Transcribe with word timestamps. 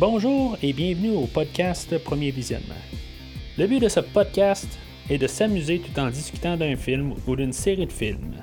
Bonjour 0.00 0.56
et 0.62 0.72
bienvenue 0.72 1.14
au 1.14 1.26
podcast 1.26 2.02
Premier 2.02 2.30
Visionnement. 2.30 2.72
Le 3.58 3.66
but 3.66 3.80
de 3.80 3.88
ce 3.90 4.00
podcast 4.00 4.66
est 5.10 5.18
de 5.18 5.26
s'amuser 5.26 5.78
tout 5.78 6.00
en 6.00 6.08
discutant 6.08 6.56
d'un 6.56 6.74
film 6.74 7.12
ou 7.26 7.36
d'une 7.36 7.52
série 7.52 7.84
de 7.84 7.92
films. 7.92 8.36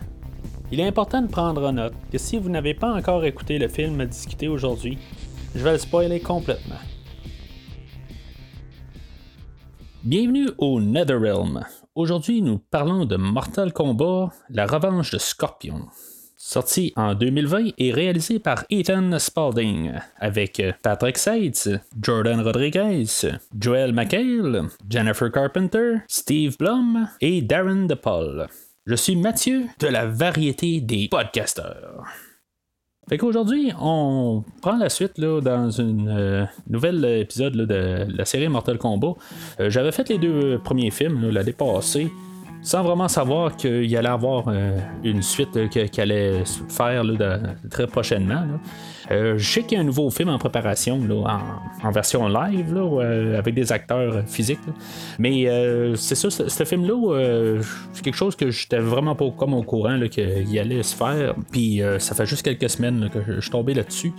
Il 0.71 0.79
est 0.79 0.85
important 0.85 1.19
de 1.19 1.31
prendre 1.31 1.67
en 1.67 1.73
note 1.73 1.95
que 2.11 2.19
si 2.19 2.37
vous 2.37 2.49
n'avez 2.49 2.75
pas 2.75 2.93
encore 2.93 3.25
écouté 3.25 3.57
le 3.57 3.69
film 3.69 3.99
à 4.01 4.05
discuter 4.05 4.47
aujourd'hui, 4.47 4.99
je 5.55 5.63
vais 5.63 5.71
le 5.71 5.77
spoiler 5.79 6.19
complètement. 6.19 6.75
Bienvenue 10.03 10.49
au 10.59 10.79
Netherrealm. 10.79 11.65
Aujourd'hui, 11.95 12.43
nous 12.43 12.59
parlons 12.59 13.05
de 13.05 13.15
Mortal 13.15 13.73
Kombat, 13.73 14.29
la 14.51 14.67
revanche 14.67 15.09
de 15.09 15.17
Scorpion 15.17 15.87
sorti 16.47 16.93
en 16.95 17.13
2020 17.13 17.71
et 17.77 17.91
réalisé 17.91 18.39
par 18.39 18.63
Ethan 18.69 19.19
Spalding, 19.19 19.91
avec 20.17 20.63
Patrick 20.81 21.17
Seitz, 21.17 21.69
Jordan 22.01 22.39
Rodriguez, 22.39 23.05
Joel 23.59 23.91
McHale, 23.91 24.69
Jennifer 24.89 25.29
Carpenter, 25.29 25.95
Steve 26.07 26.57
Blum 26.57 27.09
et 27.19 27.41
Darren 27.41 27.87
DePaul. 27.87 28.47
Je 28.85 28.95
suis 28.95 29.17
Mathieu 29.17 29.63
de 29.79 29.87
la 29.87 30.05
variété 30.05 30.79
des 30.79 31.09
podcasteurs. 31.09 32.05
Fait 33.09 33.17
qu'aujourd'hui, 33.17 33.73
on 33.81 34.43
prend 34.61 34.77
la 34.77 34.89
suite 34.89 35.17
là, 35.17 35.41
dans 35.41 35.69
une 35.69 36.07
euh, 36.09 36.45
nouvel 36.69 37.03
épisode 37.03 37.55
de 37.55 38.05
la 38.07 38.25
série 38.25 38.47
Mortal 38.47 38.77
Kombat. 38.77 39.15
Euh, 39.59 39.69
j'avais 39.69 39.91
fait 39.91 40.07
les 40.07 40.17
deux 40.17 40.59
premiers 40.63 40.91
films 40.91 41.29
l'année 41.29 41.53
passée 41.53 42.09
sans 42.67 42.83
vraiment 42.83 43.07
savoir 43.07 43.55
qu'il 43.55 43.95
allait 43.95 44.09
avoir 44.09 44.49
euh, 44.49 44.77
une 45.01 45.21
suite 45.21 45.69
qu'il 45.69 46.01
allait 46.01 46.43
faire 46.67 47.01
très 47.71 47.87
prochainement. 47.87 48.43
Euh, 49.09 49.37
je 49.37 49.49
sais 49.49 49.63
qu'il 49.63 49.77
y 49.77 49.79
a 49.79 49.81
un 49.81 49.85
nouveau 49.85 50.09
film 50.09 50.27
en 50.27 50.37
préparation 50.37 50.99
en, 51.81 51.91
version 51.91 52.27
live 52.27 52.75
euh, 52.75 53.39
avec 53.39 53.55
des 53.55 53.71
acteurs 53.71 54.21
physiques. 54.27 54.59
Mais 55.17 55.45
c'est 55.95 56.15
ça, 56.15 56.29
ce, 56.29 56.63
film-là, 56.65 57.61
c'est 57.93 58.03
quelque 58.03 58.17
chose 58.17 58.35
que 58.35 58.51
j'étais 58.51 58.79
vraiment 58.79 59.15
pas 59.15 59.31
comme 59.37 59.53
au 59.53 59.63
courant 59.63 59.97
qu'il 60.11 60.59
allait 60.59 60.83
se 60.83 60.93
faire. 60.93 61.35
Puis 61.49 61.81
ça 61.99 62.15
fait 62.15 62.25
juste 62.25 62.41
quelques 62.41 62.69
semaines 62.69 63.09
que 63.09 63.19
je 63.35 63.39
suis 63.39 63.51
tombé 63.51 63.75
là-dessus. 63.75 64.11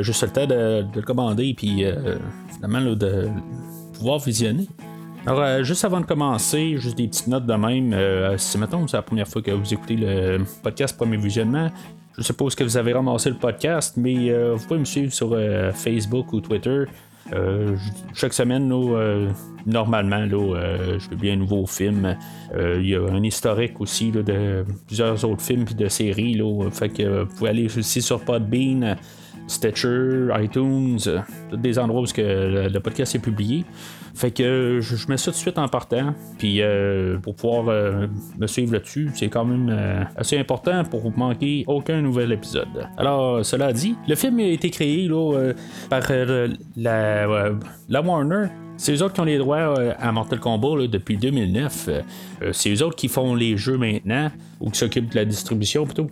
juste 0.00 0.22
le 0.22 0.30
temps 0.30 0.46
de, 0.46 0.80
de 0.80 0.96
le 0.96 1.02
commander, 1.02 1.52
puis 1.54 1.84
finalement 2.54 2.94
de 2.94 3.28
pouvoir 3.92 4.18
visionner. 4.18 4.66
Alors, 5.26 5.40
euh, 5.40 5.62
juste 5.64 5.84
avant 5.84 6.00
de 6.00 6.06
commencer, 6.06 6.76
juste 6.78 6.96
des 6.96 7.08
petites 7.08 7.26
notes 7.26 7.46
de 7.46 7.54
même. 7.54 7.92
Euh, 7.92 8.38
si 8.38 8.56
maintenant 8.58 8.86
c'est 8.86 8.96
la 8.96 9.02
première 9.02 9.26
fois 9.26 9.42
que 9.42 9.50
vous 9.50 9.74
écoutez 9.74 9.96
le 9.96 10.44
podcast 10.62 10.96
Premier 10.96 11.16
Visionnement, 11.16 11.68
je 12.16 12.22
suppose 12.22 12.54
que 12.54 12.62
vous 12.62 12.76
avez 12.76 12.92
ramassé 12.92 13.30
le 13.30 13.36
podcast, 13.36 13.94
mais 13.96 14.30
euh, 14.30 14.54
vous 14.54 14.64
pouvez 14.64 14.78
me 14.78 14.84
suivre 14.84 15.12
sur 15.12 15.36
Facebook 15.74 16.32
ou 16.32 16.40
Twitter. 16.40 16.84
chaque 18.14 18.34
semaine, 18.34 18.72
normalement, 19.66 20.26
je 20.26 21.08
publie 21.08 21.30
un 21.30 21.36
nouveau 21.36 21.66
film. 21.66 22.16
Il 22.54 22.88
y 22.88 22.94
a 22.94 23.02
un 23.02 23.22
historique 23.22 23.80
aussi 23.80 24.10
de 24.10 24.64
plusieurs 24.86 25.24
autres 25.24 25.42
films 25.42 25.66
et 25.70 25.74
de 25.74 25.88
séries. 25.88 26.40
fait 26.72 26.88
que 26.88 27.22
vous 27.22 27.34
pouvez 27.34 27.50
aller 27.50 27.66
aussi 27.66 28.02
sur 28.02 28.20
Podbean. 28.20 28.96
Stitcher, 29.48 30.28
iTunes, 30.40 30.98
tous 31.50 31.56
des 31.56 31.78
endroits 31.78 32.02
où 32.02 32.06
le 32.16 32.78
podcast 32.78 33.14
est 33.14 33.20
publié. 33.20 33.64
Fait 34.14 34.30
que 34.30 34.80
je, 34.80 35.08
mets 35.08 35.18
ça 35.18 35.26
tout 35.26 35.32
de 35.32 35.36
suite 35.36 35.58
en 35.58 35.68
partant. 35.68 36.14
Puis 36.38 36.62
euh, 36.62 37.18
pour 37.18 37.36
pouvoir 37.36 37.68
euh, 37.68 38.06
me 38.38 38.46
suivre 38.46 38.72
là-dessus, 38.72 39.10
c'est 39.14 39.28
quand 39.28 39.44
même 39.44 39.68
euh, 39.70 40.02
assez 40.16 40.38
important 40.38 40.84
pour 40.84 41.00
vous 41.00 41.12
manquer 41.14 41.64
aucun 41.66 42.00
nouvel 42.00 42.32
épisode. 42.32 42.88
Alors, 42.96 43.44
cela 43.44 43.72
dit, 43.72 43.94
le 44.08 44.14
film 44.14 44.40
a 44.40 44.46
été 44.46 44.70
créé 44.70 45.06
là, 45.06 45.52
par 45.90 46.02
la 46.76 48.02
Warner. 48.02 48.46
C'est 48.76 48.92
eux 48.94 49.02
autres 49.02 49.14
qui 49.14 49.20
ont 49.20 49.24
les 49.24 49.38
droits 49.38 49.74
à 49.98 50.12
Mortal 50.12 50.38
Kombat 50.38 50.86
depuis 50.88 51.16
2009. 51.16 51.88
c'est 52.52 52.70
eux 52.72 52.82
autres 52.82 52.96
qui 52.96 53.08
font 53.08 53.34
les 53.34 53.56
jeux 53.56 53.78
maintenant, 53.78 54.30
ou 54.60 54.70
qui 54.70 54.78
s'occupent 54.78 55.10
de 55.10 55.16
la 55.16 55.24
distribution 55.24 55.84
plutôt. 55.84 56.08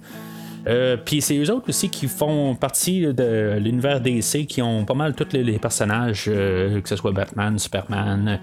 Euh, 0.67 0.97
puis 0.97 1.21
c'est 1.21 1.37
eux 1.37 1.51
autres 1.53 1.69
aussi 1.69 1.91
qui 1.91 2.09
font 2.09 2.55
partie 2.55 3.03
de 3.03 3.59
l'univers 3.59 4.01
DC, 4.01 4.47
qui 4.47 4.63
ont 4.63 4.85
pas 4.85 4.95
mal 4.95 5.15
tous 5.15 5.33
les, 5.33 5.59
personnages, 5.59 6.25
euh, 6.29 6.81
que 6.81 6.89
ce 6.89 6.97
soit 6.97 7.13
Batman, 7.13 7.59
Superman. 7.59 8.41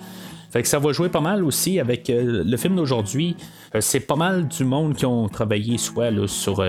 Fait 0.51 0.61
que 0.61 0.67
ça 0.67 0.79
va 0.79 0.91
jouer 0.91 1.09
pas 1.09 1.21
mal 1.21 1.43
aussi 1.43 1.79
avec 1.79 2.09
euh, 2.09 2.43
le 2.45 2.57
film 2.57 2.75
d'aujourd'hui. 2.75 3.35
c'est 3.79 4.01
pas 4.01 4.17
mal 4.17 4.47
du 4.47 4.65
monde 4.65 4.95
qui 4.95 5.05
ont 5.05 5.29
travaillé 5.29 5.77
soit 5.77 6.11
sur 6.27 6.63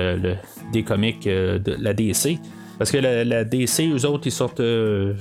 des 0.72 0.82
comics 0.84 1.24
de 1.24 1.76
la 1.78 1.92
DC. 1.92 2.38
Parce 2.78 2.90
que 2.90 2.98
la, 2.98 3.44
DC, 3.44 3.90
eux 3.92 4.06
autres, 4.06 4.26
ils 4.26 4.32
sortent 4.32 4.62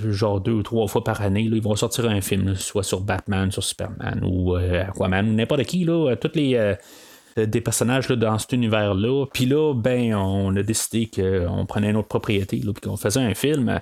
genre 0.09 0.41
deux 0.41 0.53
ou 0.53 0.63
trois 0.63 0.87
fois 0.87 1.03
par 1.03 1.21
année. 1.21 1.41
ils 1.41 1.61
vont 1.61 1.75
sortir 1.75 2.05
un 2.09 2.21
film, 2.21 2.55
soit 2.55 2.83
sur 2.83 3.01
Batman, 3.01 3.51
sur 3.51 3.63
Superman 3.63 4.21
ou 4.23 4.55
Aquaman, 4.55 5.29
ou 5.29 5.33
n'importe 5.33 5.63
qui. 5.63 5.83
Là, 5.83 6.15
toutes 6.15 6.35
les 6.35 6.75
euh, 7.37 7.45
des 7.45 7.61
personnages 7.61 8.07
dans 8.09 8.37
cet 8.37 8.51
univers-là. 8.53 9.25
Puis 9.33 9.45
là, 9.45 9.73
ben, 9.73 10.13
on 10.15 10.55
a 10.55 10.63
décidé 10.63 11.09
qu'on 11.09 11.65
prenait 11.65 11.91
une 11.91 11.95
autre 11.95 12.07
propriété, 12.07 12.59
puis 12.59 12.73
qu'on 12.81 12.97
faisait 12.97 13.21
un 13.21 13.33
film. 13.33 13.79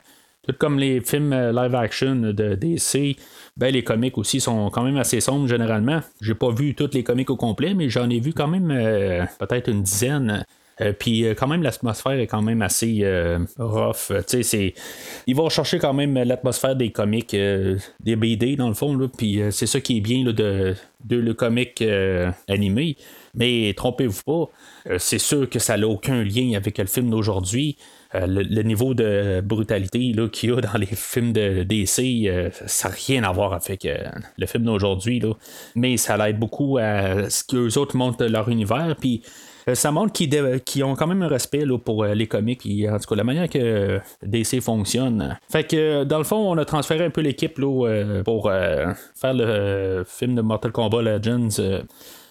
Tout 0.48 0.54
comme 0.58 0.80
les 0.80 1.02
films 1.02 1.34
euh, 1.34 1.52
live 1.52 1.76
action 1.76 2.16
de 2.16 2.56
DC, 2.56 3.18
ben 3.58 3.74
les 3.74 3.84
comics 3.84 4.18
aussi 4.18 4.40
sont 4.40 4.70
quand 4.70 4.84
même 4.84 4.98
assez 4.98 5.20
sombres 5.20 5.48
généralement. 5.48 6.00
J'ai 6.22 6.36
pas 6.36 6.52
vu 6.52 6.76
tous 6.76 6.92
les 6.94 7.04
comics 7.04 7.30
au 7.30 7.36
complet, 7.36 7.74
mais 7.74 7.90
j'en 7.90 8.10
ai 8.10 8.20
vu 8.20 8.34
quand 8.34 8.48
même 8.48 8.72
euh, 8.72 9.26
peut-être 9.40 9.70
une 9.70 9.84
dizaine. 9.84 10.46
Puis 10.98 11.26
quand 11.38 11.48
même 11.48 11.64
l'atmosphère 11.64 12.20
est 12.20 12.28
quand 12.28 12.42
même 12.42 12.62
assez 12.62 13.04
rough. 13.58 14.12
c'est, 14.28 14.74
ils 15.28 15.36
vont 15.36 15.50
chercher 15.50 15.80
quand 15.80 15.94
même 15.94 16.16
l'atmosphère 16.16 16.76
des 16.76 16.92
comics, 16.92 17.32
des 17.32 18.16
BD 18.16 18.56
dans 18.56 18.68
le 18.68 18.74
fond. 18.74 18.98
Puis 19.18 19.42
c'est 19.52 19.68
ça 19.68 19.82
qui 19.82 19.98
est 19.98 20.02
bien 20.02 20.24
de, 20.24 20.76
de 21.04 21.16
le 21.16 21.34
comic 21.34 21.84
animé. 22.48 22.96
Mais 23.36 23.74
trompez-vous 23.76 24.24
pas, 24.24 24.52
euh, 24.92 24.98
c'est 25.00 25.20
sûr 25.20 25.50
que 25.50 25.60
ça 25.60 25.78
n'a 25.78 25.88
aucun 25.88 26.24
lien 26.24 26.54
avec 26.56 26.78
le 26.78 26.86
film 26.86 27.10
d'aujourd'hui. 27.10 27.78
Euh, 28.16 28.26
le, 28.26 28.64
niveau 28.64 28.96
de 28.96 29.42
brutalité 29.42 30.14
qu'il 30.32 30.50
y 30.50 30.54
a 30.54 30.62
dans 30.62 30.78
les 30.80 30.88
films 30.88 31.32
de 31.32 31.64
DC, 31.64 32.28
euh, 32.28 32.50
ça 32.66 32.90
n'a 32.90 32.96
rien 32.96 33.24
à 33.24 33.32
voir 33.32 33.54
avec 33.54 33.88
le 34.38 34.46
film 34.48 34.64
d'aujourd'hui. 34.64 35.22
Mais 35.76 35.98
ça 35.98 36.18
l'aide 36.18 36.40
beaucoup 36.40 36.78
à 36.80 37.30
ce 37.30 37.44
qu'eux 37.44 37.78
autres 37.78 37.96
montrent 37.96 38.26
leur 38.26 38.50
univers. 38.50 38.96
Puis 39.00 39.22
ça 39.74 39.92
montre 39.92 40.14
qu'ils, 40.14 40.84
ont 40.84 40.96
quand 40.96 41.08
même 41.08 41.22
un 41.22 41.28
respect 41.28 41.64
pour 41.84 42.06
les 42.06 42.28
comics 42.28 42.66
et 42.66 42.90
en 42.90 42.98
tout 42.98 43.08
cas 43.10 43.16
la 43.16 43.24
manière 43.24 43.50
que 43.50 44.00
DC 44.24 44.62
fonctionne. 44.62 45.38
Fait 45.50 45.64
que 45.64 46.04
dans 46.04 46.18
le 46.18 46.24
fond, 46.24 46.38
on 46.38 46.58
a 46.58 46.66
transféré 46.66 47.06
un 47.06 47.10
peu 47.10 47.22
l'équipe 47.22 47.60
pour 48.26 48.50
faire 48.50 49.34
le 49.34 50.04
film 50.08 50.36
de 50.36 50.42
Mortal 50.42 50.72
Kombat 50.72 51.02
Legends 51.02 51.84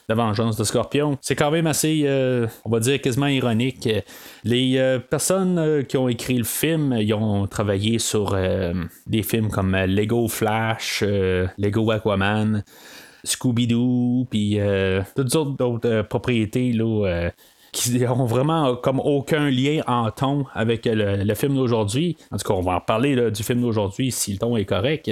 la 0.09 0.15
vengeance 0.15 0.57
de 0.57 0.65
Scorpion. 0.65 1.19
C'est 1.21 1.37
quand 1.37 1.51
même 1.51 1.67
assez, 1.67 2.03
euh, 2.07 2.47
on 2.65 2.71
va 2.71 2.81
dire, 2.81 3.01
quasiment 3.01 3.27
ironique. 3.27 3.89
Les 4.43 4.79
euh, 4.79 4.99
personnes 4.99 5.59
euh, 5.59 5.83
qui 5.83 5.97
ont 5.99 6.09
écrit 6.09 6.39
le 6.39 6.45
film, 6.45 6.97
ils 6.99 7.13
ont 7.13 7.47
travaillé 7.47 7.99
sur 7.99 8.37
des 9.07 9.23
films 9.23 9.51
comme 9.51 9.77
Lego 9.77 10.29
Flash, 10.29 11.05
Lego 11.59 11.91
Aquaman. 11.91 12.65
Scooby-Doo, 13.25 14.27
puis 14.31 14.59
toutes 15.17 15.35
autres 15.37 15.57
d'autres 15.57 16.03
propriétés 16.03 16.73
là, 16.73 17.31
qui 17.73 18.05
ont 18.07 18.27
vraiment 18.27 18.77
comme 18.77 19.01
aucun 19.01 19.51
lien 19.51 19.83
en 19.87 20.11
ton 20.11 20.47
avec 20.55 20.83
le, 20.91 21.35
film 21.35 21.55
d'aujourd'hui. 21.55 22.17
En 22.31 22.37
tout 22.37 22.49
cas, 22.49 22.55
on 22.55 22.63
va 22.63 22.77
en 22.77 22.81
parler 22.81 23.31
du 23.31 23.43
film 23.43 23.61
d'aujourd'hui 23.61 24.11
si 24.11 24.33
le 24.33 24.39
ton 24.39 24.57
est 24.57 24.65
correct. 24.65 25.11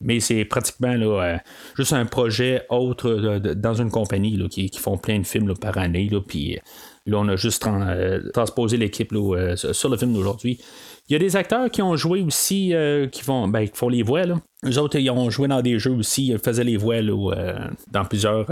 Mais 0.00 0.20
c'est 0.20 0.44
pratiquement 0.44 0.92
là, 0.92 1.22
euh, 1.22 1.38
juste 1.76 1.92
un 1.94 2.04
projet 2.04 2.66
autre 2.68 3.38
dans 3.54 3.74
une 3.74 3.90
compagnie 3.90 4.36
là, 4.36 4.46
qui, 4.48 4.70
font 4.78 4.98
plein 4.98 5.18
de 5.18 5.26
films 5.26 5.54
par 5.56 5.78
année. 5.78 6.08
Là, 6.10 6.20
puis 6.20 6.58
là, 7.06 7.18
on 7.18 7.28
a 7.28 7.36
juste 7.36 7.66
euh, 7.66 8.30
transposé 8.32 8.76
l'équipe 8.76 9.12
euh, 9.14 9.56
sur 9.56 9.88
le 9.88 9.96
film 9.96 10.12
d'aujourd'hui. 10.12 10.60
Il 11.08 11.12
y 11.12 11.16
a 11.16 11.18
des 11.18 11.36
acteurs 11.36 11.70
qui 11.70 11.82
ont 11.82 11.94
joué 11.96 12.22
aussi, 12.22 12.74
qui, 13.12 13.22
font, 13.22 13.46
ben, 13.46 13.68
qui 13.68 13.76
font 13.76 13.88
les 13.88 14.02
voix. 14.02 14.24
Là. 14.24 14.34
Eux 14.64 14.78
autres, 14.78 14.98
ils 14.98 15.08
ont 15.08 15.30
joué 15.30 15.46
dans 15.46 15.62
des 15.62 15.78
jeux 15.78 15.92
aussi, 15.92 16.28
ils 16.28 16.38
faisaient 16.38 16.64
les 16.64 16.76
voix 16.76 16.96
dans 17.00 18.04
plusieurs 18.04 18.46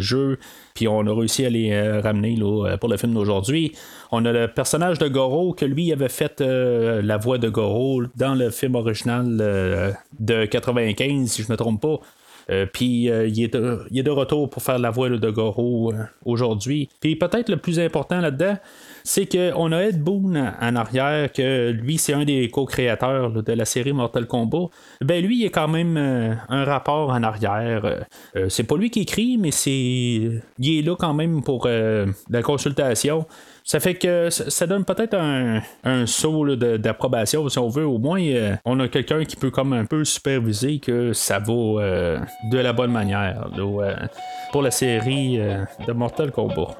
jeux. 0.00 0.38
Puis 0.74 0.86
on 0.86 1.04
a 1.04 1.12
réussi 1.12 1.44
à 1.44 1.50
les 1.50 1.98
ramener 1.98 2.38
pour 2.78 2.88
le 2.88 2.96
film 2.96 3.12
d'aujourd'hui. 3.12 3.72
On 4.12 4.24
a 4.24 4.30
le 4.30 4.46
personnage 4.46 4.98
de 4.98 5.08
Goro, 5.08 5.52
que 5.52 5.64
lui 5.64 5.92
avait 5.92 6.08
fait 6.08 6.40
la 6.40 7.16
voix 7.16 7.38
de 7.38 7.48
Goro 7.48 8.02
dans 8.14 8.36
le 8.36 8.50
film 8.50 8.76
original 8.76 9.96
de 10.20 10.44
95, 10.44 11.28
si 11.28 11.42
je 11.42 11.48
ne 11.48 11.52
me 11.52 11.56
trompe 11.56 11.82
pas. 11.82 11.98
Euh, 12.50 12.66
puis 12.66 13.10
euh, 13.10 13.26
il, 13.26 13.42
est 13.42 13.48
de, 13.48 14.10
retour 14.10 14.48
pour 14.48 14.62
faire 14.62 14.78
la 14.78 14.90
voix 14.90 15.08
de 15.08 15.30
Goro 15.30 15.92
euh, 15.92 16.04
aujourd'hui. 16.24 16.88
Puis 17.00 17.16
peut-être 17.16 17.48
le 17.48 17.56
plus 17.56 17.80
important 17.80 18.20
là-dedans, 18.20 18.56
c'est 19.06 19.26
qu'on 19.26 19.70
a 19.70 19.84
Ed 19.84 20.02
Boon 20.02 20.34
en 20.60 20.76
arrière, 20.76 21.32
que 21.32 21.70
lui, 21.70 21.96
c'est 21.96 22.12
un 22.12 22.24
des 22.24 22.50
co-créateurs 22.50 23.30
de 23.30 23.52
la 23.52 23.64
série 23.64 23.92
Mortal 23.92 24.26
Kombat. 24.26 24.66
Ben 25.00 25.24
lui, 25.24 25.42
il 25.42 25.44
est 25.46 25.50
quand 25.50 25.68
même 25.68 25.96
un 25.96 26.64
rapport 26.64 27.10
en 27.10 27.22
arrière. 27.22 28.04
c'est 28.48 28.64
pas 28.64 28.76
lui 28.76 28.90
qui 28.90 29.02
écrit, 29.02 29.38
mais 29.38 29.52
c'est. 29.52 29.70
Il 29.70 30.40
est 30.78 30.82
là 30.82 30.96
quand 30.98 31.14
même 31.14 31.44
pour 31.44 31.68
la 31.68 32.42
consultation. 32.42 33.26
Ça 33.62 33.78
fait 33.78 33.94
que 33.94 34.28
ça 34.30 34.66
donne 34.66 34.84
peut-être 34.84 35.14
un, 35.14 35.60
un 35.84 36.06
saut 36.06 36.56
d'approbation, 36.56 37.48
si 37.48 37.58
on 37.60 37.68
veut. 37.68 37.86
Au 37.86 37.98
moins, 37.98 38.20
on 38.64 38.80
a 38.80 38.88
quelqu'un 38.88 39.24
qui 39.24 39.36
peut 39.36 39.50
comme 39.50 39.72
un 39.72 39.84
peu 39.84 40.04
superviser 40.04 40.80
que 40.80 41.12
ça 41.12 41.38
va 41.38 41.46
de 42.50 42.58
la 42.58 42.72
bonne 42.72 42.90
manière 42.90 43.48
pour 44.50 44.62
la 44.62 44.72
série 44.72 45.38
de 45.38 45.92
Mortal 45.92 46.32
Kombat. 46.32 46.76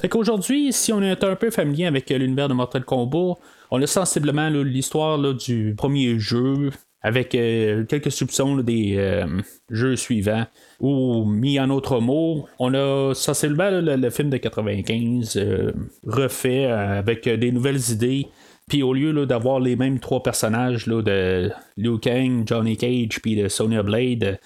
Fait 0.00 0.08
qu'aujourd'hui, 0.08 0.72
si 0.72 0.92
on 0.92 1.02
est 1.02 1.22
un 1.24 1.36
peu 1.36 1.50
familier 1.50 1.86
avec 1.86 2.08
l'univers 2.08 2.48
de 2.48 2.54
Mortal 2.54 2.84
Kombat, 2.84 3.34
on 3.70 3.82
a 3.82 3.86
sensiblement 3.86 4.48
l'histoire 4.48 5.18
du 5.34 5.74
premier 5.76 6.18
jeu, 6.18 6.70
avec 7.02 7.34
euh, 7.34 7.84
quelques 7.84 8.10
soupçons 8.10 8.56
des 8.58 8.94
euh, 8.96 9.26
jeux 9.70 9.96
suivants. 9.96 10.46
Ou 10.80 11.24
mis 11.24 11.60
en 11.60 11.68
autres 11.70 12.00
mots, 12.00 12.46
on 12.58 12.72
a 12.74 13.14
sensiblement 13.14 13.70
le, 13.70 14.10
film 14.10 14.30
de 14.30 14.38
95 14.38 15.36
euh, 15.36 15.72
refait 16.06 16.64
avec 16.64 17.28
des 17.28 17.52
nouvelles 17.52 17.90
idées. 17.90 18.28
Puis 18.70 18.84
au 18.84 18.94
lieu 18.94 19.26
d'avoir 19.26 19.58
les 19.58 19.74
mêmes 19.74 19.98
trois 19.98 20.22
personnages 20.22 20.86
de 20.86 21.50
Liu 21.76 21.98
Kang, 21.98 22.44
Johnny 22.46 22.76
Cage, 22.76 23.20
puis 23.20 23.34
de 23.34 23.48
Sonya 23.48 23.82
Blade, 23.82 24.24
euh, 24.24 24.36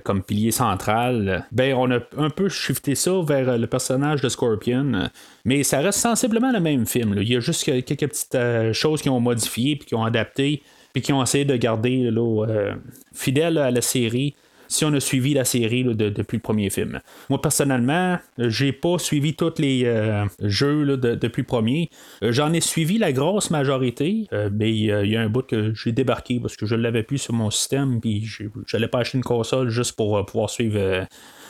comme 0.00 0.22
pilier 0.22 0.50
central, 0.50 1.46
ben 1.52 1.74
on 1.74 1.90
a 1.90 1.98
un 2.16 2.30
peu 2.30 2.48
shifté 2.48 2.94
ça 2.94 3.12
vers 3.26 3.48
euh, 3.48 3.56
le 3.56 3.66
personnage 3.66 4.20
de 4.20 4.28
Scorpion. 4.28 5.08
Mais 5.44 5.62
ça 5.62 5.80
reste 5.80 5.98
sensiblement 5.98 6.52
le 6.52 6.60
même 6.60 6.86
film. 6.86 7.14
Il 7.16 7.28
y 7.28 7.36
a 7.36 7.40
juste 7.40 7.64
quelques 7.64 8.08
petites 8.08 8.34
euh, 8.34 8.72
choses 8.72 9.02
qui 9.02 9.08
ont 9.08 9.20
modifié 9.20 9.76
puis 9.76 9.86
qui 9.86 9.94
ont 9.94 10.04
adapté 10.04 10.62
puis 10.92 11.02
qui 11.02 11.12
ont 11.12 11.22
essayé 11.22 11.44
de 11.44 11.56
garder 11.56 12.10
là, 12.10 12.74
fidèle 13.14 13.56
à 13.56 13.70
la 13.70 13.80
série 13.80 14.34
si 14.72 14.84
on 14.84 14.92
a 14.92 15.00
suivi 15.00 15.34
la 15.34 15.44
série 15.44 15.84
depuis 15.84 16.38
le 16.38 16.42
premier 16.42 16.70
film. 16.70 17.00
Moi, 17.28 17.40
personnellement, 17.40 18.18
j'ai 18.38 18.72
pas 18.72 18.98
suivi 18.98 19.34
tous 19.34 19.58
les 19.58 19.84
euh, 19.84 20.24
jeux 20.40 20.96
depuis 20.96 21.42
le 21.42 21.46
premier. 21.46 21.90
Euh, 22.22 22.32
j'en 22.32 22.52
ai 22.52 22.60
suivi 22.60 22.98
la 22.98 23.12
grosse 23.12 23.50
majorité, 23.50 24.26
euh, 24.32 24.48
mais 24.52 24.70
il 24.70 24.86
y 24.86 25.16
a 25.16 25.20
un 25.20 25.28
bout 25.28 25.46
que 25.46 25.74
j'ai 25.74 25.92
débarqué 25.92 26.40
parce 26.40 26.56
que 26.56 26.66
je 26.66 26.74
l'avais 26.74 27.02
plus 27.02 27.18
sur 27.18 27.34
mon 27.34 27.50
système, 27.50 28.00
puis 28.00 28.26
j'allais 28.66 28.88
pas 28.88 29.00
acheter 29.00 29.18
une 29.18 29.24
console 29.24 29.68
juste 29.68 29.92
pour 29.92 30.24
pouvoir 30.24 30.48
suivre 30.48 31.06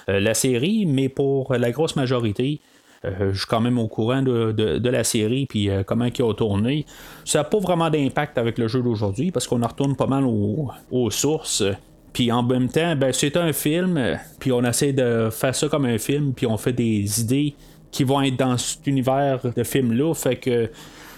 la 0.08 0.34
série, 0.34 0.84
mais 0.86 1.08
pour 1.08 1.54
la 1.54 1.70
grosse 1.70 1.94
majorité, 1.94 2.60
je 3.04 3.36
suis 3.36 3.46
quand 3.46 3.60
même 3.60 3.78
au 3.78 3.88
courant 3.88 4.22
de, 4.22 4.88
la 4.88 5.04
série 5.04 5.46
puis 5.46 5.68
comment 5.86 6.06
il 6.06 6.22
a 6.22 6.34
tourné. 6.34 6.86
Ça 7.24 7.38
n'a 7.38 7.44
pas 7.44 7.58
vraiment 7.58 7.88
d'impact 7.88 8.38
avec 8.38 8.58
le 8.58 8.68
jeu 8.68 8.82
d'aujourd'hui 8.82 9.30
parce 9.30 9.46
qu'on 9.46 9.62
en 9.62 9.68
retourne 9.68 9.94
pas 9.94 10.06
mal 10.06 10.24
aux 10.24 11.10
sources. 11.10 11.64
Puis 12.12 12.30
en 12.30 12.42
même 12.42 12.68
temps, 12.68 12.94
ben, 12.96 13.12
c'est 13.12 13.36
un 13.36 13.52
film, 13.52 14.18
puis 14.38 14.52
on 14.52 14.62
essaie 14.64 14.92
de 14.92 15.28
faire 15.30 15.54
ça 15.54 15.68
comme 15.68 15.86
un 15.86 15.98
film, 15.98 16.32
puis 16.34 16.46
on 16.46 16.56
fait 16.56 16.72
des 16.72 17.20
idées 17.20 17.54
qui 17.90 18.04
vont 18.04 18.22
être 18.22 18.36
dans 18.36 18.56
cet 18.58 18.86
univers 18.86 19.40
de 19.54 19.62
film-là. 19.64 20.14
Fait 20.14 20.36
que 20.36 20.70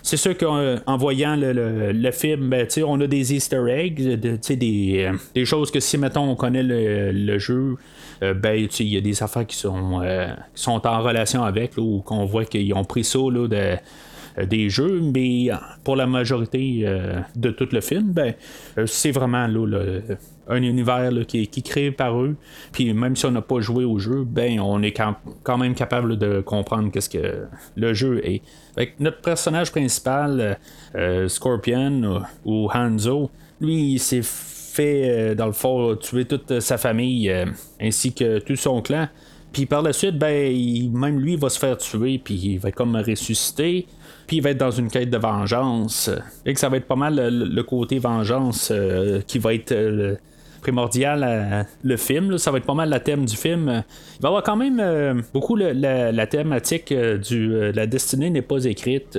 c'est 0.05 0.19
sûr 0.19 0.37
qu'en 0.37 0.97
voyant 0.99 1.35
le, 1.35 2.11
film, 2.11 2.51
ben, 2.51 2.69
on 2.87 3.01
a 3.01 3.07
des 3.07 3.33
easter 3.33 3.63
eggs, 3.71 3.97
des, 3.97 5.05
euh, 5.07 5.13
des, 5.35 5.45
choses 5.47 5.71
que 5.71 5.81
si, 5.81 5.97
mettons, 5.97 6.29
on 6.29 6.37
connaît 6.37 6.63
le, 6.63 7.39
jeu, 7.39 7.77
euh, 8.23 8.35
ben, 8.35 8.69
il 8.79 8.89
y 8.89 8.99
a 8.99 9.01
des 9.01 9.23
affaires 9.23 9.47
qui 9.47 9.57
sont, 9.57 10.03
euh, 10.03 10.29
sont 10.55 10.87
en 10.87 11.01
relation 11.01 11.43
avec, 11.43 11.79
ou 11.79 12.03
qu'on 12.05 12.27
voit 12.27 12.45
qu'ils 12.45 12.75
ont 12.75 12.85
pris 12.85 13.03
ça 13.03 13.19
de 13.19 13.77
des 14.47 14.69
jeux, 14.69 15.01
mais 15.01 15.51
pour 15.85 15.95
la 15.95 16.09
majorité 16.09 16.85
de 17.37 17.51
tout 17.51 17.69
le 17.71 17.81
film, 17.81 18.13
ben, 18.13 18.35
c'est 18.85 19.13
vraiment 19.13 19.47
là, 19.47 19.65
le, 19.65 20.03
un 20.49 20.63
univers 20.63 21.11
qui, 21.27 21.43
est 21.43 21.67
créé 21.67 21.91
par 21.91 22.21
eux. 22.21 22.37
Puis 22.73 22.93
même 22.93 23.17
si 23.17 23.27
on 23.27 23.31
n'a 23.31 23.43
pas 23.43 23.61
joué 23.61 23.85
au 23.85 23.99
jeu, 23.99 24.25
ben 24.25 24.61
on 24.61 24.83
est 24.83 24.93
quand 24.93 25.59
même 25.59 25.75
capable 25.75 26.19
de 26.19 26.41
comprendre 26.41 26.91
qu'est-ce 26.91 27.11
que 27.11 27.47
le 27.77 27.95
jeu 27.95 28.21
est. 28.25 28.43
notre 29.01 29.21
personnage 29.21 29.71
principal, 29.71 30.59
euh, 30.95 31.29
Scorpion 31.29 32.23
ou, 32.45 32.69
Hanzo, 32.73 33.31
lui 33.61 33.95
il 33.95 33.99
s'est 33.99 34.23
fait 34.23 35.03
euh, 35.05 35.35
dans 35.35 35.47
le 35.47 35.53
fond 35.53 35.97
tuer 35.97 36.25
toute 36.25 36.61
sa 36.61 36.79
famille 36.79 37.31
euh, 37.31 37.47
ainsi 37.81 38.13
que 38.13 38.39
tout 38.39 38.57
son 38.57 38.83
clan. 38.83 39.09
Puis 39.53 39.67
par 39.67 39.83
la 39.83 39.93
suite, 39.93 40.19
ben, 40.19 40.53
même 40.93 41.21
lui 41.21 41.37
va 41.37 41.49
se 41.49 41.61
faire 41.61 41.79
tuer, 41.79 42.21
puis 42.23 42.35
il 42.35 42.59
va 42.59 42.73
comme 42.73 42.97
ressusciter, 42.97 43.87
puis 44.27 44.39
il 44.39 44.43
va 44.43 44.51
être 44.51 44.59
dans 44.59 44.73
une 44.73 44.89
quête 44.89 45.11
de 45.11 45.17
vengeance. 45.17 46.11
Et 46.45 46.53
que 46.53 46.59
ça 46.59 46.69
va 46.69 46.79
être 46.79 46.89
pas 46.89 46.97
mal 46.97 47.15
le, 47.15 47.63
côté 47.63 48.01
vengeance 48.01 48.73
qui 49.29 49.39
va 49.39 49.55
être 49.55 49.73
primordial 50.65 51.23
à 51.23 51.67
le 51.83 51.97
film. 51.99 52.39
Ça 52.39 52.51
va 52.51 52.57
être 52.57 52.65
pas 52.65 52.75
mal 52.75 52.89
la 52.89 52.99
thème 52.99 53.27
du 53.27 53.37
film. 53.37 53.85
Il 54.17 54.23
va 54.23 54.29
y 54.29 54.31
avoir 54.31 54.43
quand 54.43 54.57
même 54.57 54.81
euh, 54.81 55.15
beaucoup 55.35 55.57
la, 55.57 56.27
thématique 56.27 56.91
euh, 56.91 57.19
du 57.19 57.55
euh, 57.55 57.73
la 57.73 57.87
destinée 57.87 58.31
n'est 58.31 58.43
pas 58.43 58.65
écrite. 58.65 59.19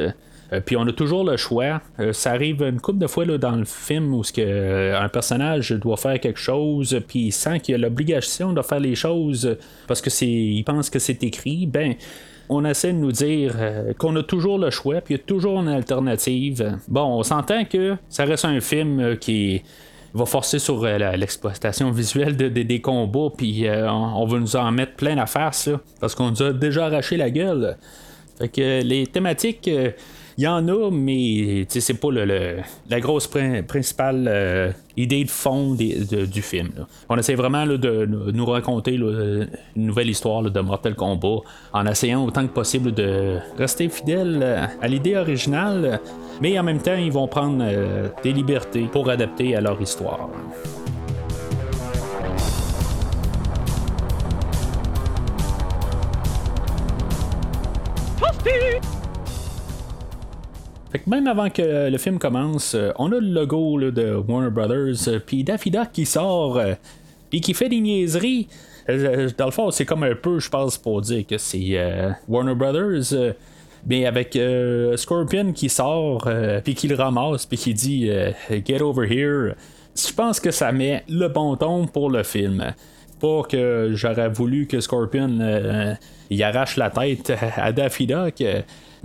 puis 0.65 0.75
on 0.75 0.87
a 0.87 0.91
toujours 0.91 1.23
le 1.23 1.37
choix. 1.37 1.81
ça 2.11 2.31
arrive 2.31 2.63
une 2.63 2.79
couple 2.79 2.97
de 2.99 3.07
fois 3.07 3.25
là, 3.25 3.37
dans 3.37 3.55
le 3.55 3.65
film 3.65 4.13
où 4.13 4.21
que, 4.21 4.95
un 4.95 5.09
personnage 5.09 5.71
doit 5.71 5.97
faire 5.97 6.19
quelque 6.19 6.39
chose, 6.39 6.99
puis 7.07 7.27
il 7.27 7.31
sent 7.31 7.59
qu'il 7.59 7.75
a 7.75 7.77
l'obligation 7.77 8.53
de 8.53 8.61
faire 8.61 8.79
les 8.79 8.95
choses 8.95 9.57
parce 9.87 10.01
que 10.01 10.09
c'est, 10.09 10.25
il 10.27 10.63
pense 10.63 10.89
que 10.89 10.99
c'est 10.99 11.23
écrit. 11.23 11.67
Ben, 11.67 11.93
on 12.49 12.63
essaie 12.65 12.93
de 12.93 12.97
nous 12.97 13.11
dire 13.11 13.55
qu'on 13.97 14.15
a 14.15 14.23
toujours 14.23 14.59
le 14.59 14.69
choix, 14.69 15.01
puis 15.01 15.15
il 15.15 15.17
y 15.17 15.21
a 15.21 15.23
toujours 15.23 15.59
une 15.61 15.67
alternative. 15.67 16.77
Bon, 16.87 17.05
on 17.19 17.23
s'entend 17.23 17.65
que 17.65 17.97
ça 18.07 18.25
reste 18.25 18.45
un 18.45 18.61
film 18.61 19.17
qui 19.17 19.63
va 20.15 20.25
forcer 20.25 20.59
sur 20.59 20.83
euh, 20.83 20.97
l'exploitation 21.15 21.91
visuelle 21.91 22.37
de, 22.37 22.47
des 22.47 22.81
combats, 22.81 23.29
puis 23.35 23.67
euh, 23.67 23.91
on, 23.91 24.25
va 24.25 24.39
nous 24.39 24.55
en 24.55 24.71
mettre 24.71 24.93
plein 24.93 25.17
à 25.17 25.25
face, 25.25 25.69
parce 25.99 26.15
qu'on 26.15 26.31
nous 26.31 26.43
a 26.43 26.53
déjà 26.53 26.85
arraché 26.85 27.17
la 27.17 27.29
gueule. 27.29 27.77
Fait 28.37 28.49
que 28.49 28.81
les 28.81 29.07
thématiques. 29.07 29.69
Euh, 30.35 30.41
il 30.41 30.43
y 30.43 30.47
en 30.47 30.67
a, 30.67 30.91
mais 30.91 31.65
c'est 31.69 31.93
pas 31.93 32.11
le, 32.11 32.57
la 32.89 32.99
grosse 32.99 33.27
principale 33.67 34.73
idée 34.97 35.23
de 35.23 35.29
fond 35.29 35.75
du 35.75 36.41
film. 36.41 36.71
On 37.09 37.17
essaie 37.17 37.35
vraiment 37.35 37.65
de, 37.65 38.05
nous 38.05 38.45
raconter 38.45 38.95
une 38.95 39.47
nouvelle 39.75 40.09
histoire 40.09 40.43
de 40.43 40.59
Mortal 40.59 40.95
Kombat 40.95 41.41
en 41.73 41.85
essayant 41.85 42.25
autant 42.25 42.47
que 42.47 42.53
possible 42.53 42.93
de 42.93 43.37
rester 43.57 43.89
fidèle 43.89 44.69
à 44.81 44.87
l'idée 44.87 45.15
originale, 45.15 45.99
mais 46.41 46.57
en 46.59 46.63
même 46.63 46.81
temps, 46.81 46.95
ils 46.95 47.11
vont 47.11 47.27
prendre 47.27 47.59
euh, 47.61 48.09
des 48.23 48.33
libertés 48.33 48.87
pour 48.91 49.09
adapter 49.09 49.55
à 49.55 49.61
leur 49.61 49.81
histoire. 49.81 50.29
Fait 60.95 60.99
que 60.99 61.09
même 61.09 61.27
avant 61.27 61.49
que 61.49 61.89
le 61.89 61.97
film 61.97 62.19
commence, 62.19 62.73
euh, 62.73 62.91
on 62.97 63.11
a 63.11 63.19
le 63.19 63.27
logo 63.27 63.91
de 63.91 64.15
Warner 64.15 64.49
Brothers, 64.49 65.09
euh, 65.09 65.19
puis 65.19 65.43
Daffy 65.43 65.69
Duck 65.69 65.91
qui 65.91 66.05
sort, 66.05 66.61
et 67.33 67.41
qui 67.41 67.53
fait 67.53 67.67
des 67.67 67.81
niaiseries. 67.81 68.47
Dans 68.87 69.45
le 69.45 69.51
fond, 69.51 69.71
c'est 69.71 69.83
comme 69.83 70.03
un 70.03 70.15
peu, 70.15 70.39
je 70.39 70.49
pense, 70.49 70.77
pour 70.77 71.01
dire 71.01 71.27
que 71.27 71.37
c'est 71.37 71.77
Warner 72.29 72.55
Brothers 72.55 73.33
mais 73.85 74.05
avec 74.05 74.35
euh, 74.35 74.97
Scorpion 74.97 75.53
qui 75.53 75.69
sort, 75.69 76.23
euh, 76.27 76.59
puis 76.63 76.73
qui 76.73 76.87
le 76.87 76.95
ramasse, 76.95 77.45
puis 77.45 77.57
qui 77.57 77.73
dit 77.73 78.09
euh, 78.09 78.31
Get 78.65 78.81
over 78.81 79.07
here, 79.07 79.53
je 79.95 80.13
pense 80.13 80.39
que 80.39 80.51
ça 80.51 80.71
met 80.71 81.03
le 81.07 81.27
bon 81.27 81.55
ton 81.55 81.85
pour 81.85 82.09
le 82.09 82.23
film. 82.23 82.73
Pas 83.19 83.43
que 83.43 83.91
j'aurais 83.93 84.29
voulu 84.29 84.67
que 84.67 84.81
Scorpion 84.81 85.95
il 86.29 86.43
arrache 86.43 86.75
la 86.75 86.89
tête 86.89 87.31
à 87.55 87.71
Daffy 87.71 88.07
Duck. 88.07 88.43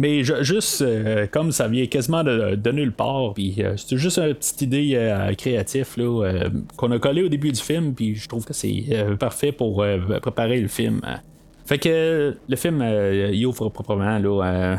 Mais 0.01 0.25
juste 0.25 0.83
comme 1.31 1.53
ça 1.53 1.69
vient 1.69 1.87
quasiment 1.87 2.25
de, 2.25 2.73
nulle 2.73 2.93
part, 2.93 3.35
puis 3.35 3.63
c'est 3.77 3.99
juste 3.99 4.19
une 4.19 4.35
petite 4.35 4.63
idée 4.63 5.15
créative 5.37 5.87
qu'on 6.77 6.91
a 6.91 6.99
collé 6.99 7.23
au 7.23 7.29
début 7.29 7.53
du 7.53 7.61
film, 7.61 7.95
puis 7.95 8.15
je 8.15 8.27
trouve 8.27 8.47
que 8.47 8.55
c'est 8.55 8.85
parfait 9.19 9.53
pour 9.53 9.85
préparer 10.23 10.59
le 10.59 10.69
film. 10.69 11.03
Fait 11.71 11.79
que 11.79 12.37
le 12.49 12.57
film, 12.57 12.83
euh, 12.83 13.31
il 13.33 13.47
ouvre 13.47 13.69
proprement. 13.69 14.19
Là, 14.19 14.43
euh, 14.45 14.77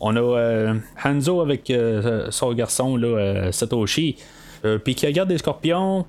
on 0.00 0.16
a 0.16 0.20
euh, 0.20 0.74
Hanzo 1.04 1.42
avec 1.42 1.70
son 2.30 2.54
garçon, 2.54 2.98
Satoshi, 3.52 4.16
puis 4.82 4.94
qui 4.94 5.04
regarde 5.04 5.28
des 5.28 5.36
scorpions. 5.36 6.06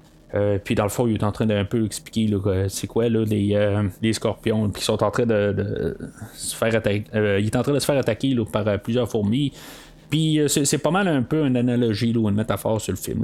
Puis 0.64 0.76
dans 0.76 0.84
le 0.84 0.90
fond, 0.90 1.08
il 1.08 1.16
est 1.16 1.24
en 1.24 1.32
train 1.32 1.46
d'un 1.46 1.66
peu 1.66 1.86
expliquer 1.86 2.30
c'est 2.68 2.88
quoi 2.88 3.10
là, 3.10 3.24
les, 3.26 4.14
scorpions, 4.14 4.70
puis 4.70 4.82
sont 4.82 5.04
en 5.04 5.12
train 5.12 5.26
de, 5.26 5.98
se 6.34 6.56
faire 6.56 6.76
attaquer. 6.76 7.04
il 7.14 7.46
est 7.46 7.56
en 7.56 7.64
train 7.64 7.74
de 7.74 7.80
se 7.80 7.86
faire 7.86 7.98
attaquer 7.98 8.36
par 8.52 8.80
plusieurs 8.82 9.10
fourmis. 9.10 9.52
Puis 10.10 10.42
c'est 10.48 10.78
pas 10.78 10.92
mal 10.92 11.08
un 11.08 11.24
peu 11.24 11.46
une 11.46 11.56
analogie 11.56 12.14
ou 12.16 12.28
une 12.28 12.36
métaphore 12.36 12.82
sur 12.82 12.92
le 12.92 12.98
film, 12.98 13.24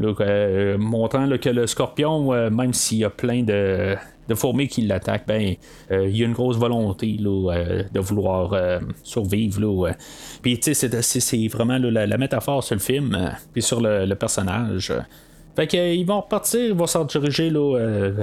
montrant 0.79 1.27
que 1.37 1.49
le 1.49 1.67
scorpion, 1.67 2.49
même 2.49 2.73
s'il 2.73 2.99
y 2.99 3.03
a 3.03 3.09
plein 3.09 3.43
de, 3.43 3.97
fourmis 4.35 4.67
qui 4.67 4.81
l'attaquent, 4.83 5.27
ben, 5.27 5.55
euh, 5.91 6.07
il 6.07 6.17
y 6.17 6.23
a 6.23 6.25
une 6.25 6.33
grosse 6.33 6.57
volonté 6.57 7.17
euh, 7.23 7.83
de 7.91 7.99
vouloir 7.99 8.53
euh, 8.53 8.79
survivre. 9.03 9.95
Puis, 10.41 10.59
tu 10.59 10.73
sais, 10.73 11.01
c'est, 11.01 11.47
vraiment 11.47 11.77
la, 11.77 12.17
métaphore 12.17 12.63
sur 12.63 12.75
le 12.75 12.81
film, 12.81 13.31
puis 13.53 13.61
sur 13.61 13.81
le, 13.81 14.13
personnage. 14.15 14.93
Fait 15.57 15.67
qu'ils 15.67 16.05
vont 16.05 16.21
repartir, 16.21 16.61
ils 16.61 16.73
vont 16.73 16.87
se 16.87 17.03
diriger 17.07 17.49
là, 17.49 17.75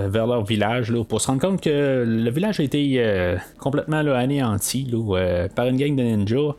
vers 0.08 0.26
leur 0.26 0.44
village 0.44 0.90
là, 0.90 1.04
pour 1.04 1.20
se 1.20 1.26
rendre 1.26 1.42
compte 1.42 1.60
que 1.60 2.04
le 2.06 2.30
village 2.30 2.60
a 2.60 2.62
été 2.62 3.36
complètement 3.58 4.02
là, 4.02 4.16
anéanti 4.16 4.88
là, 4.90 5.48
par 5.54 5.66
une 5.66 5.76
gang 5.76 5.94
de 5.94 6.02
ninjas. 6.02 6.54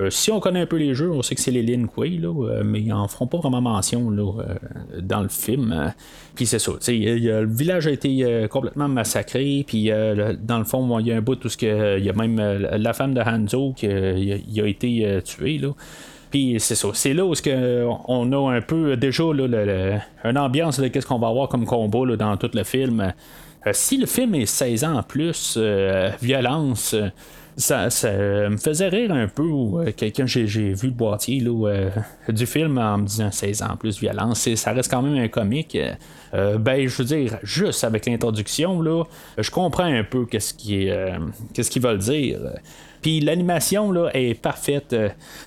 Euh, 0.00 0.10
si 0.10 0.30
on 0.30 0.38
connaît 0.38 0.60
un 0.60 0.66
peu 0.66 0.76
les 0.76 0.94
jeux, 0.94 1.10
on 1.10 1.22
sait 1.22 1.34
que 1.34 1.40
c'est 1.40 1.50
les 1.50 1.62
Lin 1.62 1.86
euh, 1.98 2.62
mais 2.64 2.80
ils 2.80 2.92
en 2.92 3.08
feront 3.08 3.26
pas 3.26 3.38
vraiment 3.38 3.60
mention 3.60 4.10
là, 4.10 4.32
euh, 4.40 5.00
dans 5.00 5.22
le 5.22 5.28
film. 5.28 5.92
Puis 6.34 6.46
c'est 6.46 6.60
ça. 6.60 6.72
le 6.86 7.44
village 7.46 7.86
a 7.86 7.90
été 7.90 8.46
complètement 8.48 8.88
massacré. 8.88 9.64
Puis 9.66 9.90
dans 9.90 10.58
le 10.58 10.64
fond, 10.64 10.98
il 11.00 11.06
y 11.08 11.12
a 11.12 11.16
un 11.16 11.20
bout 11.20 11.34
tout 11.34 11.48
ce 11.48 11.56
que. 11.56 11.98
Il 11.98 12.04
y 12.04 12.10
a 12.10 12.12
même 12.12 12.38
la 12.38 12.92
femme 12.92 13.12
de 13.12 13.20
Hanzo 13.20 13.72
qui 13.72 13.86
a 13.86 14.66
été 14.66 15.20
tuée. 15.24 15.58
Là. 15.58 15.70
Puis 16.30 16.56
c'est 16.58 16.74
ça. 16.74 16.88
C'est 16.94 17.14
là 17.14 17.24
où 17.24 17.32
on 18.06 18.32
a 18.32 18.56
un 18.56 18.60
peu 18.60 18.96
déjà 18.96 19.24
là, 19.32 20.00
une 20.24 20.38
ambiance 20.38 20.80
de 20.80 20.88
qu'est-ce 20.88 21.06
qu'on 21.06 21.18
va 21.18 21.28
avoir 21.28 21.48
comme 21.48 21.64
combat 21.64 22.16
dans 22.16 22.36
tout 22.36 22.50
le 22.52 22.64
film. 22.64 23.12
si 23.72 23.96
le 23.96 24.06
film 24.06 24.34
est 24.34 24.46
16 24.46 24.84
ans 24.84 25.02
plus, 25.02 25.58
violence 26.20 26.94
ça, 27.58 27.88
me 28.48 28.56
faisait 28.56 28.88
rire 28.88 29.12
un 29.12 29.26
peu 29.26 29.42
euh, 29.42 29.92
quelqu'un 29.96 30.26
j'ai, 30.26 30.44
vu 30.44 30.88
le 30.88 30.90
boîtier 30.90 31.42
euh, 31.44 31.90
du 32.28 32.46
film 32.46 32.78
en 32.78 32.98
me 32.98 33.06
disant 33.06 33.30
16 33.30 33.62
ans 33.62 33.76
plus 33.76 33.98
violence. 33.98 34.48
Ça 34.54 34.72
reste 34.72 34.90
quand 34.90 35.02
même 35.02 35.16
un 35.16 35.28
comique. 35.28 35.76
Euh, 36.34 36.58
ben, 36.58 36.86
je 36.86 36.96
veux 36.96 37.04
dire, 37.04 37.38
juste 37.42 37.82
avec 37.84 38.06
l'introduction, 38.06 38.80
là, 38.80 39.04
je 39.36 39.50
comprends 39.50 39.84
un 39.84 40.04
peu 40.04 40.24
qu'est-ce 40.26 40.54
qui 40.54 40.88
qu'est-ce 41.52 41.70
qu'ils 41.70 41.82
veulent 41.82 41.98
dire. 41.98 42.38
Puis 43.02 43.20
l'animation 43.20 43.92
là, 43.92 44.10
est 44.14 44.34
parfaite. 44.34 44.94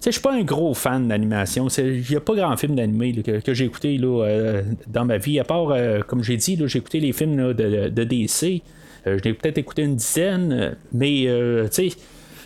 Je 0.04 0.12
suis 0.12 0.22
pas 0.22 0.34
un 0.34 0.44
gros 0.44 0.74
fan 0.74 1.08
d'animation. 1.08 1.68
Il 1.68 2.04
n'y 2.10 2.16
a 2.16 2.22
pas 2.22 2.36
grand 2.36 2.56
film 2.58 2.76
d'animé 2.76 3.14
que, 3.24 3.54
j'ai 3.54 3.66
écouté 3.66 3.98
là, 3.98 4.62
dans 4.88 5.06
ma 5.06 5.18
vie, 5.18 5.40
à 5.40 5.44
part, 5.44 5.76
comme 6.08 6.24
j'ai 6.24 6.38
dit, 6.38 6.58
j'ai 6.66 6.80
écouté 6.80 7.00
les 7.00 7.14
films 7.14 7.54
de, 7.54 7.90
de, 7.90 8.04
DC. 8.04 8.62
Euh, 9.08 9.18
je 9.18 9.24
l'ai 9.24 9.34
peut-être 9.34 9.58
écouté 9.58 9.84
une 9.84 9.96
dizaine, 9.96 10.76
mais 10.92 11.26
euh, 11.28 11.68
tu 11.68 11.90
sais, 11.90 11.98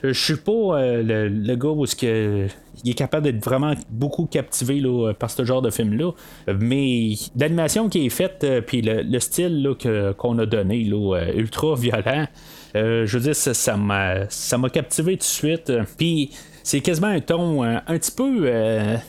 je 0.03 0.11
suis 0.11 0.37
pas 0.37 0.51
euh, 0.51 1.29
le, 1.29 1.55
gars 1.55 1.69
où 1.69 1.85
que, 1.85 2.47
il 2.83 2.91
est 2.91 2.93
capable 2.93 3.23
d'être 3.23 3.43
vraiment 3.43 3.73
beaucoup 3.89 4.25
captivé 4.25 4.79
là, 4.79 5.13
par 5.13 5.29
ce 5.29 5.43
genre 5.43 5.61
de 5.61 5.69
film-là. 5.69 6.11
Mais 6.59 7.13
l'animation 7.37 7.89
qui 7.89 8.05
est 8.05 8.09
faite, 8.09 8.45
puis 8.67 8.81
le, 8.81 9.19
style 9.19 9.75
qu'on 10.17 10.39
a 10.39 10.45
donné, 10.45 10.83
là, 10.83 11.25
ultra 11.35 11.75
violent, 11.75 12.27
je 12.75 13.17
veux 13.17 13.23
dire, 13.23 13.35
ça, 13.35 13.77
m'a, 13.77 14.29
ça 14.29 14.57
captivé 14.71 15.13
tout 15.13 15.19
de 15.19 15.23
suite. 15.23 15.71
Puis 15.97 16.31
c'est 16.65 16.81
quasiment 16.81 17.07
un 17.07 17.19
ton 17.19 17.61
un 17.63 17.81
petit 17.81 18.11
peu 18.11 18.51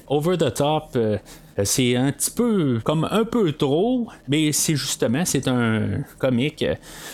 over 0.08 0.36
the 0.36 0.52
top. 0.52 0.96
Euh, 1.58 1.64
c'est 1.64 1.96
un 1.96 2.12
petit 2.12 2.30
peu 2.30 2.80
comme 2.84 3.08
un 3.10 3.25
peu 3.25 3.52
trop, 3.52 4.08
mais 4.28 4.52
c'est 4.52 4.76
justement 4.76 5.25
c'est 5.25 5.48
un 5.48 6.02
comique. 6.18 6.64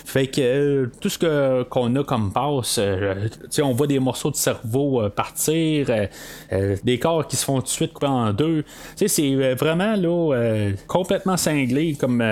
Fait 0.05 0.27
que 0.27 0.41
euh, 0.41 0.91
tout 1.01 1.09
ce 1.09 1.63
qu'on 1.65 1.97
a 1.97 2.05
comme 2.05 2.33
passe, 2.33 2.79
euh, 2.79 3.29
on 3.63 3.73
voit 3.73 3.87
des 3.87 3.99
morceaux 3.99 4.31
de 4.31 4.37
cerveau 4.37 5.09
partir, 5.11 5.91
des 6.83 6.99
corps 6.99 7.27
qui 7.27 7.37
se 7.37 7.45
font 7.45 7.59
tout 7.59 7.65
de 7.65 7.69
suite 7.69 7.93
couper 7.93 8.07
en 8.07 8.33
deux. 8.33 8.65
C'est 8.97 9.55
vraiment 9.55 9.95
là 9.97 10.71
complètement 10.87 11.37
cinglé 11.37 11.95
comme 11.95 12.23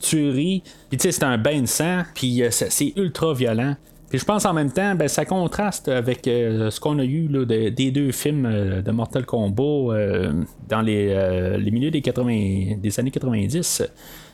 tuerie. 0.00 0.62
Puis 0.90 0.98
c'est 1.00 1.22
un 1.22 1.38
bain 1.38 1.60
de 1.60 1.66
sang, 1.66 2.02
puis 2.14 2.42
c'est 2.50 2.92
ultra 2.96 3.32
violent. 3.34 3.76
Puis 4.08 4.18
je 4.18 4.24
pense 4.24 4.44
en 4.44 4.52
même 4.52 4.70
temps, 4.70 4.94
ben, 4.94 5.08
ça 5.08 5.24
contraste 5.24 5.88
avec 5.88 6.28
euh, 6.28 6.70
ce 6.70 6.78
qu'on 6.78 6.98
a 6.98 7.04
eu 7.04 7.28
des 7.46 7.90
deux 7.90 8.12
films 8.12 8.46
euh, 8.46 8.82
de 8.82 8.90
Mortal 8.92 9.26
Kombat 9.26 9.62
euh, 9.62 10.32
dans 10.68 10.82
les, 10.82 11.70
milieux 11.70 11.90
des, 11.90 12.00
80, 12.00 12.76
des 12.78 13.00
années 13.00 13.10
90. 13.10 13.82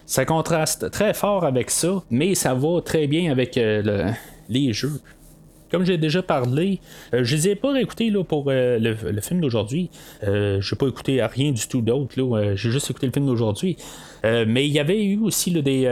Ça 0.07 0.25
contraste 0.25 0.91
très 0.91 1.15
fort 1.15 1.45
avec 1.45 1.71
ça, 1.71 2.03
mais 2.11 2.35
ça 2.35 2.53
va 2.55 2.81
très 2.83 3.07
bien 3.07 3.31
avec 3.31 3.59
les 4.49 4.73
jeux. 4.73 5.01
Comme 5.71 5.85
j'ai 5.85 5.99
déjà 5.99 6.23
parlé, 6.23 6.81
euh, 7.15 7.23
je 7.23 7.37
ne 7.37 7.41
les 7.41 7.49
ai 7.51 7.55
pas 7.55 7.73
réécoutés 7.73 8.11
là, 8.11 8.25
pour 8.25 8.47
euh, 8.49 8.79
le, 8.79 9.21
film 9.21 9.41
d'aujourd'hui. 9.41 9.89
Euh, 10.25 10.61
je 10.61 10.75
n'ai 10.75 10.79
pas 10.79 10.89
écouté 10.89 11.23
rien 11.23 11.53
du 11.53 11.67
tout 11.69 11.81
d'autre. 11.81 12.15
J'ai 12.57 12.71
juste 12.71 12.91
écouté 12.91 13.07
le 13.07 13.13
film 13.13 13.27
d'aujourd'hui. 13.27 13.77
mais 14.25 14.67
il 14.67 14.73
y 14.73 14.81
avait 14.81 15.03
eu 15.03 15.19
aussi 15.21 15.51
des, 15.63 15.89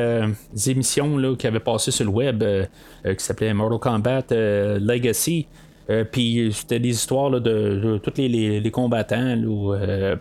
émissions 0.67 1.17
là, 1.17 1.37
qui 1.37 1.47
avaient 1.47 1.61
passé 1.61 1.91
sur 1.91 2.05
le 2.05 2.11
web 2.11 2.45
qui 3.05 3.25
s'appelait 3.25 3.55
Mortal 3.55 3.79
Kombat 3.79 4.25
Legacy. 4.81 5.47
puis 6.11 6.51
c'était 6.53 6.81
des 6.81 6.91
histoires 6.91 7.31
de, 7.41 8.01
tous 8.03 8.19
les, 8.19 8.71
combattants 8.71 9.37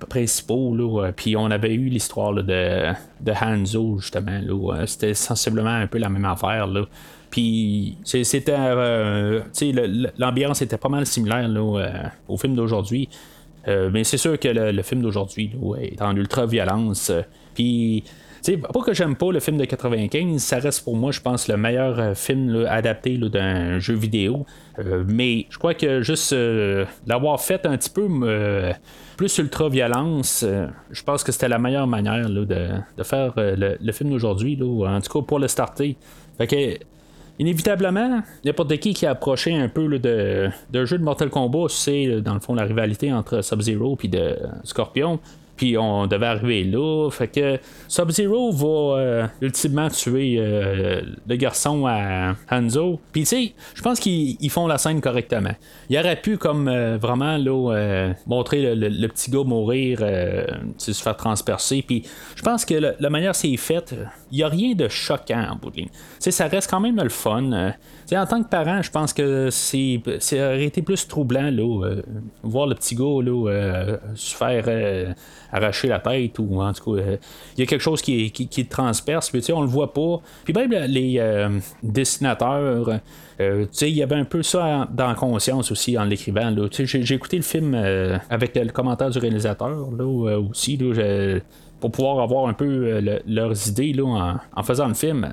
principaux. 0.09 0.75
puis 1.15 1.35
on 1.35 1.49
avait 1.51 1.73
eu 1.73 1.89
l'histoire 1.89 2.33
de, 2.33 2.43
de 3.21 3.31
Hanzo, 3.31 3.97
justement. 3.99 4.39
c'était 4.85 5.13
sensiblement 5.13 5.69
un 5.69 5.87
peu 5.87 5.97
la 5.97 6.09
même 6.09 6.25
affaire. 6.25 6.67
Là. 7.27 7.37
Puis 7.37 7.97
c'était 8.03 8.55
euh, 8.57 9.41
l'ambiance 10.17 10.61
était 10.61 10.77
pas 10.77 10.89
mal 10.89 11.05
similaire 11.05 11.49
euh, 11.49 11.87
au 12.27 12.37
film 12.37 12.55
d'aujourd'hui. 12.55 13.09
Euh, 13.67 13.89
mais 13.91 14.03
c'est 14.03 14.17
sûr 14.17 14.39
que 14.39 14.47
le, 14.47 14.81
film 14.81 15.01
d'aujourd'hui 15.01 15.51
est 15.81 16.01
en 16.01 16.15
ultra 16.15 16.45
violence. 16.45 17.11
Puis 17.53 18.03
pas 18.71 18.79
que 18.79 18.93
j'aime 18.93 19.17
pas 19.17 19.29
le 19.33 19.41
film 19.41 19.57
de 19.57 19.65
95, 19.65 20.41
ça 20.41 20.59
reste 20.59 20.85
pour 20.85 20.95
moi, 20.95 21.11
je 21.11 21.19
pense, 21.19 21.49
le 21.49 21.57
meilleur 21.57 22.15
film 22.15 22.65
adapté 22.69 23.17
d'un 23.17 23.77
jeu 23.79 23.95
vidéo. 23.95 24.45
mais 25.05 25.47
je 25.49 25.57
crois 25.57 25.73
que 25.73 26.01
juste 26.01 26.33
l'avoir 27.05 27.41
fait 27.41 27.65
un 27.65 27.75
petit 27.75 27.89
peu 27.89 28.07
plus 29.17 29.37
ultra 29.39 29.67
violence, 29.67 30.45
je 30.91 31.03
pense 31.03 31.25
que 31.25 31.33
c'était 31.33 31.49
la 31.49 31.59
meilleure 31.59 31.87
manière 31.87 32.29
de, 32.29 33.03
faire 33.03 33.33
le, 33.35 33.91
film 33.91 34.11
d'aujourd'hui, 34.11 34.57
en 34.61 35.01
tout 35.01 35.19
cas 35.19 35.25
pour 35.25 35.39
le 35.39 35.49
starter. 35.49 35.97
Fait 36.37 36.47
que 36.47 36.77
Inévitablement, 37.39 38.21
n'importe 38.43 38.77
qui 38.77 38.93
qui 38.93 39.05
a 39.05 39.11
approché 39.11 39.55
un 39.55 39.69
peu 39.69 39.99
de, 39.99 40.49
jeu 40.85 40.97
de 40.97 41.03
Mortal 41.03 41.29
Kombat, 41.29 41.67
c'est 41.69 42.21
dans 42.21 42.33
le 42.33 42.39
fond 42.39 42.55
la 42.55 42.63
rivalité 42.63 43.13
entre 43.13 43.41
Sub-Zero 43.41 43.97
et 44.03 44.07
de 44.07 44.35
Scorpion. 44.63 45.19
Puis 45.57 45.77
on 45.77 46.05
devait 46.05 46.27
arriver 46.27 46.63
là. 46.63 47.09
Fait 47.09 47.27
que 47.27 47.59
Sub-Zero 47.87 48.51
va 48.51 48.99
euh, 48.99 49.27
ultimement 49.41 49.89
tuer 49.89 50.37
euh, 50.37 51.01
le 51.27 51.35
garçon 51.35 51.87
à 51.87 52.35
Hanzo. 52.49 52.99
Puis 53.11 53.21
tu 53.21 53.27
sais, 53.27 53.53
je 53.73 53.81
pense 53.81 53.99
qu'ils 53.99 54.49
font 54.51 54.67
la 54.67 54.77
scène 54.77 55.01
correctement. 55.01 55.55
Il 55.89 55.97
aurait 55.97 56.21
pu 56.21 56.37
comme 56.37 56.67
euh, 56.67 56.97
vraiment 56.97 57.37
là, 57.37 58.13
montrer 58.27 58.75
le, 58.75 59.07
petit 59.07 59.31
gars 59.31 59.43
mourir, 59.43 59.99
se 60.77 60.91
faire 60.91 61.17
transpercer. 61.17 61.81
Puis 61.81 62.03
je 62.35 62.43
pense 62.43 62.63
que 62.63 62.75
la 62.99 63.09
manière 63.09 63.35
c'est 63.35 63.55
fait, 63.57 63.95
il 64.31 64.37
n'y 64.37 64.43
a 64.43 64.47
rien 64.47 64.75
de 64.75 64.87
choquant 64.87 65.47
en 65.51 65.55
bout 65.55 65.71
de 65.71 65.77
ligne. 65.77 65.89
ça 66.19 66.47
reste 66.47 66.69
quand 66.69 66.79
même 66.79 67.01
le 67.01 67.09
fun 67.09 67.73
en 68.15 68.25
tant 68.25 68.41
que 68.41 68.47
parent, 68.47 68.81
je 68.81 68.91
pense 68.91 69.11
que 69.11 69.49
c'est, 69.49 70.01
c'est 70.19 70.41
aurait 70.41 70.63
été 70.63 70.81
plus 70.81 71.07
troublant 71.07 71.49
là, 71.51 71.95
voir 72.43 72.67
le 72.67 72.75
petit 72.75 72.95
gars 72.95 73.21
là, 73.21 73.97
se 74.15 74.35
faire 74.35 75.15
arracher 75.51 75.87
la 75.87 75.99
tête 75.99 76.39
ou 76.39 76.61
en 76.61 76.73
tout 76.73 76.95
cas 76.95 77.01
il 77.55 77.59
y 77.59 77.63
a 77.63 77.65
quelque 77.65 77.81
chose 77.81 78.01
qui, 78.01 78.31
qui, 78.31 78.65
transperce, 78.65 79.33
mais 79.33 79.51
on 79.51 79.61
le 79.61 79.67
voit 79.67 79.93
pas. 79.93 80.21
Puis 80.43 80.53
même 80.53 80.71
les 80.71 81.21
dessinateurs, 81.83 82.99
il 83.39 83.87
y 83.89 84.03
avait 84.03 84.15
un 84.15 84.25
peu 84.25 84.43
ça 84.43 84.87
dans 84.91 85.13
conscience 85.15 85.71
aussi 85.71 85.97
en 85.97 86.03
l'écrivant. 86.03 86.53
J'ai, 86.71 87.13
écouté 87.13 87.37
le 87.37 87.43
film 87.43 87.75
avec 88.29 88.55
le 88.55 88.71
commentaire 88.71 89.09
du 89.09 89.19
réalisateur 89.19 89.89
là, 89.91 90.05
aussi. 90.39 90.77
pour 91.79 91.91
pouvoir 91.91 92.19
avoir 92.19 92.47
un 92.47 92.53
peu 92.53 92.99
leurs 93.25 93.67
idées 93.67 93.93
là, 93.93 94.39
en, 94.55 94.63
faisant 94.63 94.87
le 94.87 94.93
film. 94.93 95.29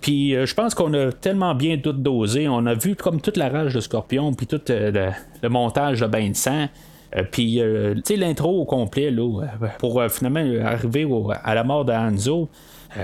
Puis 0.00 0.34
euh, 0.34 0.46
je 0.46 0.54
pense 0.54 0.74
qu'on 0.74 0.92
a 0.94 1.12
tellement 1.12 1.54
bien 1.54 1.78
tout 1.78 1.92
dosé. 1.92 2.48
On 2.48 2.66
a 2.66 2.74
vu 2.74 2.96
comme 2.96 3.20
toute 3.20 3.36
la 3.36 3.48
rage 3.48 3.74
de 3.74 3.80
Scorpion, 3.80 4.32
puis 4.32 4.46
tout 4.46 4.60
euh, 4.70 5.12
le, 5.42 5.48
montage 5.48 6.00
de 6.00 6.06
bain 6.06 6.28
de 6.28 6.36
sang. 6.36 6.68
Euh, 7.16 7.22
puis, 7.30 7.60
tu 7.60 8.02
sais, 8.04 8.16
l'intro 8.16 8.60
au 8.60 8.64
complet, 8.64 9.10
là, 9.10 9.46
pour 9.78 10.02
finalement 10.10 10.44
arriver 10.64 11.06
à 11.44 11.54
la 11.54 11.64
mort 11.64 11.84
de 11.84 11.92
Hanzo, 11.92 12.48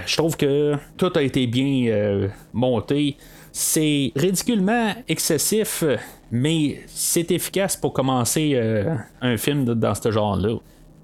je 0.06 0.16
trouve 0.16 0.36
que 0.36 0.74
tout 0.96 1.12
a 1.14 1.22
été 1.22 1.46
bien 1.46 2.28
monté. 2.52 3.16
C'est 3.52 4.12
ridiculement 4.16 4.92
excessif, 5.08 5.84
mais 6.30 6.80
c'est 6.86 7.30
efficace 7.30 7.76
pour 7.76 7.92
commencer 7.92 8.60
un 9.20 9.36
film 9.36 9.64
dans 9.64 9.94
ce 9.94 10.10
genre-là. 10.10 10.56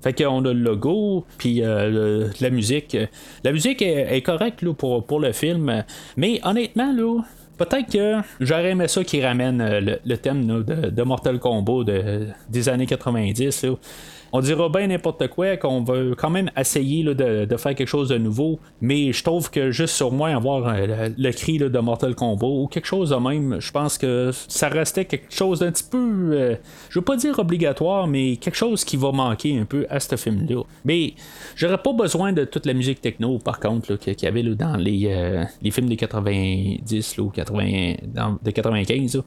Fait 0.03 0.13
qu'on 0.13 0.45
a 0.45 0.53
le 0.53 0.61
logo, 0.61 1.25
puis 1.39 1.63
euh, 1.63 2.29
la 2.41 2.51
musique. 2.51 2.97
La 3.45 3.53
musique 3.53 3.81
est, 3.83 4.23
correcte 4.23 4.69
pour, 4.73 5.07
pour 5.07 5.21
le 5.21 5.33
film, 5.33 5.85
mais 6.17 6.41
honnêtement, 6.43 6.93
là, 6.93 7.23
peut-être 7.59 7.91
que 7.91 8.17
j'aurais 8.41 8.71
aimé 8.71 8.89
ça 8.89 9.05
qui 9.05 9.25
ramène 9.25 9.61
euh, 9.61 9.97
le, 10.05 10.17
thème 10.17 10.65
de, 10.65 11.03
Mortal 11.03 11.39
Kombat 11.39 11.85
des 12.49 12.69
années 12.69 12.87
90. 12.87 13.67
On 14.33 14.41
dira 14.41 14.69
bien 14.71 14.87
n'importe 14.87 15.29
quoi, 15.29 15.59
qu'on 15.59 15.83
va 15.83 15.95
quand 16.17 16.31
même 16.31 16.51
essayer 16.57 17.05
de, 17.05 17.57
faire 17.57 17.75
quelque 17.75 17.87
chose 17.87 18.09
de 18.09 18.17
nouveau, 18.17 18.59
mais 18.81 19.13
je 19.13 19.23
trouve 19.23 19.51
que 19.51 19.71
juste 19.71 19.95
sur 19.95 20.11
moi 20.11 20.31
avoir 20.31 20.69
euh, 20.69 21.11
le, 21.17 21.31
cri 21.33 21.59
de 21.59 21.79
Mortal 21.79 22.15
Kombat 22.15 22.47
ou 22.47 22.67
quelque 22.67 22.87
chose 22.87 23.11
de 23.11 23.17
même, 23.17 23.61
je 23.61 23.71
pense 23.71 23.99
que 23.99 24.31
ça 24.33 24.69
restait 24.69 25.05
quelque 25.05 25.33
chose 25.33 25.61
d'un 25.61 25.71
petit 25.71 25.85
peu, 25.85 26.31
euh, 26.33 26.57
je 26.89 26.99
veux 26.99 27.05
pas 27.05 27.17
dire 27.17 27.39
obligatoire, 27.39 28.07
mais 28.07 28.37
quelque 28.37 28.57
chose 28.57 28.85
qui 28.85 28.97
va 28.97 29.13
manquer 29.13 29.59
un 29.59 29.67
peu 29.67 29.87
à 29.91 30.01
ce 30.01 30.17
film-là. 30.17 30.63
Mais 30.87 31.13
j'aurais 31.55 31.79
pas 31.79 31.93
besoin 31.93 32.33
de 32.33 32.45
toute 32.45 32.65
la 32.65 32.73
musique 32.73 33.03
techno, 33.03 33.39
par 33.39 33.61
contre, 33.61 33.97
qu'il 33.97 34.17
y 34.23 34.27
avait 34.27 34.43
dans 34.43 34.77
les, 34.77 35.09
euh, 35.09 35.45
films 35.71 35.89
des 35.89 35.97
90 35.97 37.19
ou 37.19 37.29
80, 37.29 37.95
de 38.43 38.51
95. 38.51 39.23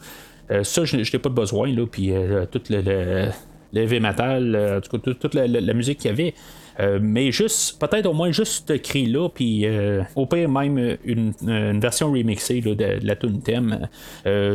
ça, 0.63 0.85
je 0.85 0.97
n'ai 0.97 1.19
pas 1.19 1.29
besoin, 1.29 1.71
là, 1.71 1.85
puis 1.85 2.11
tout 2.51 2.61
le 2.69 3.29
heavy 3.75 3.99
metal, 3.99 4.55
euh, 4.55 4.77
en 4.77 4.81
tout 4.81 4.97
cas, 4.97 5.13
toute, 5.13 5.33
la, 5.33 5.73
musique 5.73 5.99
qu'il 5.99 6.11
y 6.11 6.13
avait. 6.13 6.33
Euh, 6.79 6.99
mais 7.01 7.31
juste, 7.31 7.79
peut-être 7.79 8.05
au 8.05 8.13
moins 8.13 8.31
juste 8.31 8.65
ce 8.67 8.73
cri-là, 8.73 9.29
puis 9.29 9.65
euh, 9.65 10.01
au 10.15 10.25
pire 10.25 10.49
même 10.49 10.97
une, 11.05 11.31
version 11.79 12.11
remixée 12.11 12.59
de, 12.59 12.99
la 13.01 13.15
tune 13.15 13.41
thème, 13.41 13.87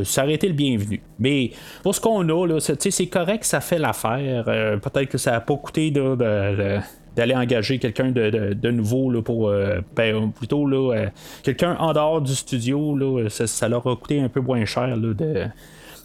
ça 0.04 0.24
aurait 0.24 0.34
été 0.34 0.48
le 0.48 0.54
bienvenu. 0.54 1.00
Mais 1.18 1.52
pour 1.82 1.94
ce 1.94 2.00
qu'on 2.00 2.28
a, 2.28 2.58
c'est 2.60 3.06
correct, 3.06 3.44
ça 3.44 3.60
fait 3.60 3.78
l'affaire. 3.78 4.44
peut-être 4.44 5.08
que 5.08 5.18
ça 5.18 5.32
n'a 5.32 5.40
pas 5.40 5.56
coûté 5.56 5.90
d'aller 5.90 7.34
engager 7.34 7.78
quelqu'un 7.78 8.10
de, 8.10 8.70
nouveau 8.70 9.10
là, 9.10 9.22
pour 9.22 9.50
ben, 9.96 10.30
plutôt 10.30 10.66
là, 10.66 11.06
quelqu'un 11.42 11.74
en 11.78 11.94
dehors 11.94 12.20
du 12.20 12.34
studio 12.34 12.96
là, 12.96 13.28
ça, 13.30 13.46
ça, 13.46 13.66
leur 13.66 13.86
a 13.86 13.96
coûté 13.96 14.20
un 14.20 14.28
peu 14.28 14.40
moins 14.40 14.66
cher 14.66 14.98
de 14.98 15.48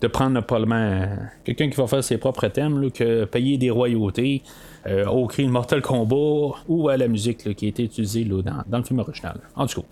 de 0.02 0.08
prendre 0.08 0.42
probablement 0.42 1.08
quelqu'un 1.44 1.70
qui 1.70 1.76
va 1.76 1.88
faire 1.88 2.04
ses 2.04 2.18
propres 2.18 2.48
thèmes 2.48 2.92
que 2.92 3.26
payer 3.26 3.58
des 3.58 3.70
royautés 3.70 4.44
euh, 4.88 5.06
au 5.06 5.26
cri 5.28 5.46
de 5.46 5.52
Mortal 5.52 5.82
Kombat 5.82 6.58
ou 6.68 6.90
à 6.90 6.98
la 6.98 7.08
musique 7.08 7.56
qui 7.56 7.66
a 7.66 7.70
été 7.70 7.84
utilisée 7.84 8.26
dans, 8.26 8.78
le 8.78 8.84
film 8.84 9.00
original. 9.00 9.40
En 9.56 9.66
tout 9.68 9.82
cas. 9.82 9.88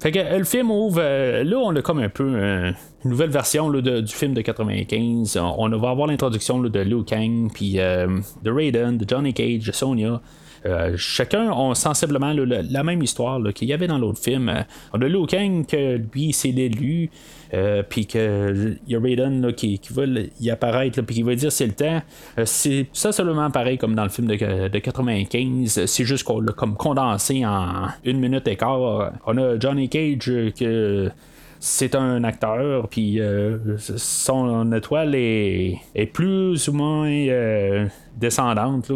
Fait 0.00 0.12
que 0.12 0.18
euh, 0.18 0.38
le 0.38 0.44
film 0.44 0.70
ouvre. 0.70 1.00
Euh, 1.00 1.44
là, 1.44 1.58
on 1.58 1.74
a 1.76 1.82
comme 1.82 1.98
un 1.98 2.08
peu 2.08 2.24
une 2.24 2.74
nouvelle 3.04 3.30
version 3.30 3.70
du 3.70 4.06
film 4.06 4.34
de 4.34 4.40
95. 4.40 5.36
On, 5.36 5.68
va 5.68 5.90
avoir 5.90 6.06
l'introduction 6.06 6.58
de 6.60 6.80
Liu 6.80 7.04
Kang, 7.04 7.50
puis 7.52 7.74
de 7.74 8.50
Raiden, 8.50 8.96
de 8.96 9.08
Johnny 9.08 9.34
Cage, 9.34 9.66
de 9.66 9.72
Sonya. 9.72 10.20
Euh, 10.66 10.92
chacun 10.96 11.50
a 11.50 11.74
sensiblement 11.74 12.32
la 12.34 12.82
même 12.82 13.02
histoire 13.02 13.40
qu'il 13.54 13.68
y 13.68 13.72
avait 13.72 13.86
dans 13.86 13.98
l'autre 13.98 14.20
film. 14.20 14.52
On 14.92 15.00
a 15.00 15.08
Liu 15.08 15.26
Kang, 15.26 15.66
que 15.66 16.00
lui, 16.12 16.32
c'est 16.32 16.52
l'élu. 16.52 17.10
Euh, 17.52 17.82
puis 17.82 18.06
qu'il 18.06 18.78
y 18.86 18.94
a 18.94 19.00
Raiden 19.00 19.52
qui, 19.54 19.80
qui, 19.80 19.92
va 19.92 20.04
y 20.40 20.50
apparaître, 20.50 21.02
puis 21.02 21.16
qui 21.16 21.22
va 21.24 21.34
dire 21.34 21.50
c'est 21.50 21.66
le 21.66 21.72
temps. 21.72 22.00
Euh, 22.38 22.44
c'est 22.44 22.86
ça 22.92 23.10
seulement 23.10 23.50
pareil 23.50 23.76
comme 23.76 23.96
dans 23.96 24.04
le 24.04 24.08
film 24.08 24.28
de, 24.28 24.68
de 24.68 24.78
95. 24.78 25.86
C'est 25.86 26.04
juste 26.04 26.22
qu'on 26.22 26.40
l'a 26.40 26.52
comme 26.52 26.76
condensé 26.76 27.44
en 27.44 27.88
une 28.04 28.20
minute 28.20 28.46
et 28.46 28.56
quart. 28.56 29.12
On 29.26 29.36
a 29.36 29.58
Johnny 29.58 29.88
Cage 29.88 30.30
que 30.56 31.10
c'est 31.58 31.96
un 31.96 32.22
acteur, 32.22 32.88
puis 32.88 33.20
son 33.96 34.72
étoile 34.72 35.16
est, 35.16 35.76
est, 35.96 36.06
plus 36.06 36.68
ou 36.68 36.72
moins 36.72 37.88
descendante. 38.16 38.92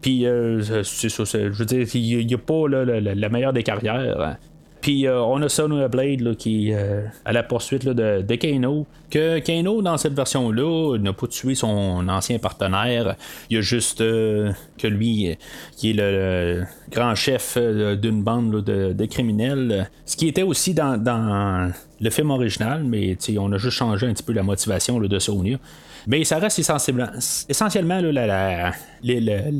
Puis, 0.00 0.26
euh, 0.26 0.82
c'est 0.82 1.08
ça, 1.08 1.24
je 1.24 1.48
veux 1.48 1.64
dire, 1.66 1.86
il 1.94 2.26
n'y 2.26 2.34
a 2.34 2.38
pas 2.38 2.68
la, 2.68 3.28
meilleure 3.28 3.52
des 3.52 3.62
carrières. 3.62 4.38
Puis 4.80 5.06
euh, 5.06 5.20
on 5.22 5.42
a 5.42 5.48
Sonya 5.48 5.88
Blade 5.88 6.36
qui 6.36 6.70
est 6.70 6.74
euh, 6.74 7.02
à 7.24 7.32
la 7.32 7.42
poursuite 7.42 7.86
de, 7.86 8.22
de, 8.22 8.34
Kano. 8.36 8.86
Que 9.10 9.38
Kano, 9.40 9.82
dans 9.82 9.98
cette 9.98 10.14
version-là, 10.14 10.96
n'a 10.98 11.12
pas 11.12 11.26
tué 11.26 11.54
son 11.54 12.08
ancien 12.08 12.38
partenaire. 12.38 13.16
Il 13.50 13.56
y 13.56 13.58
a 13.58 13.60
juste 13.60 13.98
que 13.98 14.54
lui, 14.84 15.36
qui 15.76 15.90
est 15.90 15.94
le, 15.94 16.64
grand 16.90 17.14
chef 17.14 17.58
d'une 17.58 18.22
bande 18.22 18.62
de, 18.64 19.04
criminels. 19.06 19.90
Ce 20.06 20.16
qui 20.16 20.28
était 20.28 20.42
aussi 20.42 20.74
dans, 20.74 21.72
le 22.00 22.10
film 22.10 22.30
original, 22.30 22.84
mais 22.84 23.16
on 23.38 23.52
a 23.52 23.58
juste 23.58 23.76
changé 23.76 24.06
un 24.06 24.14
petit 24.14 24.22
peu 24.22 24.32
la 24.32 24.42
motivation 24.42 24.98
de 25.00 25.18
Sonya. 25.18 25.58
Mais 26.06 26.24
ça 26.24 26.38
reste 26.38 26.58
essentiellement 26.58 28.00
la, 28.00 28.72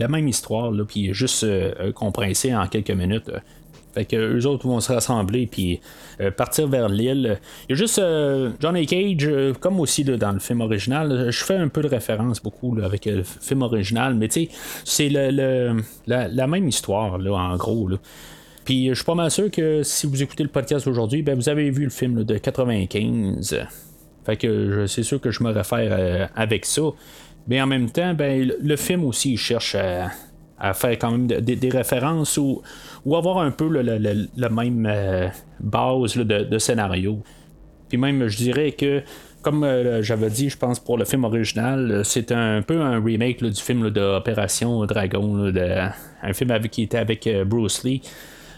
même 0.08 0.28
histoire, 0.28 0.72
puis 0.88 1.12
juste 1.12 1.44
euh, 1.44 1.92
compressé 1.92 2.54
en 2.54 2.66
quelques 2.66 2.90
minutes. 2.90 3.30
Fait 3.94 4.04
que 4.04 4.16
eux 4.16 4.46
autres 4.46 4.66
vont 4.66 4.80
se 4.80 4.92
rassembler 4.92 5.46
puis 5.46 5.80
euh, 6.20 6.30
partir 6.30 6.68
vers 6.68 6.88
l'île. 6.88 7.38
Il 7.68 7.72
y 7.72 7.72
a 7.72 7.76
juste 7.76 7.98
euh, 7.98 8.50
Johnny 8.60 8.86
Cage, 8.86 9.28
comme 9.58 9.80
aussi 9.80 10.04
dans 10.04 10.32
le 10.32 10.38
film 10.38 10.60
original. 10.60 11.30
Je 11.30 11.44
fais 11.44 11.56
un 11.56 11.68
peu 11.68 11.82
de 11.82 11.88
référence 11.88 12.40
beaucoup 12.40 12.76
avec 12.82 13.06
le 13.06 13.22
film 13.24 13.62
original, 13.62 14.14
mais 14.14 14.28
tu 14.28 14.46
sais, 14.46 14.48
c'est 14.84 15.08
le, 15.08 15.82
la, 16.06 16.46
même 16.46 16.68
histoire 16.68 17.18
là, 17.18 17.32
en 17.32 17.56
gros. 17.56 17.88
Puis 18.64 18.88
je 18.88 18.94
suis 18.94 19.04
pas 19.04 19.14
mal 19.14 19.30
sûr 19.30 19.50
que 19.50 19.82
si 19.82 20.06
vous 20.06 20.22
écoutez 20.22 20.42
le 20.42 20.48
podcast 20.48 20.86
aujourd'hui, 20.86 21.22
ben, 21.22 21.34
vous 21.34 21.48
avez 21.48 21.70
vu 21.70 21.84
le 21.84 21.90
film 21.90 22.24
de 22.24 22.38
95. 22.38 23.66
Fait 24.24 24.36
que 24.36 24.86
c'est 24.86 25.02
sûr 25.02 25.20
que 25.20 25.30
je 25.30 25.42
me 25.42 25.50
réfère 25.50 25.90
euh, 25.92 26.26
avec 26.36 26.66
ça. 26.66 26.82
Mais 27.48 27.60
en 27.60 27.66
même 27.66 27.90
temps, 27.90 28.14
ben, 28.14 28.52
le 28.60 28.76
film 28.76 29.04
aussi 29.04 29.36
cherche 29.36 29.74
à, 29.74 30.10
faire 30.74 30.92
quand 30.92 31.10
même 31.12 31.26
des 31.26 31.68
références 31.70 32.36
ou, 32.36 32.62
ou, 33.04 33.16
avoir 33.16 33.38
un 33.38 33.50
peu 33.50 33.68
le, 33.68 34.48
même 34.48 34.86
euh, 34.88 35.28
base 35.58 36.16
de, 36.16 36.58
scénario. 36.58 37.22
Puis 37.88 37.98
même, 37.98 38.28
je 38.28 38.36
dirais 38.36 38.72
que, 38.72 39.02
comme 39.42 39.64
euh, 39.64 40.02
j'avais 40.02 40.30
dit, 40.30 40.48
je 40.48 40.56
pense 40.56 40.78
pour 40.78 40.98
le 40.98 41.04
film 41.04 41.24
original, 41.24 42.02
c'est 42.04 42.30
un 42.32 42.62
peu 42.62 42.80
un 42.80 43.02
remake 43.02 43.42
du 43.42 43.60
film 43.60 43.90
d'Opération 43.90 44.84
Dragon, 44.86 45.52
un 46.22 46.32
film 46.32 46.50
avec, 46.50 46.70
qui 46.70 46.82
était 46.82 46.98
avec 46.98 47.28
Bruce 47.46 47.82
Lee. 47.84 48.02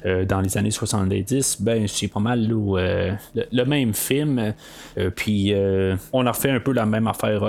Euh, 0.05 0.25
dans 0.25 0.41
les 0.41 0.59
années 0.59 0.73
70, 0.73 1.59
ben 1.61 1.87
c'est 1.87 2.09
pas 2.09 2.19
mal 2.19 2.49
euh, 2.51 3.12
le, 3.53 3.65
même 3.65 3.95
film. 3.95 4.53
Euh, 4.99 5.11
puis 5.15 5.55
on 6.12 6.27
a 6.27 6.33
fait 6.33 6.51
un 6.51 6.61
peu 6.61 6.73
la 6.73 6.87
même 6.87 7.07
affaire 7.07 7.41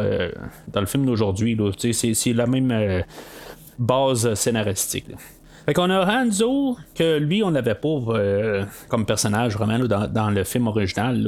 dans 0.72 0.80
le 0.80 0.86
film 0.86 1.06
d'aujourd'hui. 1.06 1.58
C'est 1.78 2.34
la 2.34 2.46
même 2.46 3.04
base 3.80 4.34
scénaristique. 4.36 5.06
Fait 5.66 5.74
qu'on 5.74 5.90
a 5.90 6.06
Hanzo, 6.06 6.76
que 6.94 7.18
lui, 7.18 7.42
on 7.42 7.52
n'avait 7.52 7.76
pas 7.76 8.00
comme 8.90 9.06
personnage 9.06 9.56
vraiment 9.56 9.80
dans, 9.86 10.30
le 10.30 10.44
film 10.44 10.68
original. 10.68 11.26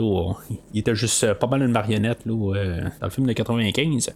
il 0.74 0.80
était 0.80 0.94
juste 0.94 1.34
pas 1.36 1.48
mal 1.48 1.62
une 1.62 1.72
marionnette 1.72 2.20
dans 2.26 2.54
le 2.54 3.10
film 3.10 3.28
de 3.28 3.34
95. 3.34 4.14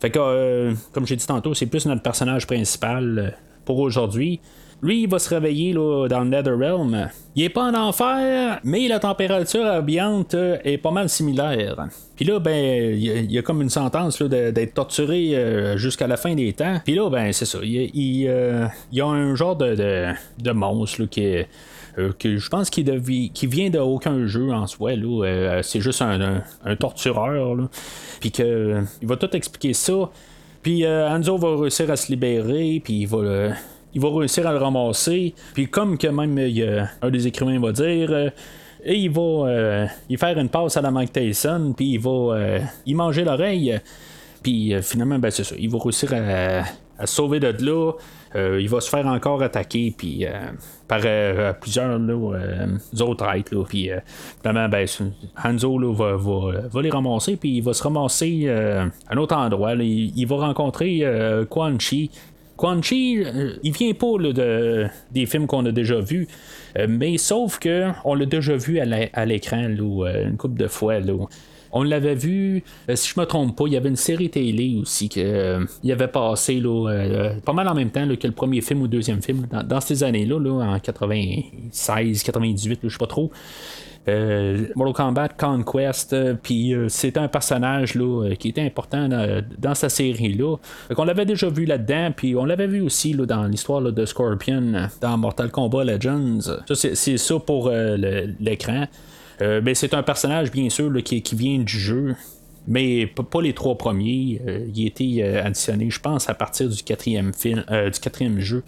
Fait 0.00 0.10
que, 0.10 0.74
comme 0.92 1.06
j'ai 1.06 1.16
dit 1.16 1.26
tantôt, 1.26 1.54
c'est 1.54 1.66
plus 1.66 1.86
notre 1.86 2.02
personnage 2.02 2.46
principal 2.46 3.38
pour 3.64 3.78
aujourd'hui. 3.78 4.40
Lui, 4.84 5.04
il 5.04 5.08
va 5.08 5.18
se 5.18 5.30
réveiller 5.30 5.72
là, 5.72 6.08
dans 6.08 6.20
le 6.20 6.28
Netherrealm. 6.28 7.08
Il 7.34 7.42
est 7.42 7.48
pas 7.48 7.70
en 7.70 7.74
enfer, 7.74 8.60
mais 8.64 8.86
la 8.86 8.98
température 8.98 9.64
ambiante 9.64 10.34
est 10.34 10.76
pas 10.76 10.90
mal 10.90 11.08
similaire. 11.08 11.88
Puis 12.16 12.26
là, 12.26 12.38
ben, 12.38 12.94
il 12.94 13.32
y, 13.32 13.38
a 13.38 13.42
comme 13.42 13.62
une 13.62 13.70
sentence 13.70 14.20
d'être 14.20 14.74
torturé 14.74 15.36
euh, 15.36 15.78
jusqu'à 15.78 16.06
la 16.06 16.18
fin 16.18 16.34
des 16.34 16.52
temps. 16.52 16.82
Puis 16.84 16.94
là, 16.94 17.08
ben, 17.08 17.32
c'est 17.32 17.46
ça. 17.46 17.60
Il, 17.62 18.26
euh, 18.28 18.66
y 18.92 19.00
a 19.00 19.06
un 19.06 19.34
genre 19.34 19.56
de, 19.56 19.74
de, 20.38 20.50
monstre 20.50 21.06
qui 21.06 21.24
est. 21.24 21.48
Euh, 21.96 22.12
que 22.18 22.36
je 22.36 22.48
pense 22.50 22.68
qu'il 22.68 23.30
qui 23.32 23.46
vient 23.46 23.70
de 23.70 23.78
aucun 23.78 24.26
jeu 24.26 24.52
en 24.52 24.66
soi. 24.66 24.90
c'est 25.62 25.80
juste 25.80 26.02
un, 26.02 26.42
tortureur. 26.76 27.56
Puis 28.20 28.32
que 28.32 28.82
il 29.00 29.08
va 29.08 29.16
tout 29.16 29.34
expliquer 29.34 29.72
ça. 29.72 30.10
Puis 30.62 30.86
Anzo 30.86 31.38
va 31.38 31.56
réussir 31.56 31.90
à 31.90 31.96
se 31.96 32.12
libérer. 32.12 32.82
Puis 32.84 33.00
il 33.00 33.06
va 33.06 33.54
il 33.94 34.00
va 34.00 34.08
réussir 34.10 34.46
à 34.46 34.52
le 34.52 34.58
ramasser. 34.58 35.34
Puis 35.54 35.68
comme 35.68 35.96
que 35.96 36.08
même 36.08 36.38
un 37.02 37.10
des 37.10 37.26
écrivains 37.26 37.60
va 37.60 37.72
dire. 37.72 38.10
Euh, 38.10 38.30
et 38.86 38.96
il 38.96 39.10
va 39.10 39.48
euh, 39.48 39.86
il 40.10 40.18
faire 40.18 40.38
une 40.38 40.50
passe 40.50 40.76
à 40.76 40.82
la 40.82 40.90
Mike 40.90 41.12
Tyson, 41.12 41.72
puis 41.74 41.92
il 41.92 42.00
va 42.00 42.10
euh, 42.10 42.60
y 42.84 42.94
manger 42.94 43.24
l'oreille. 43.24 43.80
Puis 44.42 44.74
finalement, 44.82 45.18
ben, 45.18 45.30
c'est 45.30 45.44
ça. 45.44 45.54
Il 45.58 45.70
va 45.70 45.78
réussir 45.78 46.12
à, 46.12 46.64
à 47.02 47.06
sauver 47.06 47.40
de 47.40 47.54
là. 47.64 47.92
il 48.34 48.68
va 48.68 48.80
se 48.82 48.90
faire 48.90 49.06
encore 49.06 49.42
attaquer 49.42 49.94
puis, 49.96 50.26
par 50.86 51.00
plusieurs 51.60 51.98
autres 53.00 53.34
êtres. 53.34 53.64
Puis 53.66 53.90
finalement, 54.42 54.68
ben, 54.68 54.86
Hanzo 55.42 55.94
va, 55.94 56.82
les 56.82 56.90
ramasser. 56.90 57.36
Puis 57.36 57.56
il 57.56 57.62
va 57.62 57.72
se 57.72 57.82
ramasser 57.82 58.50
à 58.50 58.90
un 59.08 59.16
autre 59.16 59.34
endroit. 59.34 59.72
Il, 59.76 60.26
va 60.26 60.36
rencontrer 60.36 61.02
Quan 61.48 61.78
Chi 61.78 62.10
Quan 62.56 62.82
Chi, 62.82 63.18
euh, 63.18 63.56
il 63.62 63.72
vient 63.72 63.92
pas 63.94 64.18
de, 64.18 64.86
des 65.10 65.26
films 65.26 65.46
qu'on 65.46 65.66
a 65.66 65.72
déjà 65.72 66.00
vus, 66.00 66.28
euh, 66.78 66.86
mais 66.88 67.18
sauf 67.18 67.58
que 67.58 67.90
on 68.04 68.14
l'a 68.14 68.26
déjà 68.26 68.56
vu 68.56 68.78
à 68.78 69.26
l'écran 69.26 69.64
euh, 69.64 70.28
une 70.28 70.36
couple 70.36 70.58
de 70.58 70.68
fois. 70.68 70.94
On 71.76 71.82
l'avait 71.82 72.14
vu, 72.14 72.62
si 72.94 73.12
je 73.12 73.18
me 73.18 73.26
trompe 73.26 73.56
pas, 73.56 73.64
il 73.66 73.72
y 73.72 73.76
avait 73.76 73.88
une 73.88 73.96
série 73.96 74.30
télé 74.30 74.76
aussi 74.80 75.08
qui 75.08 75.20
avait 75.20 76.06
passé 76.06 76.62
pas 77.44 77.52
mal 77.52 77.66
en 77.66 77.74
même 77.74 77.90
temps 77.90 78.06
que 78.14 78.28
le 78.28 78.32
premier 78.32 78.60
film 78.60 78.82
ou 78.82 78.84
le 78.84 78.90
deuxième 78.90 79.20
film 79.20 79.48
dans, 79.50 79.80
ces 79.80 80.04
années-là, 80.04 80.36
en 80.36 80.78
96, 80.78 82.22
98, 82.22 82.78
je 82.84 82.88
sais 82.88 82.96
pas 82.96 83.08
trop. 83.08 83.32
Mortal 84.06 84.92
Kombat 84.94 85.28
Conquest, 85.38 86.14
puis 86.42 86.74
c'est 86.88 87.16
un 87.16 87.28
personnage 87.28 87.94
là, 87.94 88.34
qui 88.38 88.48
était 88.48 88.62
important 88.62 89.08
dans, 89.08 89.74
sa 89.74 89.88
série-là. 89.88 90.56
On 90.96 91.04
l'avait 91.04 91.24
déjà 91.24 91.48
vu 91.48 91.64
là-dedans, 91.64 92.10
puis 92.14 92.36
on 92.36 92.44
l'avait 92.44 92.66
vu 92.66 92.80
aussi 92.80 93.14
dans 93.14 93.44
l'histoire 93.44 93.80
de 93.80 94.06
Scorpion 94.06 94.88
dans 95.00 95.16
Mortal 95.16 95.50
Kombat 95.50 95.84
Legends. 95.84 96.40
c'est, 96.74 97.16
ça 97.16 97.38
pour 97.38 97.70
l'écran. 97.70 98.86
mais 99.40 99.74
c'est 99.74 99.94
un 99.94 100.02
personnage, 100.02 100.50
bien 100.50 100.68
sûr, 100.68 100.92
qui, 101.02 101.22
vient 101.34 101.58
du 101.58 101.78
jeu. 101.78 102.14
Mais 102.66 103.06
pas 103.06 103.42
les 103.42 103.52
trois 103.52 103.76
premiers. 103.76 104.40
Euh, 104.46 104.66
il 104.74 104.84
a 104.84 104.86
été 104.86 105.22
euh, 105.22 105.44
additionné, 105.44 105.90
je 105.90 106.00
pense, 106.00 106.28
à 106.28 106.34
partir 106.34 106.68
du 106.68 106.82
quatrième 106.82 107.34
film, 107.34 107.64
euh, 107.70 107.90
du 107.90 108.00
quatrième 108.00 108.40
jeu 108.40 108.62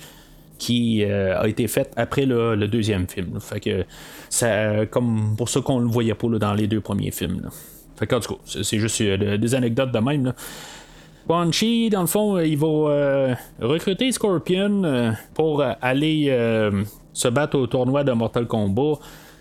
qui 0.58 1.04
a 1.04 1.46
été 1.46 1.66
fait 1.68 1.92
après 1.96 2.26
le, 2.26 2.66
deuxième 2.66 3.06
film. 3.06 3.38
Fait 3.40 3.60
que 3.60 3.84
ça, 4.28 4.86
comme 4.86 5.34
pour 5.36 5.48
ça 5.48 5.60
qu'on 5.60 5.78
le 5.78 5.88
voyait 5.88 6.14
pas 6.14 6.28
dans 6.28 6.54
les 6.54 6.66
deux 6.66 6.80
premiers 6.80 7.10
films. 7.10 7.48
Fait 7.96 8.06
que, 8.06 8.14
en 8.14 8.20
tout 8.20 8.34
cas, 8.34 8.40
c'est 8.62 8.78
juste 8.78 9.02
des 9.02 9.54
anecdotes 9.54 9.92
de 9.92 9.98
même. 9.98 10.32
Quan 11.26 11.50
Chi, 11.50 11.90
dans 11.90 12.02
le 12.02 12.06
fond, 12.06 12.38
il 12.38 12.56
va 12.58 13.36
recruter 13.60 14.12
Scorpion 14.12 15.14
pour 15.34 15.62
aller 15.80 16.30
se 17.16 17.28
battre 17.28 17.58
au 17.58 17.66
tournoi 17.66 18.04
de 18.04 18.12
Mortal 18.12 18.46
Kombat. 18.46 18.98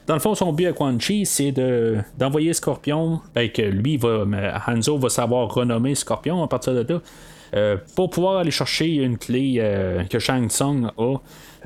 Dans 0.07 0.13
le 0.13 0.19
fond, 0.19 0.35
son 0.35 0.53
but 0.53 0.67
à 0.67 0.73
Quan 0.73 0.99
Chi, 0.99 1.25
c'est 1.25 1.51
de, 1.51 1.97
d'envoyer 2.17 2.53
Scorpion, 2.53 3.21
ben, 3.33 3.49
que 3.49 3.63
lui, 3.63 3.97
va, 3.97 4.25
Hanzo 4.67 4.97
va 4.97 5.09
savoir 5.09 5.53
renommer 5.53 5.95
Scorpion 5.95 6.43
à 6.43 6.47
partir 6.47 6.73
de 6.73 6.81
là, 6.81 6.95
euh, 6.95 6.99
pour 7.95 8.09
pouvoir 8.09 8.37
aller 8.37 8.51
chercher 8.51 8.95
une 8.95 9.17
clé 9.17 9.57
euh, 9.59 10.03
que 10.05 10.19
Shang 10.19 10.49
Tsung 10.49 10.89
a. 10.97 11.15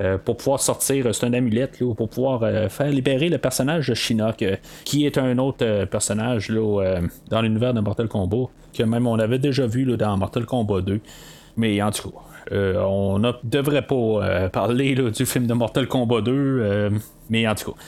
Euh, 0.00 0.16
pour 0.16 0.38
pouvoir 0.38 0.60
sortir, 0.60 1.14
c'est 1.14 1.26
une 1.26 1.34
amulette 1.34 1.78
pour 1.78 2.08
pouvoir 2.08 2.70
faire 2.70 2.90
libérer 2.90 3.28
le 3.28 3.36
personnage 3.36 3.88
de 3.88 3.94
Shinnok, 3.94 4.42
qui 4.84 5.04
est 5.04 5.18
un 5.18 5.36
autre 5.36 5.84
personnage 5.84 6.48
là, 6.48 7.00
dans 7.28 7.42
l'univers 7.42 7.74
de 7.74 7.80
Mortal 7.80 8.08
Kombat, 8.08 8.48
que 8.72 8.82
même 8.82 9.06
on 9.06 9.18
avait 9.18 9.38
déjà 9.38 9.66
vu 9.66 9.84
là, 9.84 9.98
dans 9.98 10.16
Mortal 10.16 10.46
Kombat 10.46 10.80
2. 10.80 11.00
Mais 11.58 11.82
en 11.82 11.90
tout 11.90 12.10
cas, 12.10 12.56
on 12.80 13.18
ne 13.18 13.32
devrait 13.44 13.86
pas 13.86 14.48
parler 14.48 14.94
du 14.94 15.26
film 15.26 15.46
de 15.46 15.52
Mortal 15.52 15.86
Kombat 15.86 16.22
2, 16.22 16.90
mais 17.28 17.46
en 17.46 17.54
tout 17.54 17.72
cas. 17.72 17.78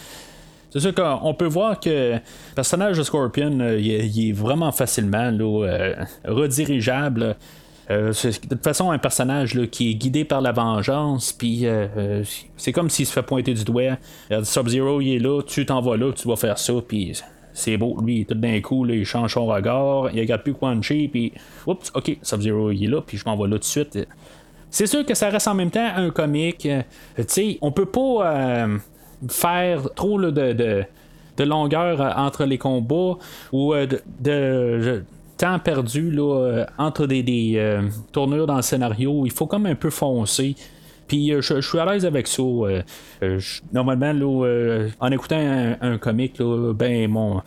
C'est 0.72 0.80
sûr 0.80 0.94
qu'on 0.94 1.34
peut 1.34 1.46
voir 1.46 1.78
que 1.78 2.14
le 2.14 2.20
personnage 2.54 2.96
de 2.96 3.02
Scorpion, 3.02 3.60
euh, 3.60 3.78
il, 3.78 4.30
est 4.30 4.32
vraiment 4.32 4.72
facilement 4.72 5.30
euh, 5.38 5.94
redirigeable. 6.24 7.36
Euh, 7.90 8.12
de 8.12 8.48
toute 8.48 8.62
façon 8.62 8.90
un 8.90 8.98
personnage 8.98 9.58
qui 9.70 9.90
est 9.90 9.94
guidé 9.94 10.24
par 10.24 10.40
la 10.40 10.52
vengeance, 10.52 11.32
puis 11.32 11.66
c'est 12.56 12.72
comme 12.72 12.90
s'il 12.90 13.06
se 13.06 13.12
fait 13.12 13.22
pointer 13.22 13.54
du 13.54 13.64
doigt. 13.64 13.96
Sub-Zero, 14.42 15.00
il 15.00 15.16
est 15.16 15.18
là, 15.18 15.42
tu 15.42 15.66
t'en 15.66 15.80
vas 15.80 15.96
là, 15.96 16.12
tu 16.12 16.28
vas 16.28 16.36
faire 16.36 16.58
ça, 16.58 16.72
puis 16.86 17.20
c'est 17.52 17.76
beau. 17.76 17.98
Lui, 18.00 18.24
tout 18.24 18.34
d'un 18.34 18.60
coup, 18.60 18.86
il 18.86 19.04
change 19.04 19.34
son 19.34 19.46
regard, 19.46 20.10
il 20.12 20.20
regarde 20.20 20.42
plus 20.42 20.54
Quan 20.54 20.80
Chi, 20.80 21.08
puis 21.08 21.32
oups, 21.66 21.90
ok, 21.94 22.18
Sub-Zero, 22.22 22.70
il 22.70 22.84
est 22.84 22.88
là, 22.88 23.00
puis 23.02 23.18
je 23.18 23.24
m'en 23.26 23.36
vais 23.36 23.48
là 23.48 23.56
tout 23.56 23.58
de 23.58 23.64
suite. 23.64 23.98
C'est 24.70 24.86
sûr 24.86 25.04
que 25.04 25.14
ça 25.14 25.28
reste 25.28 25.48
en 25.48 25.54
même 25.54 25.70
temps 25.70 25.90
un 25.96 26.10
comique. 26.10 26.66
tu 26.66 27.24
sais, 27.26 27.58
on 27.60 27.72
peut 27.72 27.86
pas 27.86 28.68
faire 29.28 29.92
trop 29.94 30.20
de, 30.20 30.30
de, 30.30 31.44
longueur 31.44 32.00
euh, 32.00 32.10
entre 32.16 32.44
les 32.44 32.58
combats 32.58 33.18
ou 33.52 33.74
euh, 33.74 33.86
de, 34.20 35.04
temps 35.42 35.58
perdu 35.58 36.10
là, 36.10 36.22
euh, 36.22 36.66
entre 36.78 37.06
des, 37.06 37.80
tournures 38.12 38.46
dans 38.46 38.56
le 38.56 38.62
scénario. 38.62 39.26
Il 39.26 39.32
faut 39.32 39.46
comme 39.46 39.66
un 39.66 39.74
peu 39.74 39.90
foncer. 39.90 40.54
Puis 41.08 41.32
je, 41.40 41.60
suis 41.60 41.78
à 41.78 41.84
l'aise 41.84 42.06
avec 42.06 42.26
ça. 42.26 42.42
normalement, 43.72 44.12
là, 44.12 44.88
en 45.00 45.10
écoutant 45.10 45.36
un, 45.36 45.76
un 45.80 45.98
comique, 45.98 46.40
ben 46.40 47.10
mon 47.10 47.42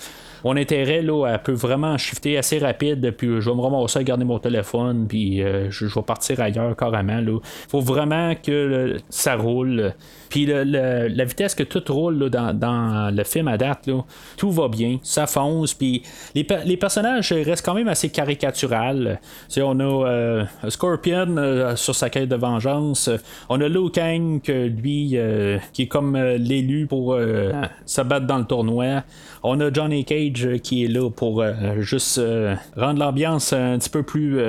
mon 0.46 0.56
intérêt 0.56 1.02
là, 1.02 1.26
elle 1.26 1.42
peut 1.42 1.54
vraiment 1.54 1.98
shifter 1.98 2.38
assez 2.38 2.60
rapide, 2.60 3.12
puis 3.18 3.42
je 3.42 3.50
vais 3.50 3.56
me 3.56 3.62
ramasser 3.62 4.00
à 4.00 4.04
garder 4.04 4.24
mon 4.24 4.40
téléphone, 4.40 5.08
puis 5.08 5.40
je, 5.40 5.86
vais 5.86 6.02
partir 6.02 6.40
ailleurs 6.40 6.76
carrément. 6.78 7.20
Il 7.20 7.40
faut 7.68 7.82
vraiment 7.82 8.34
que 8.36 8.98
ça 9.10 9.36
roule. 9.36 9.94
Puis 10.30 10.46
la 10.46 11.26
vitesse 11.26 11.56
que 11.56 11.64
tout 11.64 11.82
roule 11.94 12.30
dans, 12.30 13.14
le 13.16 13.24
film 13.24 13.48
à 13.48 13.58
date, 13.58 13.90
tout 14.38 14.52
va 14.52 14.68
bien, 14.68 15.00
ça 15.02 15.28
fonce. 15.28 15.74
Puis 15.74 16.04
les, 16.34 16.78
personnages 16.78 17.32
restent 17.32 17.66
quand 17.66 17.74
même 17.74 17.88
assez 17.88 18.10
caricatural. 18.10 19.20
on 19.58 19.80
a 19.80 20.08
euh, 20.08 20.46
Scorpion 20.70 21.38
euh, 21.38 21.76
sur 21.76 21.96
sa 21.96 22.10
quête 22.10 22.30
de 22.30 22.36
vengeance. 22.36 23.10
On 23.50 23.62
a 23.62 23.68
Liu 23.68 23.90
Kang, 23.92 24.42
lui, 24.48 25.12
euh, 25.14 25.58
qui 25.74 25.84
est 25.84 25.88
comme 25.88 26.18
l'élu 26.18 26.88
pour 26.88 27.18
se 27.86 28.02
battre 28.02 28.28
dans 28.28 28.38
le 28.38 28.46
tournoi. 28.46 29.04
On 29.44 29.60
a 29.60 29.72
Johnny 29.72 30.06
Cage 30.06 30.35
qui 30.62 30.84
est 30.84 30.88
là 30.88 31.10
pour 31.10 31.43
juste 31.80 32.21
rendre 32.76 33.00
l'ambiance 33.00 33.54
un 33.54 33.78
petit 33.78 33.89
peu 33.89 34.04
plus 34.04 34.39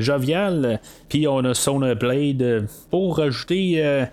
joviale. 0.00 0.80
Puis 1.08 1.26
on 1.26 1.38
a 1.38 1.54
Sona 1.54 1.94
Blade 1.94 2.66
pour 2.90 3.18
rajouter 3.18 4.06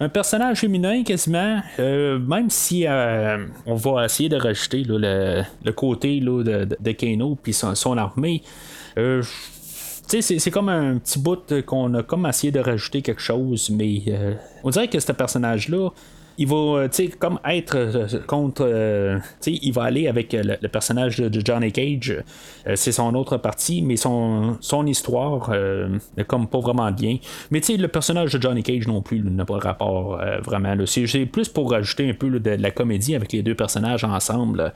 un 0.00 0.08
personnage 0.08 0.60
féminin 0.60 1.02
quasiment, 1.02 1.60
euh, 1.78 2.18
même 2.18 2.50
si 2.50 2.86
euh, 2.86 3.46
on 3.66 3.74
va 3.74 4.04
essayer 4.04 4.28
de 4.28 4.36
rajouter 4.36 4.84
le, 4.86 5.44
côté 5.72 6.20
de, 6.20 6.92
Kano 6.92 7.36
puis 7.42 7.52
son, 7.52 7.98
armée. 7.98 8.42
Euh, 8.96 9.22
c'est 10.06 10.50
comme 10.50 10.68
un 10.68 10.98
petit 10.98 11.18
bout 11.18 11.62
qu'on 11.66 11.92
a 11.94 12.02
comme 12.02 12.26
essayé 12.26 12.50
de 12.50 12.60
rajouter 12.60 13.02
quelque 13.02 13.20
chose, 13.20 13.70
mais 13.70 14.02
on 14.64 14.70
dirait 14.70 14.88
que 14.88 14.98
ce 15.00 15.12
personnage-là, 15.12 15.90
il 16.38 16.46
va 16.46 16.56
euh, 16.56 16.88
comme 17.18 17.40
être 17.44 17.76
euh, 17.76 18.06
contre 18.26 18.62
euh, 18.64 19.18
il 19.46 19.72
va 19.72 19.82
aller 19.82 20.06
avec 20.06 20.32
le, 20.32 20.68
personnage 20.68 21.18
de, 21.18 21.40
Johnny 21.44 21.72
Cage. 21.72 22.22
C'est 22.74 22.92
son 22.92 23.14
autre 23.14 23.36
partie 23.38 23.82
mais 23.82 23.96
son, 23.96 24.56
son 24.60 24.86
histoire 24.86 25.52
comme 26.26 26.46
pas 26.46 26.60
vraiment 26.60 26.90
bien. 26.92 27.18
Mais 27.50 27.60
le 27.68 27.88
personnage 27.88 28.32
de 28.32 28.40
Johnny 28.40 28.62
Cage 28.62 28.86
non 28.86 29.02
plus 29.02 29.20
n'a 29.20 29.44
pas 29.44 29.58
de 29.58 29.64
rapport 29.64 30.20
vraiment 30.44 30.74
c'est 30.86 31.26
plus 31.26 31.48
pour 31.48 31.70
rajouter 31.70 32.08
un 32.08 32.14
peu 32.14 32.30
de, 32.38 32.50
la 32.50 32.70
comédie 32.70 33.14
avec 33.14 33.32
les 33.32 33.42
deux 33.42 33.54
personnages 33.54 34.04
ensemble 34.04 34.72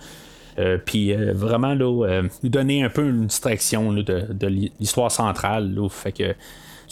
puis 0.84 1.14
vraiment 1.14 1.74
là, 1.74 2.22
donner 2.42 2.82
un 2.82 2.90
peu 2.90 3.08
une 3.08 3.26
distraction 3.26 3.92
de, 3.92 4.46
l'histoire 4.80 5.10
centrale. 5.10 5.76
Fait 5.90 6.12
que 6.12 6.34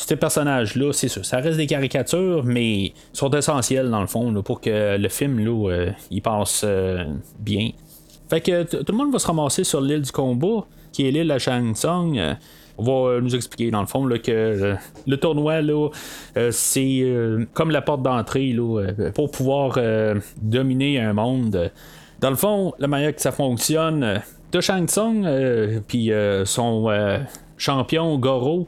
ces 0.07 0.17
personnages-là, 0.17 0.93
c'est 0.93 1.09
ça. 1.09 1.23
Ça 1.23 1.39
reste 1.39 1.57
des 1.57 1.67
caricatures, 1.67 2.43
mais 2.45 2.93
sont 3.13 3.31
essentiels 3.31 3.91
dans 3.91 4.01
le 4.01 4.07
fond 4.07 4.33
pour 4.43 4.61
que 4.61 4.97
le 4.97 5.09
film 5.09 5.39
là, 5.45 5.71
euh, 5.71 5.91
il 6.11 6.23
passe 6.23 6.63
euh, 6.65 7.05
bien. 7.39 7.71
Fait 8.29 8.41
que 8.41 8.63
tout 8.63 8.93
le 8.93 8.97
monde 8.97 9.13
va 9.13 9.19
se 9.19 9.27
ramasser 9.27 9.65
sur 9.65 9.81
l'île 9.81 10.03
du 10.03 10.13
combat, 10.13 10.65
qui 10.93 11.07
est 11.07 11.11
l'île 11.11 11.31
à 11.31 11.39
Shang 11.39 11.75
Tsung. 11.75 12.19
Euh, 12.19 12.35
on 12.79 12.85
va 12.85 13.21
nous 13.21 13.35
expliquer 13.35 13.71
dans 13.71 13.81
le 13.81 13.87
fond 13.87 14.09
que 14.09 14.77
le 15.07 15.17
tournoi 15.19 15.61
là, 15.61 15.91
c'est 16.51 17.47
comme 17.53 17.71
la 17.71 17.83
porte 17.83 18.03
d'entrée 18.03 18.57
pour 19.15 19.31
pouvoir 19.31 19.79
dominer 20.41 20.99
un 20.99 21.13
monde. 21.13 21.71
Dans 22.21 22.31
le 22.31 22.37
fond, 22.37 22.73
la 22.79 22.89
manière 22.89 23.15
que 23.15 23.21
ça 23.21 23.33
fonctionne, 23.33 24.23
de 24.51 24.61
Shang 24.63 24.89
Tsung 24.89 25.29
puis 25.87 26.11
son 26.47 26.91
champion 27.59 28.19
Goro 28.19 28.67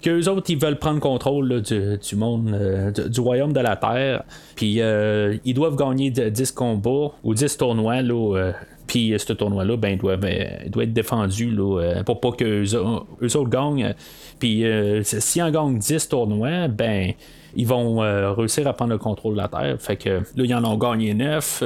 qu'eux 0.00 0.28
autres, 0.28 0.50
ils 0.50 0.58
veulent 0.58 0.78
prendre 0.78 1.00
contrôle 1.00 1.62
du, 1.62 2.16
monde, 2.16 2.54
euh, 2.54 2.90
du, 2.90 3.20
royaume 3.20 3.52
de 3.52 3.60
la 3.60 3.76
Terre. 3.76 4.24
Puis 4.56 4.80
euh, 4.80 5.36
ils 5.44 5.54
doivent 5.54 5.76
gagner 5.76 6.10
10 6.10 6.52
combats 6.52 7.12
ou 7.22 7.34
10 7.34 7.56
tournois. 7.56 8.02
Là, 8.02 8.36
euh, 8.36 8.52
puis 8.86 9.14
ce 9.16 9.32
tournoi-là, 9.32 9.76
ben, 9.76 9.96
doit, 9.96 10.14
être 10.14 10.92
défendu 10.92 11.50
là, 11.50 12.02
pour 12.04 12.20
pas 12.20 12.32
qu'eux 12.32 12.64
eux 12.64 13.36
autres 13.36 13.50
gagnent. 13.50 13.94
Puis 14.40 14.64
s'ils 15.04 15.42
en 15.42 15.50
gagnent 15.50 15.78
10 15.78 16.08
tournois, 16.08 16.66
ben 16.66 17.12
ils 17.54 17.66
vont 17.66 17.98
réussir 18.34 18.66
à 18.66 18.72
prendre 18.72 18.90
le 18.90 18.98
contrôle 18.98 19.34
de 19.34 19.38
la 19.42 19.48
Terre. 19.48 19.76
Fait 19.78 19.96
que 19.96 20.08
là, 20.08 20.22
ils 20.36 20.54
en 20.54 20.64
ont 20.64 20.76
gagné 20.76 21.14
9. 21.14 21.62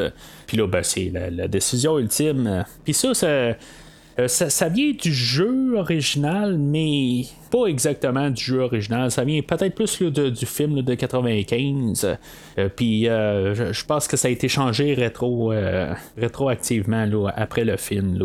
Puis 0.47 0.59
là, 0.59 0.67
ben, 0.67 0.83
c'est 0.83 1.11
la, 1.15 1.31
la, 1.31 1.49
décision 1.49 1.99
ultime. 1.99 2.67
Puis 2.85 2.93
ça, 2.93 3.15
ça 3.15 3.55
euh, 4.19 4.29
ça, 4.29 4.69
vient 4.69 4.93
du 4.93 5.13
jeu 5.13 5.77
original, 5.77 6.57
mais 6.57 7.25
pas 7.51 7.67
exactement 7.67 8.31
du 8.31 8.43
jeu 8.43 8.61
original. 8.61 9.11
Ça 9.11 9.25
vient 9.25 9.41
peut-être 9.43 9.75
plus 9.75 10.01
du 10.01 10.47
film 10.47 10.83
de 10.83 10.95
95. 10.95 12.17
Euh, 12.59 12.69
puis 12.75 13.09
euh, 13.09 13.73
je, 13.73 13.85
pense 13.85 14.07
que 14.07 14.17
ça 14.17 14.29
a 14.29 14.31
été 14.31 14.49
changé 14.49 14.95
rétro, 14.95 15.53
rétroactivement 16.17 17.07
après 17.35 17.65
le 17.65 17.77
film. 17.77 18.19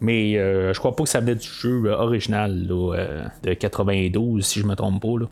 Mais 0.00 0.32
je 0.32 0.78
crois 0.78 0.96
pas 0.96 1.04
que 1.04 1.08
ça 1.08 1.20
venait 1.20 1.36
du 1.36 1.48
jeu 1.48 1.88
original 1.90 2.66
de 2.66 3.54
92, 3.54 4.44
si 4.44 4.60
je 4.60 4.66
me 4.66 4.74
trompe 4.74 5.00
pas. 5.00 5.26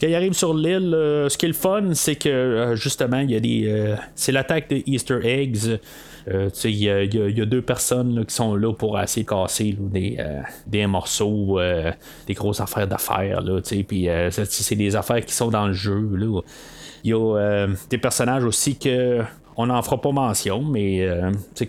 Quand 0.00 0.08
il 0.08 0.14
arrive 0.14 0.32
sur 0.34 0.54
l'île, 0.54 0.90
ce 1.30 1.38
qui 1.38 1.46
est 1.46 1.48
le 1.48 1.54
fun, 1.54 1.94
c'est 1.94 2.16
que 2.16 2.72
justement, 2.74 3.20
il 3.20 3.30
y 3.30 3.36
a 3.36 3.40
des. 3.40 3.94
c'est 4.14 4.32
l'attaque 4.32 4.68
de 4.68 4.82
Easter 4.86 5.20
eggs. 5.22 5.78
Euh, 6.28 6.48
il 6.64 6.76
y, 6.76 6.88
a 6.88 7.46
deux 7.46 7.62
personnes 7.62 8.24
qui 8.24 8.34
sont 8.34 8.56
là 8.56 8.72
pour 8.72 8.98
essayer 8.98 9.24
de 9.24 9.28
casser 9.28 9.76
des, 9.78 10.16
euh, 10.18 10.40
des, 10.66 10.86
morceaux, 10.86 11.58
euh, 11.58 11.92
des 12.26 12.34
grosses 12.34 12.60
affaires 12.60 12.86
d'affaires. 12.86 13.42
Puis 13.86 14.08
c'est 14.38 14.76
des 14.76 14.96
affaires 14.96 15.24
qui 15.24 15.34
sont 15.34 15.48
dans 15.48 15.66
le 15.66 15.72
jeu. 15.72 16.08
Il 17.04 17.10
y 17.10 17.12
a 17.12 17.66
des 17.90 17.98
personnages 17.98 18.44
aussi 18.44 18.78
que 18.78 19.20
on 19.56 19.66
n'en 19.66 19.80
fera 19.82 20.00
pas 20.00 20.10
mention, 20.10 20.62
mais 20.62 21.06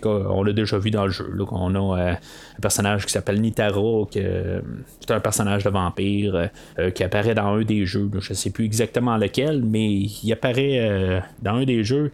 qu'on 0.02 0.42
l'a 0.42 0.52
déjà 0.52 0.76
vu 0.76 0.90
dans 0.90 1.04
le 1.04 1.12
jeu. 1.12 1.32
on 1.52 1.74
a 1.74 2.10
un 2.12 2.16
personnage 2.60 3.06
qui 3.06 3.12
s'appelle 3.12 3.40
Nitaro, 3.40 4.06
qui 4.06 4.18
est 4.18 5.10
un 5.10 5.20
personnage 5.20 5.62
de 5.62 5.70
vampire 5.70 6.50
qui 6.94 7.04
apparaît 7.04 7.34
dans 7.34 7.54
un 7.54 7.62
des 7.62 7.86
jeux. 7.86 8.10
je 8.18 8.30
ne 8.30 8.34
sais 8.34 8.50
plus 8.50 8.64
exactement 8.64 9.16
lequel, 9.18 9.62
mais 9.62 9.88
il 9.88 10.32
apparaît 10.32 11.22
dans 11.42 11.56
un 11.56 11.64
des 11.64 11.84
jeux. 11.84 12.10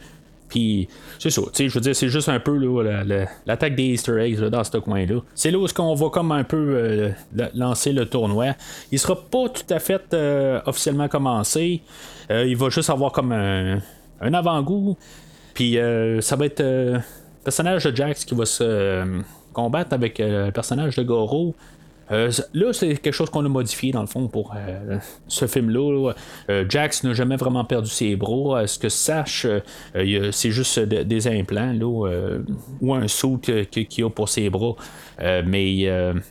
Puis, 0.52 0.86
c'est 1.18 1.30
ça, 1.30 1.40
je 1.58 1.72
veux 1.72 1.80
dire, 1.80 1.96
c'est 1.96 2.10
juste 2.10 2.28
un 2.28 2.38
peu 2.38 2.58
l'attaque 3.46 3.74
des 3.74 3.84
Easter 3.84 4.20
eggs 4.20 4.38
dans 4.38 4.62
ce 4.62 4.76
coin-là. 4.76 5.20
C'est 5.34 5.50
là 5.50 5.56
où 5.56 5.66
on 5.78 5.94
va 5.94 6.10
comme 6.10 6.30
un 6.30 6.44
peu 6.44 6.56
euh, 6.58 7.10
lancer 7.54 7.94
le 7.94 8.04
tournoi. 8.04 8.48
Il 8.90 8.98
sera 8.98 9.16
pas 9.16 9.48
tout 9.48 9.72
à 9.72 9.78
fait 9.78 10.12
euh, 10.12 10.60
officiellement 10.66 11.08
commencé. 11.08 11.80
Euh, 12.30 12.44
il 12.46 12.54
va 12.58 12.68
juste 12.68 12.90
avoir 12.90 13.12
comme 13.12 13.32
un, 13.32 13.80
avant-goût. 14.20 14.98
Puis, 15.54 15.78
ça 16.20 16.36
va 16.36 16.44
être 16.44 16.60
le 16.60 17.00
personnage 17.44 17.84
de 17.84 17.96
Jax 17.96 18.26
qui 18.26 18.34
va 18.34 18.44
se 18.44 19.22
combattre 19.54 19.94
avec 19.94 20.18
le 20.18 20.50
personnage 20.50 20.96
de 20.96 21.02
Goro. 21.02 21.54
Euh, 22.10 22.30
là, 22.52 22.72
c'est 22.72 22.96
quelque 22.96 23.14
chose 23.14 23.30
qu'on 23.30 23.44
a 23.44 23.48
modifié 23.48 23.92
dans 23.92 24.00
le 24.00 24.06
fond 24.06 24.28
pour 24.28 24.54
euh, 24.56 24.98
ce 25.28 25.46
film-là. 25.46 26.12
Euh, 26.50 26.64
Jax 26.68 27.04
n'a 27.04 27.12
jamais 27.14 27.36
vraiment 27.36 27.64
perdu 27.64 27.88
ses 27.88 28.16
bras. 28.16 28.66
ce 28.66 28.78
que 28.78 28.88
sache, 28.88 29.46
c'est 29.94 30.50
juste 30.50 30.78
des 30.80 31.28
implants 31.28 31.72
là, 31.72 32.38
ou 32.80 32.94
un 32.94 33.08
saut 33.08 33.38
qu'il 33.38 34.04
a 34.04 34.10
pour 34.10 34.28
ses 34.28 34.50
bras. 34.50 34.74
mais 35.20 35.74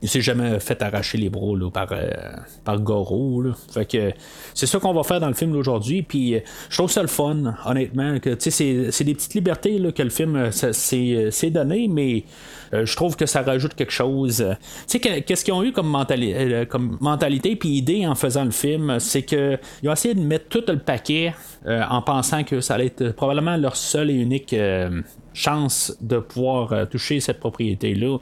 il 0.01 0.09
s'est 0.09 0.21
jamais 0.21 0.59
fait 0.59 0.81
arracher 0.81 1.17
les 1.17 1.29
bras 1.29 1.55
par, 1.73 1.93
par 2.63 2.79
Goro. 2.79 3.43
Fait 3.73 3.85
que 3.85 4.11
c'est 4.53 4.65
ça 4.67 4.79
qu'on 4.79 4.93
va 4.93 5.03
faire 5.03 5.19
dans 5.19 5.27
le 5.27 5.33
film 5.33 5.53
d'aujourd'hui. 5.53 6.01
Puis 6.01 6.35
je 6.69 6.77
trouve 6.77 6.91
ça 6.91 7.01
le 7.01 7.07
fun, 7.07 7.55
honnêtement. 7.65 8.19
Que, 8.19 8.35
c'est, 8.39 8.91
c'est 8.91 9.03
des 9.03 9.13
petites 9.13 9.33
libertés 9.33 9.77
là, 9.79 9.91
que 9.91 10.03
le 10.03 10.09
film 10.09 10.51
s'est 10.51 11.49
donné, 11.51 11.87
mais 11.87 12.11
euh, 12.21 12.60
je 12.73 12.95
trouve 12.95 13.15
que 13.15 13.25
ça 13.25 13.41
rajoute 13.41 13.73
quelque 13.75 13.91
chose. 13.91 14.45
Tu 14.87 14.99
sais, 14.99 15.21
qu'est-ce 15.21 15.43
qu'ils 15.43 15.53
ont 15.53 15.63
eu 15.63 15.71
comme, 15.71 15.95
euh, 15.95 16.65
comme 16.65 16.97
mentalité 17.01 17.55
puis 17.55 17.69
idée 17.69 18.07
en 18.07 18.15
faisant 18.15 18.45
le 18.45 18.51
film, 18.51 18.99
c'est 18.99 19.23
qu'ils 19.23 19.59
ont 19.85 19.91
essayé 19.91 20.13
de 20.13 20.21
mettre 20.21 20.47
tout 20.47 20.63
le 20.67 20.79
paquet 20.79 21.33
euh, 21.65 21.83
en 21.89 22.01
pensant 22.01 22.43
que 22.43 22.61
ça 22.61 22.75
allait 22.75 22.87
être 22.87 23.11
probablement 23.11 23.57
leur 23.57 23.75
seule 23.75 24.09
et 24.09 24.15
unique 24.15 24.55
chance 25.33 25.95
de 26.01 26.17
pouvoir 26.17 26.87
toucher 26.89 27.19
cette 27.19 27.39
propriété-là. 27.39 28.17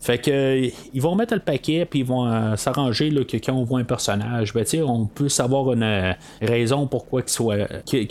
Fait 0.00 0.18
que 0.18 0.70
ils 0.92 1.02
vont 1.02 1.14
mettre 1.14 1.34
le 1.34 1.40
paquet 1.40 1.84
puis 1.84 2.00
ils 2.00 2.06
vont 2.06 2.56
s'arranger 2.56 3.10
que 3.24 3.36
quand 3.38 3.54
on 3.54 3.64
voit 3.64 3.80
un 3.80 3.84
personnage, 3.84 4.52
ben, 4.52 4.64
on 4.86 5.06
peut 5.06 5.28
savoir 5.28 5.72
une 5.72 6.14
raison 6.40 6.86
pourquoi 6.86 7.22
il 7.26 7.30
soit 7.30 7.56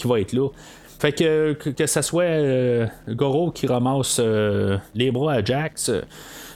va 0.06 0.19
être 0.19 0.34
là. 0.34 0.50
Fait 0.99 1.12
que 1.12 1.53
que, 1.53 1.86
ça 1.86 2.01
soit 2.01 2.23
euh, 2.23 2.88
Goro 3.10 3.51
qui 3.51 3.67
ramasse 3.67 4.19
euh, 4.19 4.77
les 4.93 5.12
bras 5.12 5.34
à 5.34 5.43
Jax, 5.43 5.91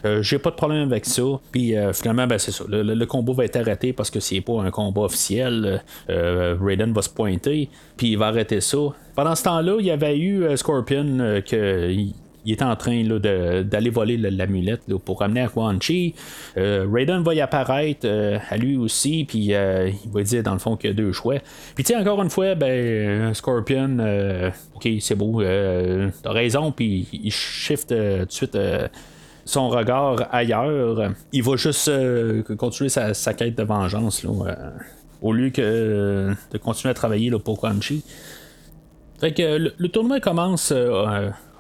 euh, 0.06 0.22
j'ai 0.22 0.40
pas 0.40 0.50
de 0.52 0.56
problème 0.56 0.84
avec 0.92 1.06
ça. 1.06 1.24
Puis 1.52 1.76
finalement, 1.94 2.26
ben, 2.26 2.38
c'est 2.38 2.52
ça. 2.52 2.64
Le, 2.68 3.06
combat 3.06 3.34
va 3.34 3.46
être 3.46 3.58
arrêté 3.58 3.92
parce 3.92 4.10
que 4.10 4.20
c'est 4.20 4.42
pas 4.42 4.62
un 4.62 4.72
combat 4.72 5.02
officiel. 5.02 5.84
Raiden 6.08 6.94
va 6.94 7.02
se 7.02 7.10
pointer, 7.10 7.70
puis 7.98 8.12
il 8.12 8.18
va 8.18 8.28
arrêter 8.28 8.62
ça. 8.62 8.78
Pendant 9.16 9.36
ce 9.36 9.44
temps-là, 9.44 9.78
il 9.80 9.86
y 9.86 9.92
avait 9.92 10.18
eu 10.18 10.56
Scorpion 10.56 11.42
que 11.46 11.92
il 12.50 12.54
est 12.54 12.64
en 12.64 12.76
train 12.76 13.04
d'aller 13.64 13.92
voler 13.92 14.18
l'amulette 14.18 14.82
pour 15.06 15.20
ramener 15.20 15.42
à 15.42 15.50
Quan 15.50 15.80
Chi. 15.80 16.16
Euh, 16.58 16.88
Raiden 16.92 17.22
va 17.22 17.36
y 17.36 17.42
apparaître 17.42 18.06
euh, 18.06 18.40
à 18.50 18.58
lui 18.58 18.76
aussi, 18.76 19.24
puis 19.24 19.54
euh, 19.54 19.92
il 20.04 20.12
va 20.12 20.24
dire 20.24 20.42
dans 20.42 20.54
le 20.54 20.60
fond 20.60 20.76
qu'il 20.76 20.90
y 20.90 20.94
a 20.94 20.96
deux 20.96 21.12
choix. 21.12 21.36
Puis 21.76 21.84
tu 21.84 21.94
sais, 21.94 22.00
encore 22.00 22.24
une 22.24 22.32
fois, 22.32 22.56
ben, 22.56 23.36
Scorpion, 23.36 24.00
ok, 24.74 24.90
c'est 25.00 25.14
beau, 25.14 25.44
t'as 25.44 26.32
raison, 26.32 26.72
puis 26.72 27.08
il 27.14 27.32
shift 27.32 27.90
tout 27.90 27.96
de 27.96 28.32
suite 28.32 28.58
son 29.46 29.70
regard 29.70 30.28
ailleurs. 30.32 31.12
Il 31.32 31.44
va 31.44 31.56
juste 31.56 31.92
continuer 32.58 32.90
sa, 32.90 33.34
quête 33.36 33.56
de 33.56 33.64
vengeance, 33.64 34.26
au 35.22 35.34
lieu 35.34 35.52
que 35.52 36.34
de 36.52 36.58
continuer 36.58 36.90
à 36.90 36.96
travailler 36.96 37.30
là, 37.30 37.38
pour 37.38 37.60
Quan 37.60 37.80
Chi. 37.80 38.04
Fait 39.20 39.34
que 39.34 39.72
le, 39.78 39.90
tournoi 39.90 40.20
commence 40.20 40.74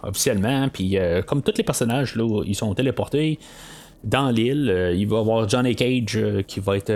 officiellement. 0.03 0.69
Puis 0.69 0.97
euh, 0.97 1.21
comme 1.21 1.41
tous 1.41 1.57
les 1.57 1.63
personnages, 1.63 2.15
là, 2.15 2.43
ils 2.45 2.55
sont 2.55 2.73
téléportés 2.73 3.39
dans 4.03 4.29
l'île. 4.29 4.69
Euh, 4.69 4.93
il 4.93 5.07
va 5.07 5.17
y 5.17 5.19
avoir 5.19 5.49
Johnny 5.49 5.75
Cage 5.75 6.15
euh, 6.15 6.41
qui 6.41 6.59
va 6.59 6.77
être. 6.77 6.93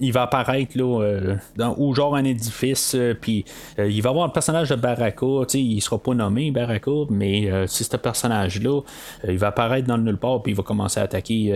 il 0.00 0.12
va 0.12 0.22
apparaître 0.22 0.76
là, 0.76 1.36
dans, 1.56 1.74
ou 1.78 1.94
genre 1.94 2.16
un 2.16 2.24
édifice. 2.24 2.96
puis 3.20 3.44
il 3.78 4.02
va 4.02 4.10
avoir 4.10 4.26
le 4.26 4.32
personnage 4.32 4.70
de 4.70 4.76
Baraka. 4.76 5.26
Il 5.54 5.80
sera 5.80 5.98
pas 5.98 6.14
nommé 6.14 6.50
Baraka, 6.50 6.90
mais 7.10 7.50
c'est 7.66 7.84
ce 7.84 7.96
personnage-là. 7.96 8.80
il 9.28 9.38
va 9.38 9.48
apparaître 9.48 9.86
dans 9.86 9.96
le 9.96 10.02
nulle 10.02 10.18
part. 10.18 10.42
Puis 10.42 10.52
il 10.52 10.56
va 10.56 10.62
commencer 10.62 10.98
à 10.98 11.04
attaquer 11.04 11.52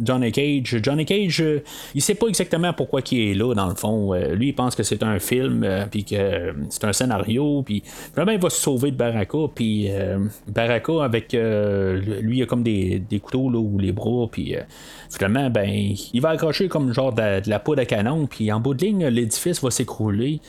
Johnny 0.00 0.32
Cage. 0.32 0.80
Johnny 0.82 1.04
Cage, 1.04 1.40
euh, 1.40 1.62
il 1.94 2.02
sait 2.02 2.14
pas 2.14 2.26
exactement 2.28 2.72
pourquoi 2.72 3.00
il 3.10 3.30
est 3.30 3.34
là, 3.34 3.54
dans 3.54 3.68
le 3.68 3.74
fond. 3.74 4.14
Euh, 4.14 4.34
lui, 4.34 4.48
il 4.48 4.54
pense 4.54 4.74
que 4.74 4.82
c'est 4.82 5.02
un 5.02 5.18
film, 5.18 5.62
euh, 5.64 5.86
puis 5.90 6.04
que 6.04 6.54
c'est 6.70 6.84
un 6.84 6.92
scénario, 6.92 7.62
puis 7.62 7.82
vraiment, 8.14 8.32
il 8.32 8.40
va 8.40 8.50
se 8.50 8.60
sauver 8.60 8.90
de 8.90 8.96
Baraka, 8.96 9.38
puis 9.54 9.88
Baraka, 10.48 11.04
avec 11.04 11.32
lui, 11.32 12.38
il 12.38 12.42
a 12.42 12.46
comme 12.46 12.62
des, 12.62 13.02
couteaux 13.22 13.50
là, 13.50 13.58
ou 13.58 13.78
les 13.78 13.92
bras, 13.92 14.26
puis 14.30 14.54
finalement, 15.10 15.50
ben, 15.50 15.68
il 15.68 16.20
va 16.20 16.30
accrocher 16.30 16.68
comme 16.68 16.92
genre 16.92 17.12
de, 17.12 17.48
la 17.48 17.58
peau 17.58 17.74
de 17.74 17.84
canon, 17.84 18.26
puis 18.26 18.50
en 18.52 18.60
bout 18.60 18.74
de 18.74 18.84
ligne, 18.84 19.06
l'édifice 19.06 19.62
va 19.62 19.70
s'écrouler. 19.70 20.40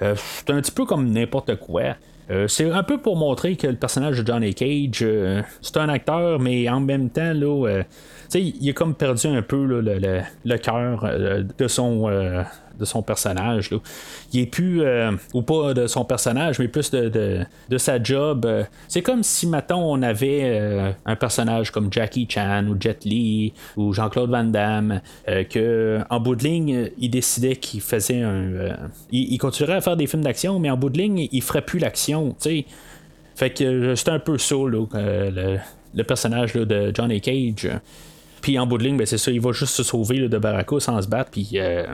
c'est 0.00 0.50
un 0.50 0.60
petit 0.60 0.72
peu 0.72 0.84
comme 0.84 1.10
n'importe 1.10 1.56
quoi. 1.56 1.96
c'est 2.46 2.70
un 2.70 2.82
peu 2.82 2.98
pour 2.98 3.16
montrer 3.16 3.56
que 3.56 3.66
le 3.66 3.76
personnage 3.76 4.18
de 4.18 4.26
Johnny 4.26 4.54
Cage, 4.54 5.04
c'est 5.62 5.76
un 5.76 5.88
acteur, 5.88 6.38
mais 6.38 6.68
en 6.68 6.80
même 6.80 7.10
temps, 7.10 7.32
là, 7.32 7.82
il 8.38 8.70
a 8.70 8.72
comme 8.72 8.94
perdu 8.94 9.26
un 9.26 9.42
peu 9.42 9.64
le, 9.64 10.56
cœur 10.58 11.04
euh, 11.04 11.42
de 11.58 11.68
son. 11.68 12.08
Euh, 12.08 12.42
de 12.78 12.86
son 12.86 13.02
personnage. 13.02 13.68
Il 14.32 14.40
est 14.40 14.46
plus, 14.46 14.80
euh, 14.80 15.12
ou 15.34 15.42
pas 15.42 15.74
de 15.74 15.86
son 15.86 16.06
personnage, 16.06 16.58
mais 16.58 16.66
plus 16.66 16.90
de, 16.90 17.44
sa 17.76 18.02
job. 18.02 18.50
C'est 18.88 19.02
comme 19.02 19.22
si, 19.22 19.46
maintenant 19.46 19.82
on 19.82 20.00
avait 20.00 20.94
un 21.04 21.14
personnage 21.14 21.72
comme 21.72 21.92
Jackie 21.92 22.26
Chan 22.26 22.64
ou 22.70 22.80
Jet 22.80 23.04
Li 23.04 23.52
ou 23.76 23.92
Jean-Claude 23.92 24.30
Van 24.30 24.44
Damme, 24.44 25.02
que 25.26 25.98
en 26.08 26.20
bout 26.20 26.36
de 26.36 26.44
ligne, 26.44 26.90
il 26.96 27.10
décidait 27.10 27.56
qu'il 27.56 27.82
faisait 27.82 28.22
un. 28.22 28.48
il, 29.12 29.36
continuerait 29.36 29.76
à 29.76 29.80
faire 29.82 29.98
des 29.98 30.06
films 30.06 30.22
d'action, 30.22 30.58
mais 30.58 30.70
en 30.70 30.78
bout 30.78 30.88
de 30.88 30.96
ligne, 30.96 31.28
il 31.30 31.42
ferait 31.42 31.60
plus 31.60 31.80
l'action. 31.80 32.34
Fait 33.34 33.50
que 33.50 33.94
c'est 33.94 34.08
un 34.08 34.20
peu 34.20 34.38
ça, 34.38 34.54
le, 34.56 36.02
personnage 36.04 36.54
de 36.54 36.92
Johnny 36.94 37.20
Cage. 37.20 37.70
Puis 38.40 38.58
en 38.58 38.66
bout 38.66 38.78
de 38.78 38.84
ligne, 38.84 38.96
ben, 38.96 39.06
c'est 39.06 39.18
ça, 39.18 39.30
il 39.30 39.40
va 39.40 39.52
juste 39.52 39.74
se 39.74 39.82
sauver 39.82 40.28
de 40.28 40.38
Baraka 40.38 40.80
sans 40.80 41.00
se 41.02 41.08
battre, 41.08 41.30
puis 41.30 41.50
euh, 41.54 41.86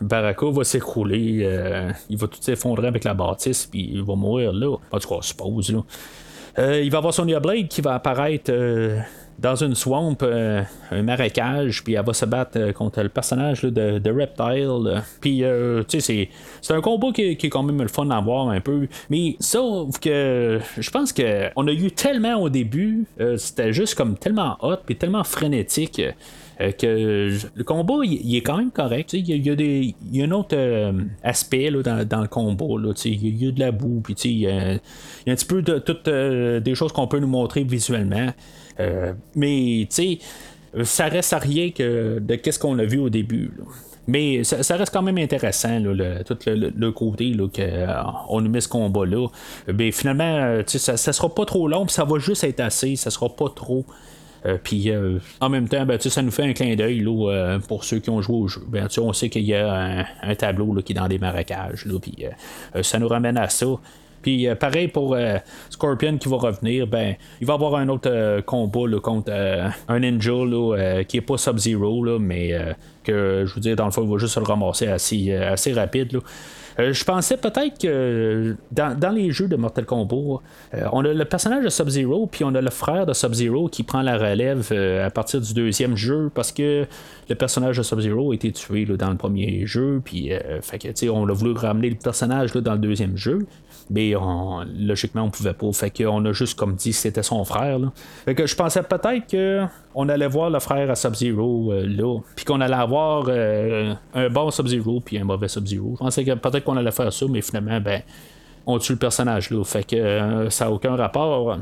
Baraka 0.00 0.46
va 0.50 0.64
s'écrouler, 0.64 1.40
euh, 1.42 1.92
il 2.10 2.16
va 2.16 2.26
tout 2.26 2.38
s'effondrer 2.40 2.88
avec 2.88 3.04
la 3.04 3.14
bâtisse, 3.14 3.66
puis 3.66 3.90
il 3.92 4.02
va 4.02 4.14
mourir 4.14 4.52
là. 4.52 4.76
En 4.90 4.98
tout 4.98 5.08
cas, 5.08 5.14
on 5.16 5.22
suppose. 5.22 5.72
Là. 5.72 5.80
Euh, 6.58 6.82
il 6.82 6.90
va 6.90 6.98
avoir 6.98 7.14
Sonya 7.14 7.40
Blade 7.40 7.68
qui 7.68 7.80
va 7.80 7.94
apparaître 7.94 8.52
dans 9.42 9.56
une 9.56 9.74
swamp, 9.74 10.16
euh, 10.22 10.62
un 10.92 11.02
marécage, 11.02 11.82
puis 11.82 11.94
elle 11.94 12.04
va 12.04 12.12
se 12.14 12.24
battre 12.24 12.58
euh, 12.58 12.72
contre 12.72 13.02
le 13.02 13.08
personnage 13.08 13.62
de, 13.62 14.10
Reptile. 14.10 15.02
Puis, 15.20 15.42
euh, 15.42 15.82
tu 15.88 16.00
sais, 16.00 16.28
c'est 16.60 16.74
un 16.74 16.80
combat 16.80 17.08
qui, 17.12 17.22
est 17.22 17.48
quand 17.48 17.64
même 17.64 17.82
le 17.82 17.88
fun 17.88 18.08
à 18.10 18.20
voir 18.20 18.48
un 18.50 18.60
peu. 18.60 18.86
Mais 19.10 19.36
sauf 19.40 19.98
que 19.98 20.60
je 20.78 20.90
pense 20.90 21.12
que 21.12 21.48
on 21.56 21.66
a 21.66 21.72
eu 21.72 21.90
tellement 21.90 22.36
au 22.36 22.48
début, 22.48 23.06
c'était 23.36 23.72
juste 23.72 23.96
comme 23.96 24.16
tellement 24.16 24.56
hot, 24.60 24.76
puis 24.86 24.96
tellement 24.96 25.24
frénétique. 25.24 26.00
que 26.78 27.36
le 27.54 27.64
combat 27.64 27.94
il, 28.04 28.36
est 28.36 28.42
quand 28.42 28.58
même 28.58 28.70
correct. 28.70 29.14
Il 29.14 29.28
y, 29.28 29.50
a, 29.50 29.54
des, 29.56 29.94
il 30.12 30.16
y 30.16 30.22
a 30.22 30.26
un 30.26 30.30
autre 30.30 30.56
aspect 31.24 31.70
là, 31.70 32.04
dans, 32.04 32.20
le 32.20 32.28
combat. 32.28 32.64
Il 33.04 33.42
y, 33.42 33.48
a 33.48 33.50
de 33.50 33.60
la 33.60 33.72
boue, 33.72 34.02
puis 34.04 34.14
il 34.24 34.38
y, 34.40 34.46
a, 34.46 34.74
un 34.74 35.34
petit 35.34 35.46
peu 35.46 35.62
de 35.62 35.78
toutes 35.78 36.08
des 36.08 36.74
choses 36.74 36.92
qu'on 36.92 37.08
peut 37.08 37.18
nous 37.18 37.26
montrer 37.26 37.64
visuellement. 37.64 38.32
Euh, 38.80 39.12
mais, 39.34 39.86
tu 39.90 40.18
sais, 40.74 40.84
ça 40.84 41.06
reste 41.06 41.32
à 41.32 41.38
rien 41.38 41.70
que 41.70 42.18
de 42.18 42.34
qu'est-ce 42.36 42.58
qu'on 42.58 42.78
a 42.78 42.84
vu 42.84 42.98
au 42.98 43.10
début. 43.10 43.50
Mais 44.08 44.42
ça, 44.42 44.76
reste 44.76 44.92
quand 44.92 45.02
même 45.02 45.18
intéressant, 45.18 45.78
le, 45.78 46.24
tout 46.24 46.36
le, 46.46 46.90
côté 46.90 47.36
qu'on 47.36 47.50
euh, 47.60 48.40
nous 48.40 48.50
met 48.50 48.60
ce 48.60 48.68
combat-là. 48.68 49.28
Mais 49.72 49.92
finalement, 49.92 50.24
euh, 50.24 50.62
ça, 50.66 50.96
ça 50.96 51.12
sera 51.12 51.32
pas 51.32 51.44
trop 51.44 51.68
long, 51.68 51.86
ça 51.86 52.04
va 52.04 52.18
juste 52.18 52.42
être 52.42 52.58
assez, 52.60 52.96
ça 52.96 53.10
sera 53.10 53.28
pas 53.28 53.48
trop. 53.54 53.84
puis 54.64 54.90
en 55.40 55.48
même 55.48 55.68
temps, 55.68 55.86
ben, 55.86 56.00
ça 56.00 56.20
nous 56.20 56.32
fait 56.32 56.42
un 56.42 56.52
clin 56.52 56.74
d'œil 56.74 57.06
pour 57.68 57.84
ceux 57.84 58.00
qui 58.00 58.10
ont 58.10 58.20
joué 58.20 58.36
au 58.36 58.48
jeu. 58.48 58.62
Ben, 58.66 58.88
on 58.98 59.12
sait 59.12 59.28
qu'il 59.28 59.44
y 59.44 59.54
a 59.54 60.04
un, 60.20 60.34
tableau 60.34 60.74
qui 60.82 60.94
est 60.94 60.96
dans 60.96 61.06
des 61.06 61.20
marécages, 61.20 61.86
puis 62.02 62.24
ça 62.82 62.98
nous 62.98 63.08
ramène 63.08 63.36
à 63.36 63.48
ça. 63.48 63.66
Puis 64.22 64.46
euh, 64.46 64.54
pareil 64.54 64.88
pour 64.88 65.14
euh, 65.14 65.36
Scorpion 65.68 66.16
qui 66.16 66.28
va 66.28 66.36
revenir, 66.36 66.86
ben 66.86 67.14
il 67.40 67.46
va 67.46 67.54
avoir 67.54 67.74
un 67.74 67.88
autre 67.88 68.08
euh, 68.10 68.40
combat 68.40 68.80
contre 69.02 69.32
un 69.88 70.00
ninja 70.00 70.32
qui 71.08 71.16
est 71.16 71.22
pas 71.26 71.36
Sub-Zero, 71.36 72.18
mais 72.18 72.52
que 73.02 73.44
je 73.46 73.54
veux 73.54 73.60
dire, 73.60 73.76
dans 73.76 73.86
le 73.86 73.90
fond, 73.90 74.04
il 74.04 74.10
va 74.10 74.18
juste 74.18 74.34
se 74.34 74.40
le 74.40 74.46
ramasser 74.46 74.86
assez, 74.86 75.32
assez 75.34 75.72
rapide. 75.72 76.20
je 76.78 77.04
pensais 77.04 77.36
peut-être 77.36 77.80
que 77.80 78.56
dans, 78.70 79.14
les 79.14 79.30
jeux 79.32 79.48
de 79.48 79.56
Mortal 79.56 79.84
Kombat, 79.84 80.40
on 80.92 81.04
a 81.04 81.12
le 81.12 81.24
personnage 81.24 81.64
de 81.64 81.68
Sub-Zero, 81.68 82.26
puis 82.26 82.44
on 82.44 82.54
a 82.54 82.60
le 82.60 82.70
frère 82.70 83.06
de 83.06 83.12
Sub-Zero 83.12 83.68
qui 83.68 83.82
prend 83.82 84.02
la 84.02 84.16
relève 84.16 84.72
à 84.72 85.10
partir 85.10 85.40
du 85.40 85.52
deuxième 85.52 85.96
jeu 85.96 86.30
parce 86.34 86.52
que 86.52 86.86
le 87.28 87.34
personnage 87.34 87.78
de 87.78 87.82
Sub-Zero 87.82 88.32
a 88.32 88.34
été 88.34 88.52
tué 88.52 88.84
dans 88.84 89.10
le 89.10 89.16
premier 89.16 89.66
jeu, 89.66 90.00
puis 90.04 90.30
fait 90.62 90.78
que, 90.78 91.10
on 91.10 91.28
a 91.28 91.32
voulu 91.32 91.52
ramener 91.52 91.90
le 91.90 91.96
personnage 91.96 92.52
dans 92.52 92.72
le 92.72 92.78
deuxième 92.78 93.16
jeu 93.16 93.46
mais 93.90 94.14
logiquement 94.78 95.22
on 95.22 95.30
pouvait 95.30 95.52
pas. 95.52 95.72
Fait 95.72 95.90
qu'on 95.90 96.24
a 96.24 96.32
juste 96.32 96.58
comme 96.58 96.74
dit 96.74 96.90
que 96.90 96.96
c'était 96.96 97.22
son 97.22 97.44
frère. 97.44 97.78
Fait 98.24 98.34
que 98.34 98.46
je 98.46 98.54
pensais 98.54 98.82
peut-être 98.82 99.30
qu'on 99.30 100.08
allait 100.08 100.28
voir 100.28 100.50
le 100.50 100.60
frère 100.60 100.90
à 100.90 100.94
Sub-Zero 100.94 101.72
euh, 101.72 101.86
là, 101.86 102.20
puis 102.36 102.44
qu'on 102.44 102.60
allait 102.60 102.74
avoir 102.74 103.24
euh, 103.28 103.94
un 104.14 104.28
bon 104.28 104.50
Sub-Zero 104.50 105.00
puis 105.00 105.18
un 105.18 105.24
mauvais 105.24 105.48
Sub-Zero. 105.48 105.94
Je 105.94 106.04
pensais 106.04 106.24
que 106.24 106.34
peut-être 106.34 106.64
qu'on 106.64 106.76
allait 106.76 106.90
faire 106.90 107.12
ça, 107.12 107.26
mais 107.28 107.40
finalement, 107.40 107.80
ben, 107.80 108.02
on 108.66 108.78
tue 108.78 108.92
le 108.92 108.98
personnage 108.98 109.50
là. 109.50 109.64
Fait 109.64 109.84
que 109.84 109.96
euh, 109.96 110.50
ça 110.50 110.66
n'a 110.66 110.72
aucun 110.72 110.96
rapport. 110.96 111.58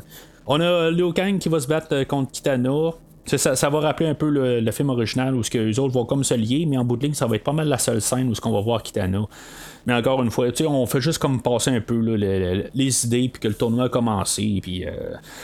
On 0.46 0.61
a 0.61 0.90
Liu 0.90 1.12
Kang 1.12 1.38
qui 1.38 1.48
va 1.48 1.61
se 1.61 1.68
battre 1.68 2.04
contre 2.04 2.33
Kitana. 2.33 2.92
Ça, 3.26 3.68
va 3.68 3.80
rappeler 3.80 4.09
un 4.09 4.14
peu 4.14 4.28
le, 4.28 4.70
film 4.72 4.90
original 4.90 5.35
où 5.35 5.42
ce 5.42 5.50
que 5.50 5.59
les 5.59 5.78
autres 5.78 5.94
vont 5.94 6.04
comme 6.04 6.24
se 6.24 6.35
lier, 6.35 6.66
mais 6.66 6.76
en 6.78 6.85
bout 6.85 6.96
de 6.96 7.04
ligne, 7.04 7.14
ça 7.14 7.26
va 7.26 7.37
être 7.37 7.44
pas 7.44 7.52
mal 7.52 7.68
la 7.68 7.78
seule 7.78 8.00
scène 8.00 8.28
où 8.28 8.35
ce 8.35 8.40
qu'on 8.40 8.50
va 8.50 8.61
voir 8.61 8.83
Kitana. 8.83 9.22
Mais 9.86 9.94
encore 9.94 10.22
une 10.22 10.30
fois, 10.30 10.48
on 10.66 10.86
fait 10.86 11.00
juste 11.00 11.18
comme 11.18 11.40
passer 11.40 11.70
un 11.70 11.80
peu 11.80 11.98
les 12.00 13.06
idées, 13.06 13.28
puis 13.28 13.40
que 13.40 13.48
le 13.48 13.54
tournoi 13.54 13.84
a 13.84 13.88
commencé. 13.88 14.60
Puis, 14.62 14.86
euh, 14.86 14.90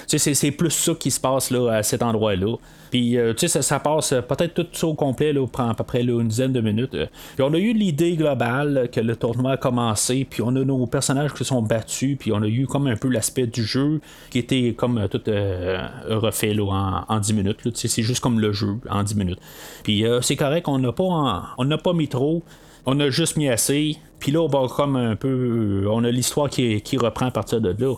c'est 0.06 0.50
plus 0.50 0.70
ça 0.70 0.94
qui 0.94 1.10
se 1.10 1.20
passe 1.20 1.50
là, 1.50 1.70
à 1.70 1.82
cet 1.82 2.02
endroit-là. 2.02 2.56
Puis, 2.90 3.18
euh, 3.18 3.34
ça, 3.36 3.62
ça, 3.62 3.80
passe 3.80 4.14
peut-être 4.28 4.54
tout 4.54 4.66
ça 4.72 4.86
au 4.86 4.94
complet, 4.94 5.32
là, 5.32 5.46
prend 5.46 5.68
à 5.68 5.74
peu 5.74 5.84
près 5.84 6.02
une 6.02 6.28
dizaine 6.28 6.52
de 6.52 6.60
minutes. 6.60 6.92
Puis, 6.92 7.42
on 7.42 7.52
a 7.52 7.58
eu 7.58 7.72
l'idée 7.72 8.16
globale 8.16 8.88
que 8.92 9.00
le 9.00 9.16
tournoi 9.16 9.52
a 9.52 9.56
commencé, 9.56 10.26
puis 10.28 10.42
on 10.42 10.48
a 10.48 10.64
nos 10.64 10.86
personnages 10.86 11.32
qui 11.32 11.44
sont 11.44 11.62
battus, 11.62 12.16
puis 12.18 12.32
on 12.32 12.42
a 12.42 12.48
eu 12.48 12.66
comme 12.66 12.86
un 12.86 12.96
peu 12.96 13.08
l'aspect 13.08 13.46
du 13.46 13.64
jeu 13.64 14.00
qui 14.30 14.38
était 14.38 14.74
comme 14.76 15.08
tout 15.10 15.22
euh, 15.28 15.86
refait 16.08 16.54
là, 16.54 17.04
en, 17.08 17.20
10 17.20 17.32
minutes. 17.32 17.58
C'est 17.74 18.02
juste 18.02 18.20
comme 18.20 18.38
le 18.38 18.52
jeu 18.52 18.76
en 18.88 19.02
10 19.02 19.16
minutes. 19.16 19.40
Puis, 19.82 20.04
c'est 20.20 20.36
correct, 20.36 20.68
on 20.68 20.78
n'a 20.78 20.92
pas, 20.92 21.54
on 21.58 21.64
n'a 21.64 21.78
pas 21.78 21.92
mis 21.92 22.08
trop. 22.08 22.42
On 22.88 23.00
a 23.00 23.10
juste 23.10 23.36
mis 23.36 23.48
assez. 23.48 23.98
Puis 24.18 24.32
là, 24.32 24.40
on 24.40 24.68
comme 24.68 24.96
un 24.96 25.16
peu. 25.16 25.86
On 25.90 26.04
a 26.04 26.10
l'histoire 26.10 26.48
qui, 26.50 26.96
reprend 26.96 27.26
à 27.26 27.30
partir 27.30 27.60
de 27.60 27.74
là. 27.78 27.94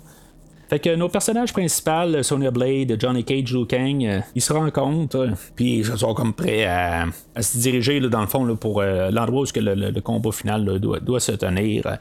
Fait 0.69 0.79
que 0.79 0.95
nos 0.95 1.09
personnages 1.09 1.53
principaux, 1.53 2.23
Sonya 2.23 2.51
Blade, 2.51 2.95
Johnny 3.01 3.25
Cage, 3.25 3.55
Liu 3.55 3.65
Kang, 3.65 4.05
euh, 4.05 4.21
ils 4.35 4.43
se 4.43 4.53
rencontrent, 4.53 5.29
puis 5.57 5.79
ils 5.79 5.87
sont 5.87 6.13
comme 6.13 6.35
prêts 6.35 6.67
à, 6.67 7.07
se 7.41 7.57
diriger 7.57 8.01
dans 8.01 8.21
le 8.21 8.27
fond 8.27 8.55
pour 8.57 8.83
euh, 8.83 9.11
l'endroit 9.11 9.45
où 9.45 9.47
le, 9.57 10.01
combat 10.01 10.31
final 10.31 10.79
doit, 10.79 11.21
se 11.21 11.33
tenir. 11.33 11.97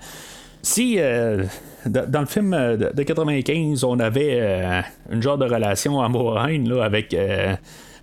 Si 0.61 0.95
euh, 0.99 1.45
dans 1.85 2.19
le 2.19 2.25
film 2.25 2.51
de, 2.51 2.91
de 2.93 3.03
95, 3.03 3.85
on 3.85 3.99
avait 3.99 4.83
une 5.09 5.21
genre 5.21 5.37
de 5.37 5.45
relation 5.45 6.01
amour-haine 6.01 6.69
avec 6.81 7.13
euh, 7.13 7.55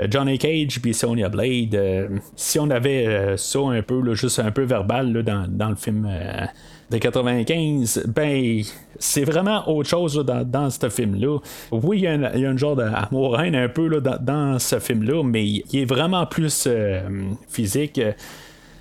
Johnny 0.09 0.39
Cage 0.39 0.81
puis 0.81 0.95
Sonya 0.95 1.29
Blade, 1.29 1.75
euh, 1.75 2.09
si 2.37 2.59
on 2.59 2.71
avait 2.71 3.07
euh, 3.07 3.37
ça 3.37 3.61
un 3.61 3.83
peu, 3.83 4.15
juste 4.15 4.39
un 4.39 4.51
peu 4.51 4.63
verbal 4.63 5.13
dans, 5.23 5.69
le 5.69 5.77
film 5.77 6.09
de 6.91 6.99
95, 6.99 8.05
ben 8.15 8.63
c'est 8.99 9.25
vraiment 9.25 9.69
autre 9.69 9.89
chose 9.89 10.25
dans, 10.25 10.71
ce 10.71 10.89
film-là. 10.89 11.39
Oui, 11.71 11.99
il 11.99 12.05
y, 12.05 12.07
a 12.07 12.51
un 12.51 12.57
genre 12.57 12.77
d'amour 12.77 13.39
un 13.39 13.69
peu 13.69 14.01
dans, 14.01 14.59
ce 14.59 14.79
film-là, 14.79 15.23
mais 15.23 15.47
il 15.47 15.63
est 15.75 15.85
vraiment 15.85 16.27
plus 16.27 16.69
physique. 17.49 18.01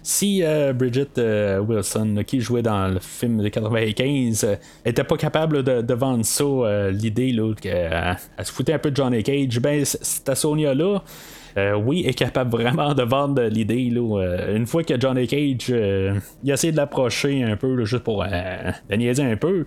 Si 0.05 0.43
Bridget 0.75 1.17
Wilson, 1.65 2.23
qui 2.27 2.41
jouait 2.41 2.61
dans 2.61 2.87
le 2.87 2.99
film 2.99 3.41
de 3.41 3.47
95, 3.47 4.57
était 4.85 5.03
pas 5.03 5.15
capable 5.15 5.63
de, 5.63 5.93
vendre 5.93 6.25
ça, 6.25 6.89
l'idée 6.91 7.35
qu'elle 7.61 8.17
se 8.43 8.51
foutait 8.51 8.73
un 8.73 8.79
peu 8.79 8.91
de 8.91 8.95
Johnny 8.97 9.23
Cage, 9.23 9.59
ben 9.59 9.85
cette 9.85 10.35
Sonia-là. 10.35 11.01
oui, 11.77 12.03
est 12.05 12.13
capable 12.13 12.51
vraiment 12.51 12.93
de 12.93 13.03
vendre 13.03 13.43
l'idée. 13.43 13.83
une 13.85 14.65
fois 14.65 14.83
que 14.83 14.99
Johnny 14.99 15.25
Cage 15.25 15.69
il 15.69 16.51
a 16.51 16.53
essayé 16.53 16.71
de 16.71 16.77
l'approcher 16.77 17.41
un 17.43 17.55
peu 17.55 17.85
juste 17.85 18.03
pour 18.03 18.23
la 18.25 18.97
niaiser 18.97 19.23
un 19.23 19.37
peu, 19.37 19.65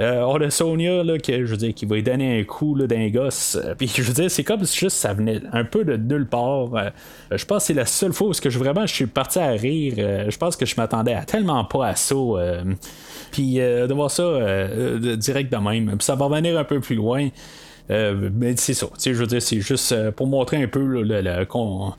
euh, 0.00 0.22
on 0.22 0.40
a 0.40 0.50
Sonia 0.50 1.04
là, 1.04 1.18
que, 1.18 1.44
je 1.46 1.50
veux 1.50 1.56
dire, 1.56 1.72
qui 1.72 1.86
va 1.86 1.94
lui 1.94 2.02
donner 2.02 2.40
un 2.40 2.44
coup 2.44 2.76
d'un 2.76 3.08
gosse. 3.10 3.56
Euh, 3.62 3.74
puis 3.76 3.88
je 3.94 4.02
veux 4.02 4.12
dire, 4.12 4.30
c'est 4.30 4.42
comme 4.42 4.64
si 4.64 4.76
juste 4.76 4.96
ça 4.96 5.12
venait 5.14 5.40
un 5.52 5.64
peu 5.64 5.84
de 5.84 5.96
nulle 5.96 6.26
part. 6.26 6.74
Euh, 6.74 6.90
je 7.30 7.44
pense 7.44 7.62
que 7.62 7.66
c'est 7.68 7.74
la 7.74 7.86
seule 7.86 8.12
fois 8.12 8.28
où 8.28 8.32
que 8.32 8.50
je, 8.50 8.58
vraiment 8.58 8.86
je 8.86 8.94
suis 8.94 9.06
parti 9.06 9.38
à 9.38 9.50
rire. 9.50 9.94
je 10.28 10.36
pense 10.36 10.56
que 10.56 10.66
je 10.66 10.74
m'attendais 10.76 11.14
à 11.14 11.24
tellement 11.24 11.64
pas 11.64 11.88
à 11.88 11.94
ça. 11.94 12.14
puis 13.30 13.54
de 13.54 13.92
voir 13.92 14.10
ça 14.10 14.66
direct 15.16 15.52
de 15.52 15.58
même. 15.58 15.96
Puis 15.96 16.04
ça 16.04 16.16
va 16.16 16.28
venir 16.28 16.58
un 16.58 16.64
peu 16.64 16.80
plus 16.80 16.96
loin. 16.96 17.28
mais 17.88 18.56
c'est 18.56 18.74
ça, 18.74 18.88
je 19.04 19.12
veux 19.12 19.26
dire, 19.26 19.42
c'est 19.42 19.60
juste 19.60 20.10
pour 20.12 20.26
montrer 20.26 20.62
un 20.62 20.68
peu 20.68 21.04
qu'on, 21.48 21.92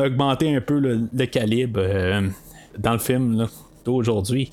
a 0.00 0.06
augmenté 0.06 0.54
un 0.54 0.60
peu 0.60 0.78
le, 0.78 1.26
calibre 1.26 1.80
dans 2.78 2.92
le 2.92 2.98
film 2.98 3.46
d'aujourd'hui. 3.84 4.50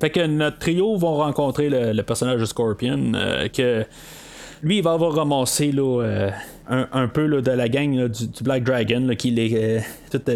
Fait 0.00 0.10
que 0.10 0.26
notre 0.26 0.58
trio 0.58 0.96
va 0.96 1.08
rencontrer 1.08 1.68
le, 1.70 2.02
personnage 2.02 2.40
de 2.40 2.44
Scorpion, 2.44 3.12
euh, 3.14 3.48
que 3.48 3.84
lui, 4.62 4.78
il 4.78 4.82
va 4.82 4.92
avoir 4.92 5.14
ramassé 5.14 5.72
là, 5.72 6.02
euh, 6.02 6.30
un, 6.68 7.08
peu 7.08 7.28
de 7.40 7.50
la 7.50 7.68
gang 7.68 8.08
du, 8.08 8.42
Black 8.42 8.64
Dragon, 8.64 9.08
qui 9.16 9.38
est 9.38 9.54
euh, 9.54 9.80
toute 10.10 10.28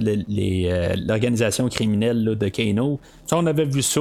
l'organisation 1.07 1.69
criminelle 1.69 2.25
de 2.25 2.49
Kano. 2.49 3.01
Ça, 3.27 3.37
on 3.37 3.47
avait 3.47 3.65
vu 3.65 3.83
ça. 3.83 4.01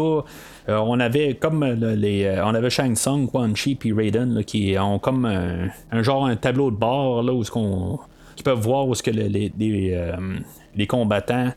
on 0.67 0.99
avait 0.99 1.35
comme 1.35 1.65
les, 1.65 2.41
on 2.43 2.53
avait 2.55 2.69
Shang 2.69 2.95
Tsung, 2.95 3.27
Quan 3.27 3.53
Chi 3.55 3.75
puis 3.75 3.91
Raiden 3.91 4.43
qui 4.45 4.75
ont 4.79 4.99
comme 4.99 5.25
un, 5.25 6.03
genre 6.03 6.25
un 6.25 6.35
tableau 6.35 6.71
de 6.71 6.77
bord 6.77 7.23
là 7.23 7.33
où 7.33 7.43
ce 7.43 7.51
qu'on 7.51 7.99
qui 8.35 8.43
peuvent 8.43 8.59
voir 8.59 8.87
où 8.87 8.95
ce 8.95 9.03
que 9.03 9.11
les, 9.11 9.51
les, 9.57 10.87
combattants 10.87 11.51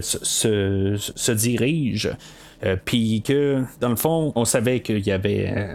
se, 0.00 0.96
se, 0.96 1.32
dirigent. 1.32 2.16
Euh, 2.64 2.76
puis 2.82 3.22
que, 3.22 3.62
dans 3.80 3.88
le 3.88 3.96
fond, 3.96 4.32
on 4.34 4.44
savait 4.44 4.80
qu'il 4.80 5.06
y 5.06 5.12
avait 5.12 5.52
euh, 5.56 5.74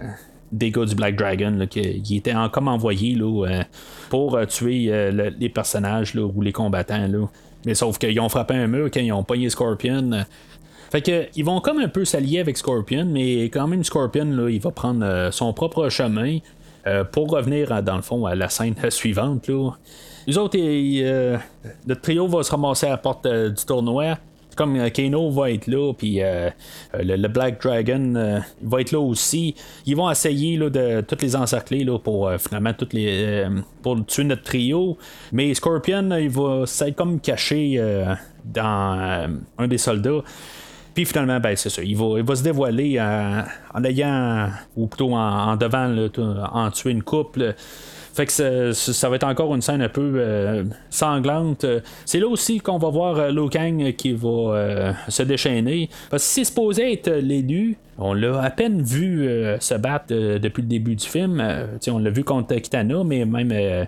des 0.52 0.72
gars 0.72 0.86
du 0.86 0.96
Black 0.96 1.16
Dragon 1.16 1.66
qui 1.68 2.18
étaient 2.18 2.34
en, 2.34 2.50
comme 2.50 2.68
envoyés 2.68 3.16
là, 3.16 3.46
euh, 3.48 3.64
pour 4.10 4.40
tuer 4.48 4.92
les 5.38 5.50
personnages 5.50 6.14
là, 6.14 6.24
ou 6.24 6.42
les 6.42 6.52
combattants. 6.52 7.08
Là. 7.08 7.28
Mais 7.66 7.74
sauf 7.74 7.98
qu'ils 7.98 8.20
ont 8.20 8.30
frappé 8.30 8.54
un 8.54 8.68
mur 8.68 8.90
quand 8.94 9.00
ils 9.00 9.12
ont 9.12 9.24
pogné 9.24 9.50
Scorpion. 9.50 10.26
Fait 10.92 11.02
que 11.02 11.26
ils 11.36 11.44
vont 11.44 11.60
comme 11.62 11.80
un 11.80 11.88
peu 11.88 12.06
s'allier 12.06 12.40
avec 12.40 12.58
Scorpion, 12.58 13.06
mais 13.06 13.46
quand 13.46 13.68
même 13.68 13.84
Scorpion 13.84 14.26
là, 14.26 14.50
il 14.50 14.62
va 14.62 14.70
prendre 14.70 15.30
son 15.32 15.52
propre 15.52 15.90
chemin 15.90 16.38
pour 17.12 17.32
revenir 17.32 17.82
dans 17.82 17.96
le 17.96 18.04
fond 18.04 18.28
à 18.28 18.36
la 18.36 18.50
scène 18.50 18.76
suivante. 18.92 19.48
Là. 19.48 19.72
Les 20.28 20.38
autres, 20.38 20.58
le 20.58 21.94
trio 21.96 22.28
va 22.28 22.44
se 22.44 22.52
ramasser 22.52 22.88
à 22.88 22.92
la 22.92 22.98
porte 22.98 23.28
du 23.28 23.66
tournoi 23.66 24.18
comme 24.56 24.76
euh, 24.78 24.90
Kano 24.90 25.30
va 25.30 25.52
être 25.52 25.68
là, 25.68 25.94
puis 25.94 26.22
euh, 26.22 26.50
euh, 26.96 27.04
le, 27.04 27.28
Black 27.28 27.62
Dragon 27.62 28.42
va 28.62 28.82
être 28.82 28.92
là 28.92 29.00
aussi. 29.00 29.56
Ils 29.86 29.96
vont 29.96 30.10
essayer 30.10 30.58
là, 30.58 30.70
de 30.70 31.02
toutes 31.02 31.22
les 31.22 31.36
encercler 31.36 31.84
là, 31.84 32.00
pour 32.00 32.32
finalement 32.40 32.74
toutes 32.74 32.94
les 32.94 33.46
pour 33.82 34.04
tuer 34.06 34.24
notre 34.24 34.44
trio. 34.44 34.98
Mais 35.32 35.54
Scorpion, 35.54 36.10
il 36.18 36.30
va 36.30 36.66
s'être 36.66 36.96
comme 36.96 37.20
caché 37.20 37.82
dans 38.46 39.30
un 39.58 39.68
des 39.68 39.78
soldats. 39.78 40.22
Puis 40.94 41.04
finalement, 41.04 41.42
ben, 41.42 41.58
c'est 41.58 41.70
ça. 41.70 41.84
Il 41.84 41.98
va, 41.98 42.18
il 42.18 42.24
va 42.24 42.36
se 42.36 42.44
dévoiler 42.44 43.02
en, 43.02 43.84
ayant, 43.84 44.50
ou 44.78 44.88
plutôt 44.88 45.14
en, 45.14 45.58
devant, 45.58 45.94
en 46.54 46.72
tuer 46.72 46.92
une 46.92 47.04
couple. 47.04 47.54
Fait 48.16 48.26
que 48.26 48.72
ça, 48.72 49.10
va 49.10 49.18
être 49.18 49.28
encore 49.28 49.54
une 49.54 49.62
scène 49.62 49.82
un 49.82 49.90
peu 49.90 50.14
euh, 50.16 50.64
sanglante. 50.90 51.66
C'est 52.06 52.22
là 52.22 52.28
aussi 52.28 52.62
qu'on 52.62 52.78
va 52.78 52.88
voir 52.88 53.18
euh, 53.18 53.30
Liu 53.30 53.50
Kang 53.50 53.94
qui 53.98 54.14
va 54.14 54.30
euh, 54.30 54.94
se 55.10 55.22
déchaîner. 55.24 55.90
Parce 56.10 56.24
que 56.24 56.30
c'est 56.30 56.44
supposé 56.46 56.94
être 56.94 57.12
l'élu. 57.12 57.76
On 57.98 58.14
l'a 58.14 58.42
à 58.42 58.50
peine 58.52 58.82
vu 58.82 59.30
se 59.60 59.74
battre 59.74 60.14
depuis 60.14 60.62
le 60.62 60.68
début 60.70 60.96
du 60.96 61.06
film. 61.06 61.44
on 61.90 62.00
l'a 62.00 62.10
vu 62.10 62.24
contre 62.24 62.56
Kitana, 62.56 63.04
mais 63.04 63.26
même 63.26 63.88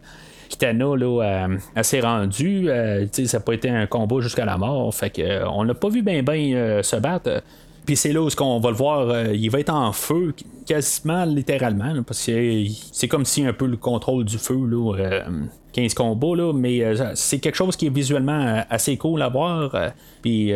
Kitana 0.50 0.96
là, 0.96 1.48
elle, 1.76 1.84
s'est 1.84 2.00
rendue. 2.00 2.70
ça 3.12 3.38
n'a 3.38 3.44
pas 3.44 3.54
été 3.54 3.70
un 3.70 3.86
combat 3.86 4.20
jusqu'à 4.22 4.46
la 4.46 4.58
mort. 4.58 4.94
Fait 4.94 5.10
que 5.10 5.46
on 5.48 5.64
l'a 5.64 5.74
pas 5.74 5.90
vu 5.90 6.02
bien 6.04 6.24
bien 6.24 6.82
se 6.84 6.96
battre. 6.98 7.42
Puis 7.88 7.96
c'est 7.96 8.12
là 8.12 8.22
où 8.22 8.28
on 8.42 8.60
va 8.60 8.70
le 8.70 8.76
voir, 8.76 9.10
euh, 9.10 9.34
il 9.34 9.50
va 9.50 9.62
être 9.62 9.74
en 9.74 9.94
feu, 9.94 10.36
quasiment 10.66 11.24
littéralement, 11.24 12.04
parce 12.06 12.26
que 12.26 12.66
c'est 12.92 13.08
comme 13.08 13.24
si 13.24 13.46
un 13.46 13.54
peu 13.54 13.66
le 13.66 13.78
contrôle 13.78 14.26
du 14.26 14.38
feu 14.38 14.60
là, 14.66 14.94
euh, 15.00 15.22
15 15.72 15.94
combats, 15.94 16.36
là, 16.36 16.52
mais 16.52 16.84
c'est 17.16 17.40
quelque 17.40 17.56
chose 17.56 17.78
qui 17.78 17.86
est 17.86 17.94
visuellement 17.94 18.62
assez 18.70 18.98
cool 18.98 19.22
à 19.22 19.30
voir. 19.30 19.74
Puis 20.24 20.52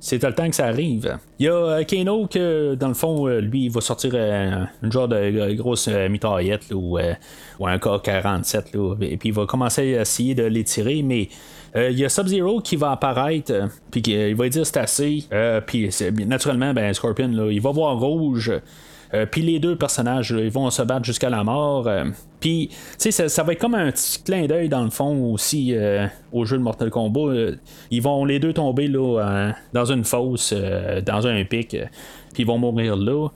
c'est 0.00 0.22
le 0.22 0.34
temps 0.34 0.48
que 0.48 0.54
ça 0.54 0.66
arrive. 0.66 1.18
Il 1.38 1.46
y 1.46 1.48
a 1.48 1.82
Kano 1.84 2.26
que, 2.26 2.74
dans 2.74 2.88
le 2.88 2.94
fond, 2.94 3.26
lui, 3.26 3.64
il 3.64 3.70
va 3.70 3.80
sortir 3.80 4.14
une 4.14 4.92
genre 4.92 5.08
de 5.08 5.54
grosse 5.54 5.88
mitraillette 5.88 6.66
ou, 6.74 6.98
un 6.98 7.78
K-47, 7.78 9.00
et 9.00 9.16
puis 9.16 9.30
il 9.30 9.34
va 9.34 9.46
commencer 9.46 9.96
à 9.96 10.02
essayer 10.02 10.34
de 10.34 10.44
les 10.44 10.64
tirer, 10.64 11.02
mais 11.02 11.22
euh, 11.22 11.63
il 11.74 11.98
y 11.98 12.04
a 12.04 12.08
Sub-Zero 12.08 12.60
qui 12.60 12.76
va 12.76 12.92
apparaître, 12.92 13.52
euh, 13.52 13.66
puis 13.90 14.00
il 14.06 14.34
va 14.36 14.48
dire 14.48 14.64
c'est 14.64 14.76
assez. 14.76 15.24
Euh, 15.32 15.60
puis 15.60 15.90
naturellement, 16.26 16.72
ben, 16.72 16.92
Scorpion, 16.94 17.48
il 17.50 17.60
va 17.60 17.70
voir 17.72 17.98
rouge. 17.98 18.52
puis 19.30 19.42
les 19.42 19.58
deux 19.60 19.76
personnages, 19.76 20.30
ils 20.36 20.50
vont 20.50 20.70
se 20.70 20.82
battre 20.82 21.04
jusqu'à 21.04 21.30
la 21.30 21.44
mort. 21.44 21.88
puis, 22.40 22.70
tu 22.98 23.12
sais, 23.12 23.28
ça, 23.28 23.42
va 23.42 23.52
être 23.52 23.60
comme 23.60 23.74
un 23.74 23.90
petit 23.92 24.22
clin 24.22 24.46
d'œil 24.46 24.68
dans 24.68 24.82
le 24.82 24.90
fond 24.90 25.32
aussi 25.32 25.72
au 26.32 26.44
jeu 26.44 26.58
de 26.58 26.62
Mortal 26.62 26.90
Kombat. 26.90 27.52
ils 27.90 28.02
vont 28.02 28.24
les 28.24 28.40
deux 28.40 28.52
tomber 28.52 28.88
là, 28.88 29.52
dans 29.72 29.84
une 29.84 30.04
fosse, 30.04 30.52
dans 31.06 31.26
un 31.26 31.44
pic, 31.44 31.76
puis 32.32 32.42
ils 32.42 32.46
vont 32.46 32.58
mourir 32.58 32.96
là. 32.96 33.28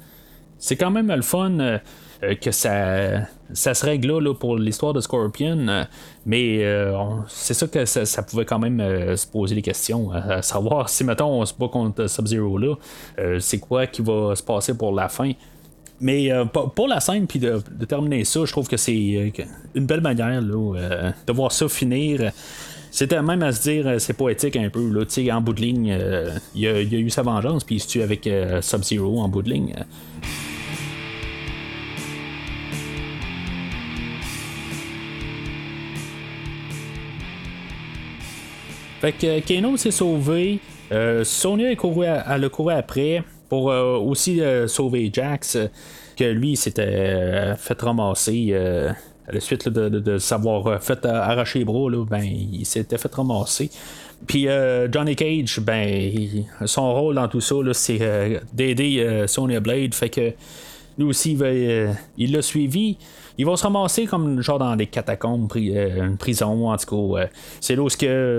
C'est 0.58 0.76
quand 0.76 0.90
même 0.90 1.14
le 1.14 1.22
fun. 1.22 1.80
Euh, 2.24 2.34
que 2.34 2.50
ça, 2.50 3.28
ça 3.52 3.74
se 3.74 3.86
règle 3.86 4.18
là, 4.18 4.34
pour 4.34 4.56
l'histoire 4.56 4.92
de 4.92 5.00
Scorpion. 5.00 5.68
Euh, 5.68 5.84
mais 6.26 6.64
euh, 6.64 6.92
c'est 7.28 7.54
ça 7.54 7.68
que 7.68 7.84
ça, 7.84 8.22
pouvait 8.24 8.44
quand 8.44 8.58
même 8.58 8.82
se 9.16 9.26
poser 9.26 9.54
des 9.54 9.62
questions. 9.62 10.10
À, 10.10 10.42
savoir 10.42 10.88
si, 10.88 11.04
mettons, 11.04 11.40
on 11.40 11.44
se 11.46 11.54
bat 11.54 11.68
contre 11.68 12.06
Sub-Zero 12.08 12.58
là, 12.58 12.74
c'est 13.40 13.58
quoi 13.58 13.86
qui 13.86 14.02
va 14.02 14.34
se 14.34 14.42
passer 14.42 14.76
pour 14.76 14.92
la 14.92 15.08
fin? 15.08 15.32
Mais 16.00 16.30
pour 16.76 16.86
la 16.86 17.00
scène, 17.00 17.26
puis 17.26 17.40
de, 17.40 17.60
terminer 17.88 18.24
ça, 18.24 18.44
je 18.44 18.52
trouve 18.52 18.68
que 18.68 18.76
c'est 18.76 19.32
une 19.74 19.86
belle 19.86 20.00
manière 20.00 20.40
là, 20.40 21.12
de 21.26 21.32
voir 21.32 21.50
ça 21.50 21.68
finir. 21.68 22.30
C'était 22.90 23.20
même 23.20 23.42
à 23.42 23.52
se 23.52 23.62
dire, 23.62 24.00
c'est 24.00 24.12
poétique 24.12 24.56
un 24.56 24.70
peu. 24.70 24.88
Là, 24.90 25.04
en 25.34 25.40
bout 25.40 25.54
de 25.54 25.60
ligne, 25.60 25.98
il 26.54 26.60
y, 26.60 26.66
a 26.68 26.80
eu 26.80 27.10
sa 27.10 27.22
vengeance, 27.22 27.64
puis 27.64 27.76
il 27.76 27.80
se 27.80 27.88
tue 27.88 28.02
avec 28.02 28.28
Sub-Zero 28.60 29.20
en 29.20 29.28
bout 29.28 29.42
de 29.42 29.50
ligne. 29.50 29.74
Fait 39.00 39.12
que 39.12 39.40
Kano 39.40 39.76
s'est 39.76 39.92
sauvé. 39.92 40.58
Euh, 40.90 41.22
Sonia 41.22 41.70
est 41.70 41.76
couru 41.76 42.06
à, 42.06 42.36
le 42.36 42.48
couru 42.48 42.72
après 42.72 43.22
pour 43.48 43.70
euh, 43.70 43.96
aussi 43.96 44.40
euh, 44.40 44.66
sauver 44.66 45.08
Jax, 45.12 45.56
que 46.16 46.24
lui 46.24 46.56
s'était 46.56 47.54
fait 47.56 47.80
ramasser. 47.80 48.54
à 48.54 49.32
la 49.32 49.40
suite 49.40 49.68
de, 49.68 50.18
s'avoir 50.18 50.82
fait 50.82 51.04
arracher 51.04 51.60
les 51.60 51.64
bras, 51.64 51.90
ben, 52.10 52.24
il 52.24 52.66
s'était 52.66 52.98
fait 52.98 53.14
ramasser. 53.14 53.70
Puis 54.26 54.48
Johnny 54.90 55.14
Cage, 55.14 55.60
ben, 55.60 56.12
son 56.64 56.92
rôle 56.92 57.14
dans 57.14 57.28
tout 57.28 57.40
ça, 57.40 57.54
c'est 57.72 58.40
d'aider 58.52 59.24
Sonia 59.28 59.60
Blade. 59.60 59.94
Fait 59.94 60.08
que 60.08 60.32
lui 60.98 61.04
aussi, 61.04 61.38
il 62.16 62.32
l'a 62.32 62.42
suivi. 62.42 62.96
Ils 63.38 63.46
vont 63.46 63.54
se 63.54 63.62
ramasser 63.62 64.06
comme 64.06 64.40
genre 64.42 64.58
dans 64.58 64.74
des 64.74 64.86
catacombes, 64.86 65.48
euh, 65.56 66.06
une 66.06 66.16
prison, 66.16 66.68
en 66.70 66.76
tout 66.76 67.14
cas. 67.14 67.22
Euh, 67.22 67.26
c'est 67.60 67.76
là 67.76 67.82
où, 67.82 67.88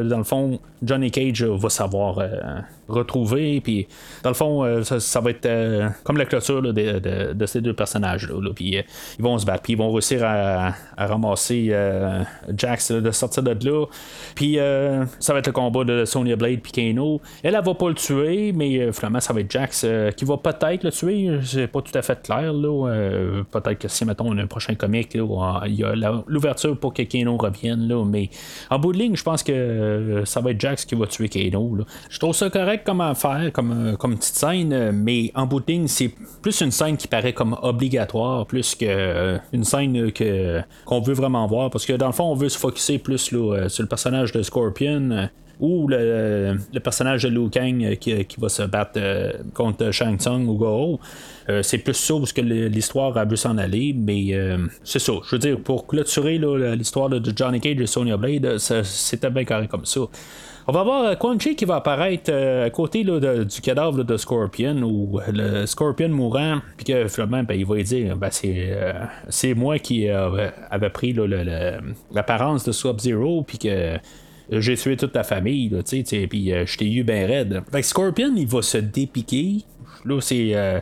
dans 0.09 0.17
le 0.17 0.23
fond, 0.25 0.59
Johnny 0.83 1.09
Cage 1.09 1.43
va 1.43 1.69
savoir 1.69 2.19
euh, 2.19 2.59
retrouver. 2.89 3.61
Puis, 3.61 3.87
dans 4.23 4.29
le 4.29 4.35
fond, 4.35 4.83
ça, 4.83 5.19
va 5.19 5.31
être 5.31 5.49
comme 6.03 6.17
la 6.17 6.25
clôture 6.25 6.61
de, 6.61 7.45
ces 7.45 7.61
deux 7.61 7.73
personnages-là. 7.73 8.51
puis, 8.55 8.77
ils 9.17 9.23
vont 9.23 9.37
se 9.37 9.45
battre. 9.45 9.63
Puis, 9.63 9.73
ils 9.73 9.79
vont 9.79 9.91
réussir 9.91 10.23
à, 10.23 10.73
ramasser 10.97 11.73
Jax 12.55 12.91
de 12.91 13.11
sortir 13.11 13.43
de 13.43 13.69
là. 13.69 13.85
Puis, 14.35 14.57
ça 15.19 15.33
va 15.33 15.39
être 15.39 15.47
le 15.47 15.53
combat 15.53 15.83
de 15.83 16.05
Sonya 16.05 16.35
Blade 16.35 16.59
puis 16.61 16.71
Kano. 16.71 17.21
Elle, 17.43 17.55
elle 17.55 17.63
va 17.63 17.73
pas 17.73 17.89
le 17.89 17.95
tuer, 17.95 18.51
mais 18.53 18.91
finalement, 18.91 19.19
ça 19.19 19.33
va 19.33 19.41
être 19.41 19.51
Jax 19.51 19.85
qui 20.15 20.25
va 20.25 20.37
peut-être 20.37 20.83
le 20.83 20.91
tuer. 20.91 21.39
C'est 21.43 21.67
pas 21.67 21.81
tout 21.81 21.97
à 21.97 22.01
fait 22.01 22.21
clair. 22.21 22.53
là 22.53 23.43
peut-être 23.51 23.79
que 23.79 23.87
si, 23.87 24.05
mettons, 24.05 24.27
on 24.27 24.37
a 24.37 24.41
un 24.41 24.47
prochain 24.47 24.75
combat 24.75 24.99
il 25.65 25.75
y 25.75 25.83
a 25.83 25.93
l'ouverture 26.27 26.77
pour 26.77 26.93
que 26.93 27.03
Kano 27.03 27.37
revienne, 27.37 27.87
là, 27.87 28.03
mais 28.05 28.29
en 28.69 28.79
bout 28.79 28.93
de 28.93 28.97
ligne, 28.97 29.15
je 29.15 29.23
pense 29.23 29.43
que 29.43 29.51
euh, 29.51 30.25
ça 30.25 30.41
va 30.41 30.51
être 30.51 30.59
Jax 30.59 30.85
qui 30.85 30.95
va 30.95 31.07
tuer 31.07 31.29
Kano. 31.29 31.77
Je 32.09 32.19
trouve 32.19 32.33
ça 32.33 32.49
correct 32.49 32.78
comme 32.83 33.01
affaire, 33.01 33.51
comme, 33.53 33.71
euh, 33.71 33.95
comme 33.95 34.17
petite 34.17 34.35
scène, 34.35 34.91
mais 34.91 35.31
en 35.35 35.45
bout 35.45 35.59
de 35.59 35.71
ligne, 35.71 35.87
c'est 35.87 36.11
plus 36.41 36.61
une 36.61 36.71
scène 36.71 36.97
qui 36.97 37.07
paraît 37.07 37.33
comme 37.33 37.57
obligatoire, 37.61 38.45
plus 38.45 38.75
qu'une 38.75 38.89
euh, 38.89 39.63
scène 39.63 40.11
que, 40.11 40.61
qu'on 40.85 41.01
veut 41.01 41.13
vraiment 41.13 41.45
voir, 41.47 41.69
parce 41.69 41.85
que 41.85 41.93
dans 41.93 42.07
le 42.07 42.13
fond, 42.13 42.25
on 42.25 42.35
veut 42.35 42.49
se 42.49 42.57
focuser 42.57 42.97
plus 42.97 43.17
sur 43.17 43.53
le 43.53 43.85
personnage 43.85 44.31
de 44.31 44.41
Scorpion 44.41 45.29
ou 45.59 45.87
le, 45.89 46.57
personnage 46.81 47.23
de 47.23 47.29
Liu 47.29 47.49
Kang 47.49 47.83
euh, 47.83 47.95
qui, 47.95 48.25
va 48.37 48.49
se 48.49 48.63
battre 48.63 48.93
euh, 48.97 49.33
contre 49.53 49.91
Shang 49.91 50.17
Tsung 50.17 50.47
ou 50.47 50.55
Goro. 50.55 50.99
Euh, 51.49 51.61
c'est 51.63 51.79
plus 51.79 51.95
ça 51.95 52.15
parce 52.17 52.31
que 52.31 52.41
l'histoire 52.41 53.17
a 53.17 53.25
vu 53.25 53.35
s'en 53.35 53.57
aller, 53.57 53.93
mais 53.93 54.33
c'est 54.83 54.99
ça. 54.99 55.13
Je 55.25 55.35
veux 55.35 55.39
dire, 55.39 55.59
pour 55.59 55.87
clôturer 55.87 56.39
l'histoire 56.75 57.09
de 57.09 57.33
Johnny 57.35 57.59
Cage 57.59 57.81
et 57.81 57.87
Sonya 57.87 58.17
Blade, 58.17 58.57
c'était 58.57 59.29
bien 59.29 59.43
carré 59.43 59.67
comme 59.67 59.85
ça. 59.85 60.01
On 60.69 60.71
va 60.71 60.83
voir 60.83 61.17
Quan 61.17 61.39
Chi 61.39 61.55
qui 61.55 61.65
va 61.65 61.77
apparaître 61.77 62.31
à 62.31 62.69
côté 62.69 63.03
du 63.03 63.61
cadavre 63.61 64.03
de 64.03 64.17
Scorpion 64.17 64.83
ou 64.83 65.19
le 65.33 65.65
Scorpion 65.65 66.09
mourant, 66.09 66.59
puis 66.77 66.85
que 66.85 67.07
finalement 67.07 67.41
ben, 67.41 67.55
il 67.55 67.65
va 67.65 67.81
dire 67.81 68.15
ben, 68.15 68.29
c'est, 68.29 69.53
moi 69.55 69.79
qui 69.79 70.07
avait 70.07 70.89
pris 70.91 71.15
l'apparence 72.11 72.65
de 72.65 72.71
Sub-Zero, 72.71 73.41
puis 73.47 73.57
que 73.57 73.97
j'ai 74.51 74.77
tué 74.77 74.95
toute 74.95 75.13
ta 75.13 75.23
famille, 75.23 75.75
tu 75.87 76.05
sais, 76.05 76.27
puis 76.27 76.53
euh, 76.53 76.67
je 76.67 76.77
t'ai 76.77 76.85
eu 76.85 77.03
bien 77.03 77.25
raide. 77.25 77.63
Fait 77.71 77.81
que 77.81 77.87
Scorpion, 77.87 78.31
il 78.35 78.45
va 78.45 78.61
se 78.61 78.77
dépiquer. 78.77 79.63
Là, 80.05 80.21
c'est. 80.21 80.51
Euh, 80.53 80.81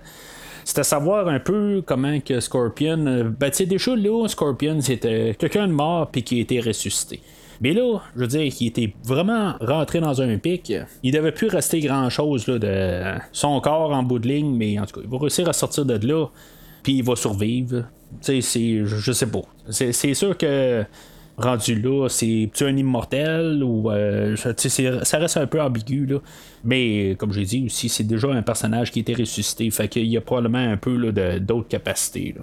c'est 0.65 0.79
à 0.79 0.83
savoir 0.83 1.29
un 1.29 1.39
peu 1.39 1.81
comment 1.85 2.19
que 2.19 2.41
Scorpion. 2.41 3.05
Euh, 3.07 3.23
ben, 3.23 3.49
tu 3.51 3.59
sais, 3.59 3.65
déjà 3.65 3.95
là, 3.95 4.27
Scorpion, 4.27 4.81
c'était 4.81 5.33
quelqu'un 5.39 5.65
de 5.65 5.71
mort 5.71 6.11
puis 6.11 6.23
qui 6.23 6.39
a 6.39 6.41
été 6.41 6.59
ressuscité. 6.59 7.21
Mais 7.61 7.73
là, 7.73 7.99
je 8.15 8.21
veux 8.21 8.27
dire, 8.27 8.53
il 8.59 8.67
était 8.67 8.93
vraiment 9.03 9.55
rentré 9.61 9.99
dans 9.99 10.21
un 10.21 10.37
pic. 10.37 10.73
Il 11.03 11.11
devait 11.11 11.31
plus 11.31 11.47
rester 11.47 11.79
grand 11.79 12.09
chose 12.09 12.47
là, 12.47 12.59
de 12.59 13.19
son 13.31 13.59
corps 13.61 13.91
en 13.91 14.03
bout 14.03 14.19
de 14.19 14.27
ligne, 14.27 14.55
mais 14.55 14.79
en 14.79 14.85
tout 14.85 14.99
cas, 14.99 15.01
il 15.03 15.09
va 15.09 15.17
réussir 15.17 15.47
à 15.49 15.53
sortir 15.53 15.85
de 15.85 16.07
là, 16.07 16.27
puis 16.83 16.93
il 16.93 17.03
va 17.03 17.15
survivre. 17.15 17.83
Tu 18.21 18.41
sais. 18.41 18.85
Je 18.85 19.11
sais 19.11 19.27
pas. 19.27 19.41
C'est 19.69 20.13
sûr 20.13 20.37
que 20.37 20.85
rendu 21.37 21.79
là, 21.79 22.07
c'est 22.09 22.49
tu 22.53 22.63
un 22.65 22.75
immortel 22.75 23.63
ou 23.63 23.91
euh, 23.91 24.35
ça 24.35 25.17
reste 25.19 25.37
un 25.37 25.47
peu 25.47 25.61
ambigu 25.61 26.05
là. 26.05 26.17
Mais 26.63 27.15
comme 27.17 27.31
j'ai 27.31 27.45
dit 27.45 27.65
aussi, 27.65 27.89
c'est 27.89 28.03
déjà 28.03 28.29
un 28.29 28.41
personnage 28.41 28.91
qui 28.91 28.99
été 28.99 29.13
ressuscité, 29.13 29.69
fait 29.69 29.87
qu'il 29.87 30.07
y 30.07 30.17
a 30.17 30.21
probablement 30.21 30.57
un 30.57 30.77
peu 30.77 31.11
d'autres 31.39 31.67
capacités. 31.67 32.35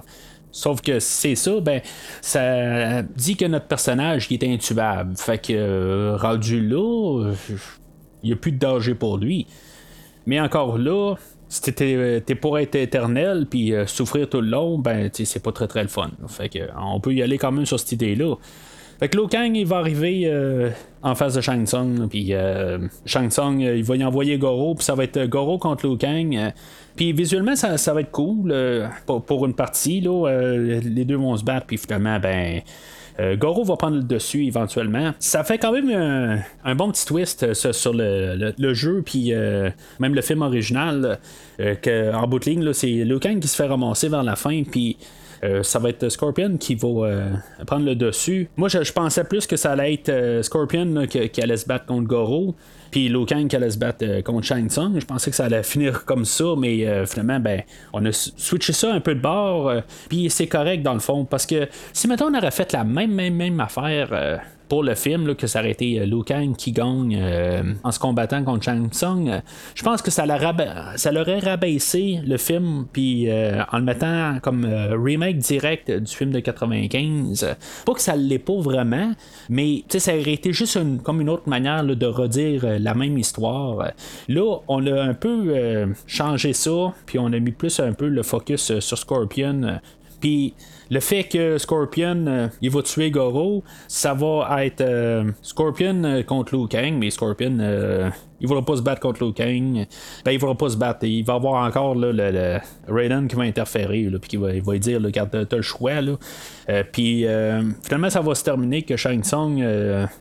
Sauf 0.54 0.82
que 0.82 1.00
c'est 1.00 1.34
ça, 1.34 1.58
ben 1.58 1.80
ça 2.20 3.02
dit 3.02 3.36
que 3.36 3.44
notre 3.44 3.66
personnage 3.66 4.30
est 4.30 4.44
intubable. 4.44 5.16
Fait 5.16 5.38
que 5.38 5.52
euh, 5.52 6.16
rendu 6.16 6.64
là, 6.64 7.32
il 8.22 8.26
n'y 8.28 8.32
a 8.32 8.36
plus 8.36 8.52
de 8.52 8.58
danger 8.58 8.94
pour 8.94 9.18
lui. 9.18 9.48
Mais 10.26 10.40
encore 10.40 10.78
là, 10.78 11.16
si 11.48 11.60
t'es, 11.72 12.20
pour 12.40 12.56
être 12.60 12.76
éternel 12.76 13.48
puis 13.50 13.74
euh, 13.74 13.88
souffrir 13.88 14.30
tout 14.30 14.40
le 14.40 14.46
long, 14.46 14.78
ben 14.78 15.10
c'est 15.12 15.42
pas 15.42 15.50
très 15.50 15.66
très 15.66 15.82
le 15.82 15.88
fun. 15.88 16.12
Fait 16.28 16.48
que 16.48 16.60
on 16.80 17.00
peut 17.00 17.12
y 17.12 17.20
aller 17.20 17.36
quand 17.36 17.50
même 17.50 17.66
sur 17.66 17.80
cette 17.80 17.90
idée-là. 17.90 18.36
Fait 19.04 19.28
Kang, 19.28 19.54
il 19.54 19.66
va 19.66 19.76
arriver 19.76 20.22
euh, 20.24 20.70
en 21.02 21.14
face 21.14 21.34
de 21.34 21.42
Shang 21.42 21.66
Tsung, 21.66 22.08
puis 22.08 22.28
euh, 22.32 22.78
Shang 23.04 23.28
Tsung, 23.28 23.62
euh, 23.62 23.76
il 23.76 23.84
va 23.84 23.96
y 23.96 24.04
envoyer 24.04 24.38
Goro, 24.38 24.74
puis 24.74 24.82
ça 24.82 24.94
va 24.94 25.04
être 25.04 25.26
Goro 25.26 25.58
contre 25.58 25.86
Liu 25.86 25.98
Kang. 25.98 26.34
puis 26.96 27.12
visuellement, 27.12 27.54
ça, 27.54 27.92
va 27.92 28.00
être 28.00 28.10
cool 28.10 28.54
pour, 29.04 29.44
une 29.44 29.52
partie. 29.52 30.00
Là, 30.00 30.26
les 30.56 31.04
deux 31.04 31.16
vont 31.16 31.36
se 31.36 31.44
battre, 31.44 31.66
puis 31.66 31.76
finalement, 31.76 32.18
ben. 32.18 32.62
Goro 33.36 33.62
va 33.62 33.76
prendre 33.76 33.98
le 33.98 34.02
dessus 34.02 34.46
éventuellement. 34.46 35.12
Ça 35.20 35.44
fait 35.44 35.58
quand 35.58 35.70
même 35.70 36.42
un, 36.64 36.74
bon 36.74 36.90
petit 36.90 37.04
twist 37.04 37.52
sur 37.52 37.92
le, 37.92 38.74
jeu, 38.74 39.02
puis 39.04 39.34
même 40.00 40.14
le 40.14 40.22
film 40.22 40.40
original, 40.40 41.18
en 41.60 42.26
bout 42.26 42.38
de 42.38 42.44
ligne, 42.46 42.72
c'est 42.72 42.86
Liu 42.86 43.20
Kang 43.20 43.38
qui 43.38 43.48
se 43.48 43.56
fait 43.56 43.66
ramasser 43.66 44.08
vers 44.08 44.22
la 44.22 44.34
fin, 44.34 44.62
puis 44.62 44.96
euh, 45.44 45.62
ça 45.62 45.78
va 45.78 45.90
être 45.90 46.08
Scorpion 46.08 46.56
qui 46.56 46.74
va 46.74 46.88
euh, 46.88 47.30
prendre 47.66 47.84
le 47.84 47.94
dessus. 47.94 48.48
Moi, 48.56 48.68
je, 48.68 48.92
pensais 48.92 49.24
plus 49.24 49.46
que 49.46 49.56
ça 49.56 49.72
allait 49.72 49.94
être 49.94 50.08
euh, 50.08 50.42
Scorpion 50.42 51.06
qui, 51.06 51.40
allait 51.42 51.56
se 51.56 51.66
battre 51.66 51.86
contre 51.86 52.08
Goro. 52.08 52.54
Puis 52.90 53.08
Liu 53.08 53.26
Kang 53.26 53.48
qui 53.48 53.56
allait 53.56 53.70
se 53.70 53.78
battre 53.78 54.22
contre 54.22 54.46
Shang 54.46 54.68
Tsung. 54.68 54.98
Je 54.98 55.04
pensais 55.04 55.30
que 55.30 55.36
ça 55.36 55.46
allait 55.46 55.62
finir 55.62 56.04
comme 56.06 56.24
ça, 56.24 56.54
mais 56.56 57.06
finalement, 57.06 57.40
ben, 57.40 57.62
on 57.92 58.04
a 58.06 58.12
switché 58.12 58.72
ça 58.72 58.92
un 58.92 59.00
peu 59.00 59.14
de 59.14 59.20
bord. 59.20 59.72
puis 60.08 60.30
c'est 60.30 60.46
correct 60.46 60.82
dans 60.82 60.94
le 60.94 61.00
fond, 61.00 61.24
parce 61.24 61.44
que 61.44 61.68
si 61.92 62.06
maintenant 62.06 62.28
on 62.30 62.38
aurait 62.38 62.52
fait 62.52 62.72
la 62.72 62.84
même, 62.84 63.12
même, 63.12 63.34
même 63.34 63.58
affaire 63.58 64.40
pour 64.74 64.82
le 64.82 64.96
film, 64.96 65.36
que 65.36 65.46
ça 65.46 65.60
aurait 65.60 65.70
été 65.70 66.04
Liu 66.04 66.24
Kang 66.24 66.56
qui 66.56 66.72
gagne 66.72 67.16
en 67.84 67.92
se 67.92 68.00
combattant 68.00 68.42
contre 68.42 68.64
Shang 68.64 68.88
Tsung, 68.90 69.40
je 69.72 69.82
pense 69.84 70.02
que 70.02 70.10
ça, 70.10 70.24
ça 70.96 71.12
l'aurait 71.12 71.38
rabaissé 71.38 72.18
le 72.26 72.36
film, 72.38 72.86
puis 72.92 73.28
en 73.30 73.78
le 73.78 73.84
mettant 73.84 74.40
comme 74.42 74.66
remake 74.66 75.38
direct 75.38 75.92
du 75.92 76.12
film 76.12 76.32
de 76.32 76.40
95. 76.40 77.54
Pas 77.86 77.94
que 77.94 78.00
ça 78.00 78.16
l'est 78.16 78.40
pas 78.40 78.58
vraiment, 78.58 79.12
mais 79.48 79.84
ça 79.96 80.12
aurait 80.12 80.32
été 80.32 80.52
juste 80.52 80.76
comme 81.04 81.20
une 81.20 81.28
autre 81.28 81.48
manière 81.48 81.84
de 81.84 82.06
redire 82.06 82.66
la 82.80 82.94
même 82.94 83.16
histoire. 83.16 83.92
Là, 84.26 84.58
on 84.66 84.84
a 84.88 85.02
un 85.02 85.14
peu 85.14 85.86
changé 86.08 86.52
ça, 86.52 86.92
puis 87.06 87.20
on 87.20 87.26
a 87.26 87.38
mis 87.38 87.52
plus 87.52 87.78
un 87.78 87.92
peu 87.92 88.08
le 88.08 88.24
focus 88.24 88.80
sur 88.80 88.98
Scorpion. 88.98 89.78
Puis 90.24 90.54
le 90.88 91.00
fait 91.00 91.24
que 91.24 91.58
Scorpion 91.58 92.24
euh, 92.26 92.48
il 92.62 92.70
va 92.70 92.80
tuer 92.80 93.10
Goro, 93.10 93.62
ça 93.88 94.14
va 94.14 94.64
être 94.64 94.80
euh, 94.80 95.30
Scorpion 95.42 96.02
euh, 96.02 96.22
contre 96.22 96.56
Liu 96.56 96.66
Kang, 96.66 96.94
mais 96.98 97.10
Scorpion 97.10 97.58
il 98.40 98.48
va 98.48 98.62
pas 98.62 98.76
se 98.76 98.80
battre 98.80 99.02
contre 99.02 99.22
Liu 99.22 99.34
Kang. 99.34 99.86
Ben, 100.24 100.32
il 100.32 100.38
va 100.38 100.54
pas 100.54 100.70
se 100.70 100.78
battre. 100.78 101.04
Il 101.04 101.22
va 101.26 101.34
avoir 101.34 101.62
encore 101.66 101.94
le, 101.94 102.58
Raiden 102.88 103.28
qui 103.28 103.36
va 103.36 103.42
interférer, 103.42 104.08
puis 104.18 104.30
qui 104.30 104.36
va, 104.38 104.54
il 104.54 104.62
va 104.62 104.78
dire 104.78 105.02
regarde, 105.02 105.46
t'as 105.46 105.56
le 105.56 105.62
choix. 105.62 105.92
puis 106.90 107.26
finalement, 107.82 108.08
ça 108.08 108.22
va 108.22 108.34
se 108.34 108.44
terminer 108.44 108.80
que 108.80 108.96
Shang 108.96 109.22
Tsung 109.22 109.62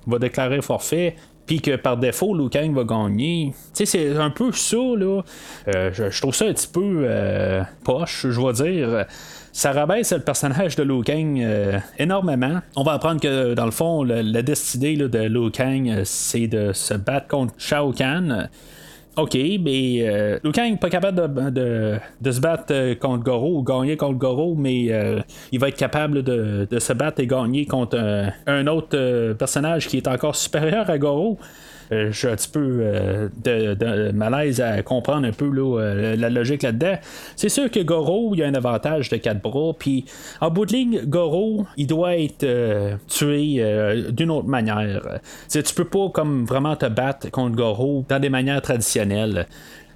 va 0.06 0.20
déclarer 0.20 0.62
forfait 0.62 1.16
puis 1.46 1.60
que 1.60 1.76
par 1.76 1.98
défaut, 1.98 2.34
Liu 2.34 2.50
Kang 2.50 2.74
va 2.74 2.84
gagner. 2.84 3.54
Tu 3.74 3.86
sais, 3.86 3.86
c'est 3.86 4.18
un 4.18 4.30
peu 4.30 4.52
ça, 4.52 4.78
là. 4.78 5.22
je, 5.66 6.22
trouve 6.22 6.36
ça 6.36 6.46
un 6.46 6.54
petit 6.54 6.68
peu 6.68 7.08
poche, 7.86 8.28
je 8.30 8.42
vais 8.42 8.54
dire 8.54 9.06
ça 9.54 9.72
rabaisse 9.72 10.12
le 10.12 10.20
personnage 10.20 10.76
de 10.76 10.84
Liu 10.84 11.04
Kang 11.04 11.40
euh, 11.40 11.80
énormément. 12.00 12.60
On 12.76 12.84
va 12.84 12.94
apprendre 12.94 13.22
que 13.22 13.54
dans 13.54 13.66
le 13.66 13.72
fond, 13.72 14.04
la 14.04 14.42
destinée 14.42 14.98
de 14.98 15.20
Liu 15.20 15.52
Kang, 15.52 15.88
euh, 15.88 16.02
c'est 16.04 16.48
de 16.48 16.74
se 16.74 16.96
battre 16.96 17.28
contre 17.28 17.54
Shao 17.60 17.94
Kahn. 17.94 18.50
OK, 19.16 19.36
mais 19.36 20.00
euh, 20.02 20.40
Liu 20.44 20.52
Kang 20.52 20.72
n'est 20.72 20.78
pas 20.78 20.90
capable 20.90 21.54
de, 21.54 22.00
se 22.32 22.40
battre 22.40 22.96
contre 22.96 23.24
Goro 23.24 23.60
ou 23.60 23.62
gagner 23.62 23.96
contre 23.96 24.18
Goro, 24.18 24.56
mais 24.56 24.92
il 25.52 25.60
va 25.60 25.68
être 25.68 25.78
capable 25.78 26.24
de, 26.24 26.68
se 26.80 26.94
battre 26.94 27.22
et 27.22 27.28
gagner 27.28 27.68
contre 27.68 28.32
un 28.48 28.68
autre 28.68 29.34
personnage 29.34 29.88
qui 29.88 29.98
est 29.98 30.08
encore 30.08 30.36
supérieur 30.36 30.90
à 30.90 30.98
Goro. 30.98 31.38
Euh, 31.94 32.12
j'ai 32.12 32.30
un 32.30 32.36
petit 32.36 32.50
peu 32.50 32.80
euh, 32.82 33.30
de, 33.44 34.12
malaise 34.12 34.62
à 34.62 34.82
comprendre 34.82 35.28
un 35.28 35.32
peu 35.32 35.52
euh, 35.56 36.16
la 36.16 36.30
logique 36.30 36.64
là-dedans. 36.64 36.96
C'est 37.36 37.50
sûr 37.50 37.70
que 37.70 37.80
Goro, 37.80 38.34
il 38.36 38.44
a 38.44 38.48
un 38.48 38.54
avantage 38.54 39.10
de 39.10 39.18
4 39.18 39.42
bras, 39.42 39.74
puis 39.78 40.06
en 40.42 40.50
bout 40.50 40.66
de 40.66 40.74
ligne, 40.74 41.02
Goro, 41.06 41.66
il 41.78 41.88
doit 41.88 42.18
être 42.18 42.46
tué 43.08 43.64
d'une 44.12 44.32
autre 44.32 44.48
manière. 44.48 45.20
tu 45.50 45.74
peux 45.76 45.86
pas 45.86 46.10
comme 46.10 46.46
vraiment 46.46 46.76
te 46.76 46.86
battre 46.86 47.30
contre 47.32 47.56
Goro 47.56 48.06
dans 48.10 48.20
des 48.20 48.30
manières 48.30 48.62
traditionnelles. 48.62 49.48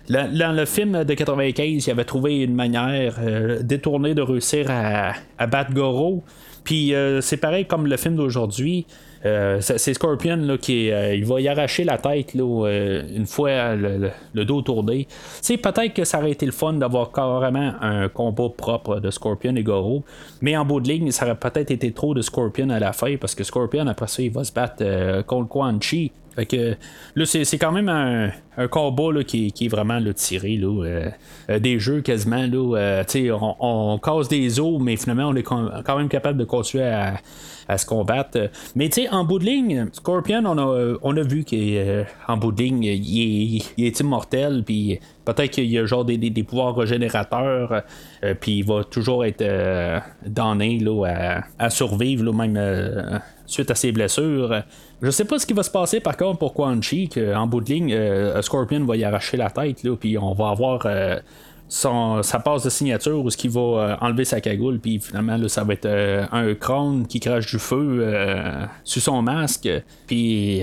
Dans 0.10 0.56
le 0.56 0.66
film 0.66 1.04
de 1.04 1.14
95, 1.14 1.88
il 1.88 1.92
avait 1.92 2.06
trouvé 2.06 2.38
une 2.44 2.56
manière 2.56 3.16
détournée 3.62 4.14
de 4.14 4.22
réussir 4.22 4.68
à, 4.70 5.14
à 5.38 5.48
battre 5.48 5.74
Goro. 5.74 6.24
Puis 6.64 6.94
c'est 7.22 7.38
pareil 7.38 7.66
comme 7.66 7.88
le 7.88 7.98
film 7.98 8.16
d'aujourd'hui. 8.16 8.86
Euh, 9.26 9.60
c'est 9.62 9.94
Scorpion 9.94 10.38
là, 10.38 10.58
qui 10.58 10.92
euh, 10.92 11.20
va 11.26 11.42
y 11.42 11.48
arracher 11.48 11.84
la 11.84 11.98
tête 11.98 12.34
là, 12.34 12.44
euh, 12.44 13.04
une 13.16 13.26
fois 13.26 13.76
le, 13.76 14.46
dos 14.46 14.62
tourné. 14.62 15.08
Peut-être 15.48 15.94
que 15.94 16.04
ça 16.04 16.20
aurait 16.20 16.32
été 16.32 16.46
le 16.46 16.52
fun 16.52 16.74
d'avoir 16.74 17.12
carrément 17.12 17.74
un 17.82 18.10
combat 18.10 18.50
propre 18.56 19.00
de 19.00 19.10
Scorpion 19.10 19.56
et 19.56 19.64
Goro. 19.64 20.04
Mais 20.42 20.56
en 20.56 20.66
bout 20.66 20.80
de 20.80 20.90
ligne, 20.90 21.12
ça 21.12 21.26
aurait 21.26 21.36
peut-être 21.36 21.72
été 21.72 21.92
trop 21.92 22.14
de 22.14 22.22
Scorpion 22.22 22.70
à 22.70 22.80
la 22.80 22.94
fin 22.94 23.16
parce 23.18 23.36
que 23.36 23.44
Scorpion, 23.44 23.88
après 23.88 24.08
ça, 24.08 24.22
il 24.22 24.32
va 24.32 24.44
se 24.44 24.52
battre 24.52 25.22
contre 25.24 25.50
Quan 25.50 25.80
Chi. 25.82 26.12
Fait 26.38 26.46
que 26.46 26.76
là, 27.16 27.26
c'est 27.26 27.58
quand 27.58 27.72
même 27.72 27.90
un, 27.90 28.30
combat 28.70 29.24
qui, 29.24 29.52
est 29.60 29.68
vraiment 29.68 30.00
tiré 30.14 30.56
là, 30.56 31.12
des 31.60 31.80
jeux 31.80 32.02
quasiment. 32.02 32.46
Là, 32.46 33.04
on, 33.42 33.56
on, 33.60 33.98
casse 33.98 34.28
des 34.28 34.60
os, 34.60 34.80
mais 34.80 34.98
finalement, 34.98 35.30
on 35.30 35.36
est 35.36 35.44
quand 35.44 35.98
même 35.98 36.10
capable 36.10 36.38
de 36.38 36.46
continuer 36.46 36.86
à, 36.86 37.16
à 37.68 37.78
se 37.78 37.86
combattre. 37.86 38.50
Mais 38.76 38.90
tu 38.90 39.04
sais, 39.04 39.10
en 39.10 39.24
bout 39.24 39.40
de 39.40 39.46
ligne, 39.46 39.88
Scorpion, 39.92 40.44
on 40.46 40.58
a, 40.58 40.98
on 41.02 41.18
a 41.18 41.22
vu 41.22 41.44
qu'en 41.44 41.56
euh, 41.58 42.36
bout 42.38 42.52
de 42.52 42.62
ligne, 42.62 42.84
il 42.84 43.64
est, 43.78 44.00
immortel, 44.00 44.64
puis 44.66 45.00
peut-être 45.26 45.52
qu'il 45.52 45.66
y 45.66 45.78
a 45.78 45.86
genre 45.86 46.06
des, 46.06 46.44
pouvoirs 46.44 46.76
régénérateurs, 46.76 47.84
euh, 48.24 48.34
puis 48.40 48.60
il 48.60 48.66
va 48.66 48.84
toujours 48.84 49.26
être 49.26 49.42
euh, 49.42 50.00
donné 50.26 50.80
là, 50.80 51.42
à, 51.60 51.70
survivre, 51.70 52.24
là, 52.24 52.32
même 52.32 53.22
suite 53.46 53.72
à 53.72 53.76
ses 53.76 53.92
blessures. 53.92 54.64
Je 55.02 55.12
sais 55.12 55.26
pas 55.26 55.38
ce 55.38 55.46
qui 55.46 55.54
va 55.54 55.64
se 55.64 55.70
passer 55.70 56.00
par 56.00 56.18
contre 56.18 56.40
pour 56.40 56.54
Quan 56.54 56.82
Chi, 56.82 57.08
qu'en 57.08 57.46
bout 57.46 57.62
de 57.62 57.70
ligne, 57.72 58.42
Scorpion 58.42 58.84
va 58.86 58.96
y 58.98 59.04
arracher 59.04 59.38
la 59.38 59.50
tête, 59.50 59.84
là, 59.84 59.96
puis 59.96 60.18
on 60.18 60.34
va 60.34 60.50
avoir 60.50 60.88
son, 61.68 62.24
sa 62.24 62.40
passe 62.40 62.64
de 62.64 62.70
signature 62.70 63.24
où 63.24 63.30
ce 63.30 63.38
qu'il 63.38 63.52
va 63.52 63.62
euh, 63.62 63.96
enlever 64.02 64.26
sa 64.26 64.40
cagoule 64.42 64.80
puis 64.80 65.00
finalement 65.00 65.48
ça 65.48 65.64
va 65.64 65.74
être 65.74 65.86
euh, 65.86 66.26
un 66.32 66.54
crâne 66.56 67.06
qui 67.08 67.20
crache 67.20 67.52
du 67.52 67.60
feu 67.60 68.00
euh, 68.02 68.66
sur 68.84 69.02
son 69.02 69.22
masque 69.22 69.70
puis 70.06 70.62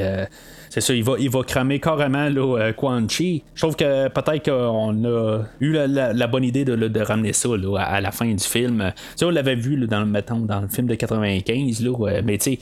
c'est 0.75 0.81
ça, 0.81 0.93
il 0.93 1.05
va, 1.05 1.15
il 1.21 1.31
va 1.31 1.45
cramer 1.45 1.79
carrément 1.79 2.29
là, 2.29 2.59
euh, 2.59 2.73
Quan 2.73 3.09
Chi. 3.09 3.45
Je 3.55 3.61
trouve 3.63 3.77
que 3.77 4.09
peut-être 4.09 4.51
qu'on 4.51 5.05
a 5.05 5.43
eu 5.61 5.73
la, 5.73 6.27
bonne 6.27 6.43
idée 6.43 6.65
de, 6.65 7.01
ramener 7.01 7.33
ça 7.33 7.51
à, 7.79 8.01
la 8.01 8.11
fin 8.11 8.27
du 8.27 8.43
film. 8.43 8.93
Tu 9.17 9.25
on 9.25 9.31
l'avait 9.31 9.55
vu 9.55 9.77
dans, 9.87 10.05
mettons, 10.05 10.41
dans 10.41 10.63
le 10.63 10.67
film 10.67 10.89
de 10.89 10.97
95, 10.97 11.81
là, 11.81 12.21
mais 12.25 12.39
tu 12.39 12.57
sais, 12.57 12.59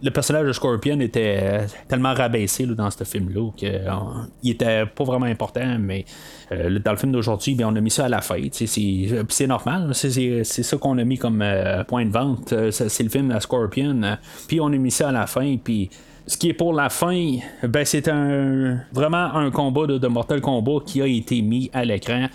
le 0.00 0.10
personnage 0.12 0.46
de 0.46 0.52
Scorpion 0.52 1.00
était 1.00 1.40
euh, 1.42 1.66
tellement 1.88 2.14
rabaissé 2.14 2.66
dans 2.66 2.88
ce 2.88 3.02
film-là 3.02 3.50
qu'il 3.56 4.50
était 4.52 4.86
pas 4.86 5.02
vraiment 5.02 5.26
important, 5.26 5.76
mais 5.80 6.04
euh, 6.52 6.78
dans 6.78 6.92
le 6.92 6.98
film 6.98 7.10
d'aujourd'hui, 7.10 7.56
on 7.64 7.74
a 7.74 7.80
mis 7.80 7.90
ça 7.90 8.04
à 8.04 8.08
la 8.08 8.20
fin. 8.20 8.40
C'est 8.52 9.46
normal, 9.48 9.90
c'est 9.92 10.44
ça 10.44 10.76
qu'on 10.76 10.98
a 10.98 11.04
mis 11.04 11.18
comme 11.18 11.44
point 11.88 12.06
de 12.06 12.12
vente. 12.12 12.54
c'est 12.70 13.02
le 13.02 13.10
film 13.10 13.34
de 13.34 13.40
Scorpion. 13.40 14.00
Puis 14.46 14.60
on 14.60 14.66
a 14.66 14.76
mis 14.76 14.92
ça 14.92 15.08
à 15.08 15.12
la 15.12 15.26
fin, 15.26 15.56
puis 15.56 15.90
ce 16.26 16.36
qui 16.36 16.48
est 16.48 16.54
pour 16.54 16.72
la 16.72 16.88
fin, 16.88 17.36
ben 17.62 17.84
c'est 17.84 18.08
un 18.08 18.80
vraiment 18.92 19.34
un 19.34 19.50
combat 19.50 19.86
de, 19.86 19.98
de 19.98 20.08
Mortal 20.08 20.40
Kombat 20.40 20.80
qui 20.84 21.00
a 21.00 21.06
été 21.06 21.40
mis 21.40 21.70
à 21.72 21.84
l'écran. 21.84 22.26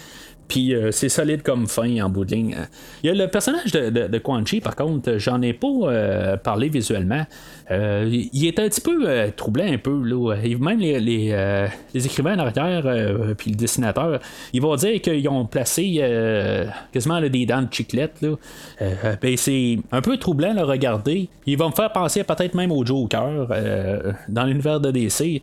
Puis 0.52 0.76
euh, 0.76 0.92
c'est 0.92 1.08
solide 1.08 1.44
comme 1.44 1.66
fin 1.66 2.04
en 2.04 2.10
bout 2.10 2.26
de 2.26 2.36
ligne. 2.36 2.58
Il 3.04 3.08
y 3.08 3.10
a 3.10 3.16
le 3.16 3.30
personnage 3.30 3.72
de, 3.72 3.90
de, 3.90 4.18
Quan 4.18 4.46
Chi, 4.46 4.60
par 4.60 4.76
contre, 4.76 5.18
j'en 5.18 5.42
ai 5.42 5.54
pas 5.54 5.68
euh, 5.70 6.36
parlé 6.36 6.68
visuellement. 6.68 7.26
Euh, 7.72 8.06
il 8.12 8.46
est 8.46 8.60
un 8.60 8.68
petit 8.68 8.82
peu 8.82 9.32
troublé 9.34 9.64
un 9.64 9.78
peu. 9.78 10.04
Là. 10.04 10.36
Même 10.60 10.80
les, 10.80 11.70
écrivains 11.94 12.38
en 12.38 12.40
arrière, 12.40 12.84
puis 13.38 13.52
le 13.52 13.56
dessinateur, 13.56 14.20
ils 14.52 14.62
vont 14.62 14.76
dire 14.76 15.00
qu'ils 15.00 15.30
ont 15.30 15.46
placé 15.46 16.04
quasiment 16.92 17.22
des 17.22 17.46
dents 17.46 17.62
de 17.62 17.72
chiclette. 17.72 18.26
ben, 19.22 19.38
c'est 19.38 19.80
un 19.94 20.02
peu 20.02 20.18
troublant 20.18 20.58
à 20.58 20.66
regarder. 20.66 21.30
Ils 21.46 21.58
vont 21.58 21.70
me 21.70 21.76
faire 21.76 21.94
penser 21.94 22.26
peut-être 22.26 22.56
même 22.56 22.74
au 22.74 22.86
Joker 22.86 23.48
dans 24.28 24.44
l'univers 24.44 24.82
de 24.82 24.92
DC. 24.92 25.42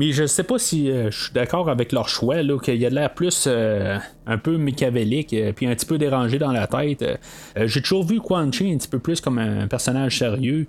Mais 0.00 0.12
je 0.12 0.24
sais 0.24 0.44
pas 0.44 0.58
si 0.58 0.90
euh, 0.90 1.10
je 1.10 1.24
suis 1.24 1.32
d'accord 1.34 1.68
avec 1.68 1.92
leur 1.92 2.08
choix, 2.08 2.36
qu'il 2.62 2.76
y 2.76 2.86
a 2.86 2.88
de 2.88 2.94
l'air 2.94 3.12
plus 3.12 3.44
euh, 3.46 3.98
un 4.26 4.38
peu 4.38 4.56
mécavélique, 4.56 5.34
euh, 5.34 5.52
puis 5.52 5.66
un 5.66 5.74
petit 5.74 5.84
peu 5.84 5.98
dérangé 5.98 6.38
dans 6.38 6.52
la 6.52 6.66
tête. 6.66 7.04
J'ai 7.54 7.82
toujours 7.82 8.04
vu 8.06 8.18
Quan 8.18 8.50
Chi 8.50 8.72
un 8.72 8.78
petit 8.78 8.88
peu 8.88 8.98
plus 8.98 9.20
comme 9.20 9.38
un 9.38 9.66
personnage 9.66 10.16
sérieux. 10.16 10.66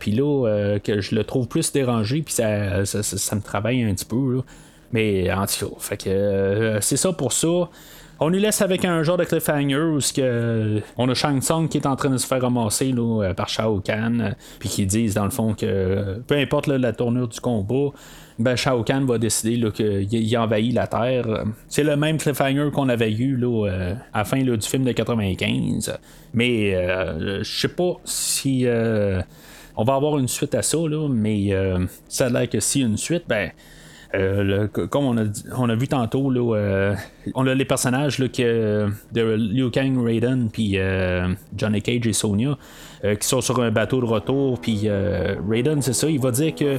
puis 0.00 0.10
là, 0.10 0.78
que 0.82 1.00
je 1.00 1.14
le 1.14 1.22
trouve 1.22 1.46
plus 1.46 1.70
dérangé, 1.70 2.22
puis 2.22 2.34
ça, 2.34 2.84
ça, 2.84 3.36
me 3.36 3.40
travaille 3.40 3.84
un 3.84 3.94
petit 3.94 4.04
peu. 4.04 4.42
Mais 4.90 5.32
en 5.32 5.46
tout 5.46 5.68
cas, 5.68 5.74
fait 5.78 5.96
que 6.02 6.78
c'est 6.80 6.96
ça 6.96 7.12
pour 7.12 7.32
ça. 7.32 7.70
On 8.18 8.30
nous 8.30 8.38
laisse 8.38 8.62
avec 8.62 8.84
un 8.84 9.02
genre 9.04 9.18
de 9.18 9.24
cliffhanger 9.24 9.76
où 9.76 9.98
que, 9.98 10.80
on 10.96 11.08
a 11.08 11.14
Shang 11.14 11.40
Tsung 11.40 11.68
qui 11.68 11.78
est 11.78 11.86
en 11.86 11.94
train 11.94 12.08
de 12.08 12.16
se 12.16 12.26
faire 12.26 12.42
ramasser 12.42 12.92
par 13.36 13.48
Shao 13.48 13.78
Kahn, 13.78 14.34
puis 14.58 14.68
qui 14.68 14.86
disent 14.86 15.14
dans 15.14 15.24
le 15.24 15.30
fond 15.30 15.54
que 15.54 16.20
peu 16.26 16.34
importe 16.36 16.66
la 16.66 16.92
tournure 16.92 17.28
du 17.28 17.38
combat, 17.38 17.92
ben, 18.38 18.54
Shao 18.54 18.82
Kahn 18.82 19.06
va 19.06 19.18
décider 19.18 19.58
qu'il 19.72 20.38
envahit 20.38 20.74
la 20.74 20.86
Terre. 20.86 21.44
C'est 21.68 21.84
le 21.84 21.96
même 21.96 22.18
cliffhanger 22.18 22.70
qu'on 22.72 22.88
avait 22.88 23.12
eu 23.12 23.36
là, 23.36 23.66
euh, 23.66 23.94
à 24.12 24.18
la 24.18 24.24
fin 24.24 24.42
du 24.42 24.60
film 24.60 24.84
de 24.84 24.92
95. 24.92 25.98
Mais 26.34 26.74
euh, 26.74 27.42
je 27.42 27.60
sais 27.60 27.68
pas 27.68 27.94
si 28.04 28.66
euh, 28.66 29.22
on 29.76 29.84
va 29.84 29.94
avoir 29.94 30.18
une 30.18 30.28
suite 30.28 30.54
à 30.54 30.62
ça, 30.62 30.78
mais 31.08 31.50
ça 32.08 32.26
a 32.26 32.28
l'air 32.28 32.48
que 32.48 32.60
si 32.60 32.80
une 32.80 32.98
suite, 32.98 33.24
ben. 33.26 33.50
comme 34.90 35.04
on 35.04 35.68
a, 35.68 35.74
vu 35.74 35.88
tantôt, 35.88 36.30
là, 36.30 36.94
on 37.34 37.46
a 37.46 37.54
les 37.54 37.64
personnages 37.64 38.18
là, 38.18 38.28
que, 38.28 38.88
de 39.12 39.22
Liu 39.22 39.70
Kang, 39.70 39.98
Raiden, 40.02 40.50
puis 40.50 40.78
Johnny 41.56 41.82
Cage 41.82 42.06
et 42.06 42.12
Sonya, 42.12 42.56
qui 43.02 43.26
sont 43.26 43.40
sur 43.40 43.60
un 43.60 43.70
bateau 43.70 44.00
de 44.00 44.06
retour. 44.06 44.60
Puis 44.60 44.88
Raiden, 44.88 45.82
c'est 45.82 45.92
ça, 45.92 46.08
il 46.08 46.20
va 46.20 46.30
dire 46.30 46.54
que 46.54 46.78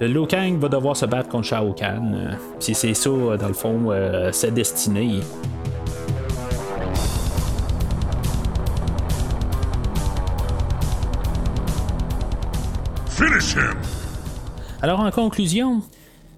Liu 0.00 0.26
Kang 0.26 0.58
va 0.58 0.68
devoir 0.68 0.96
se 0.96 1.06
battre 1.06 1.28
contre 1.28 1.48
Shao 1.48 1.72
Kahn. 1.72 2.14
Euh, 2.14 2.34
si 2.60 2.74
c'est 2.74 2.94
ça, 2.94 3.10
dans 3.10 3.48
le 3.48 3.54
fond, 3.54 3.90
euh, 3.90 4.30
sa 4.30 4.50
destinée. 4.50 5.20
Alors 14.80 15.00
en 15.00 15.10
conclusion, 15.10 15.82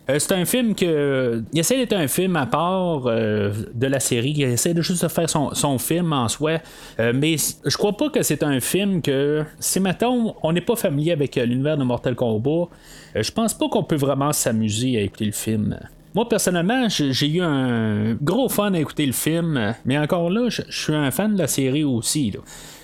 c'est 0.08 0.32
un 0.32 0.44
film 0.44 0.74
que. 0.74 1.42
Il 1.52 1.58
essaie 1.60 1.76
d'être 1.76 1.92
un 1.92 2.08
film 2.08 2.36
à 2.36 2.46
part 2.46 3.06
euh, 3.06 3.52
de 3.74 3.86
la 3.86 4.00
série. 4.00 4.34
Il 4.36 4.42
essaie 4.42 4.74
de 4.74 4.82
juste 4.82 5.02
de 5.02 5.08
faire 5.08 5.28
son, 5.28 5.78
film 5.78 6.12
en 6.12 6.28
soi. 6.28 6.58
Euh, 6.98 7.12
mais 7.14 7.36
je 7.36 7.76
crois 7.76 7.96
pas 7.96 8.08
que 8.10 8.22
c'est 8.22 8.42
un 8.42 8.60
film 8.60 9.02
que. 9.02 9.44
Si 9.58 9.80
maintenant 9.80 10.36
on 10.42 10.52
n'est 10.52 10.60
pas 10.60 10.76
familier 10.76 11.12
avec 11.12 11.36
l'univers 11.36 11.76
de 11.76 11.84
Mortal 11.84 12.14
Kombat, 12.14 12.68
je 13.14 13.30
pense 13.30 13.54
pas 13.54 13.68
qu'on 13.68 13.84
peut 13.84 13.96
vraiment 13.96 14.32
s'amuser 14.32 14.98
à 14.98 15.02
écouter 15.02 15.26
le 15.26 15.32
film. 15.32 15.78
Moi, 16.12 16.28
personnellement, 16.28 16.88
j'ai 16.88 17.28
eu 17.28 17.40
un 17.40 18.14
gros 18.20 18.48
fun 18.48 18.74
à 18.74 18.80
écouter 18.80 19.06
le 19.06 19.12
film, 19.12 19.74
mais 19.84 19.96
encore 19.96 20.28
là, 20.28 20.48
je 20.48 20.62
suis 20.68 20.94
un 20.94 21.12
fan 21.12 21.34
de 21.34 21.38
la 21.38 21.46
série 21.46 21.84
aussi. 21.84 22.32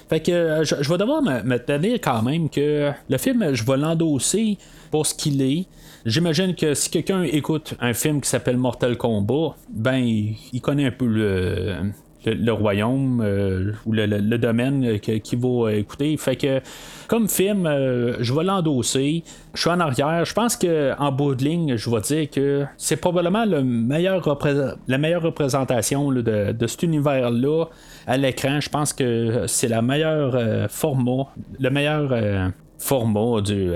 Fait 0.09 0.21
que 0.21 0.61
je, 0.63 0.89
vais 0.89 0.99
devoir 0.99 1.23
me, 1.23 1.59
tenir 1.59 1.95
quand 1.95 2.23
même 2.23 2.49
que 2.49 2.93
le 3.09 3.19
film, 3.19 3.53
je 3.53 3.65
vais 3.65 3.77
l'endosser 3.77 4.59
pour 4.93 5.07
ce 5.07 5.15
qu'il 5.15 5.43
est. 5.43 5.67
J'imagine 6.07 6.55
que 6.55 6.73
si 6.75 6.89
quelqu'un 6.89 7.25
écoute 7.25 7.75
un 7.81 7.93
film 7.93 8.21
qui 8.21 8.29
s'appelle 8.29 8.57
Mortal 8.57 8.97
Kombat, 8.97 9.57
ben 9.69 9.99
il 9.99 10.61
connaît 10.61 10.87
un 10.87 10.93
peu 10.93 11.05
le, 11.05 11.93
le, 12.25 12.53
royaume 12.53 13.21
euh, 13.21 13.73
ou 13.85 13.93
le, 13.93 14.37
domaine 14.39 15.01
qu'il 15.01 15.39
va 15.41 15.73
écouter. 15.73 16.17
Fait 16.17 16.37
que 16.37 16.61
comme 17.09 17.29
film, 17.29 17.67
euh, 17.67 18.17
je 18.21 18.33
vais 18.33 18.45
l'endosser. 18.45 19.25
Je 19.55 19.61
suis 19.61 19.71
en 19.71 19.81
arrière. 19.81 20.25
Je 20.25 20.33
pense 20.33 20.57
qu'en 20.57 21.11
bout 21.11 21.35
de 21.35 21.43
ligne, 21.43 21.77
je 21.77 21.91
vais 21.91 22.01
dire 22.01 22.31
que 22.31 22.65
c'est 22.77 22.99
probablement 22.99 23.45
le 23.45 23.65
meilleur 23.65 24.39
la 24.87 24.99
meilleure 24.99 25.23
représentation 25.23 26.13
de, 26.13 26.53
de, 26.53 26.67
cet 26.69 26.85
univers-là 26.85 27.65
à 28.07 28.17
l'écran. 28.17 28.61
Je 28.61 28.69
pense 28.69 28.93
que 28.93 29.47
c'est 29.49 29.69
la 29.69 29.83
meilleure 29.83 30.37
euh, 30.37 30.69
format, 30.69 31.25
le 31.59 31.71
meilleur 31.71 32.53
format 32.79 33.41
du, 33.41 33.73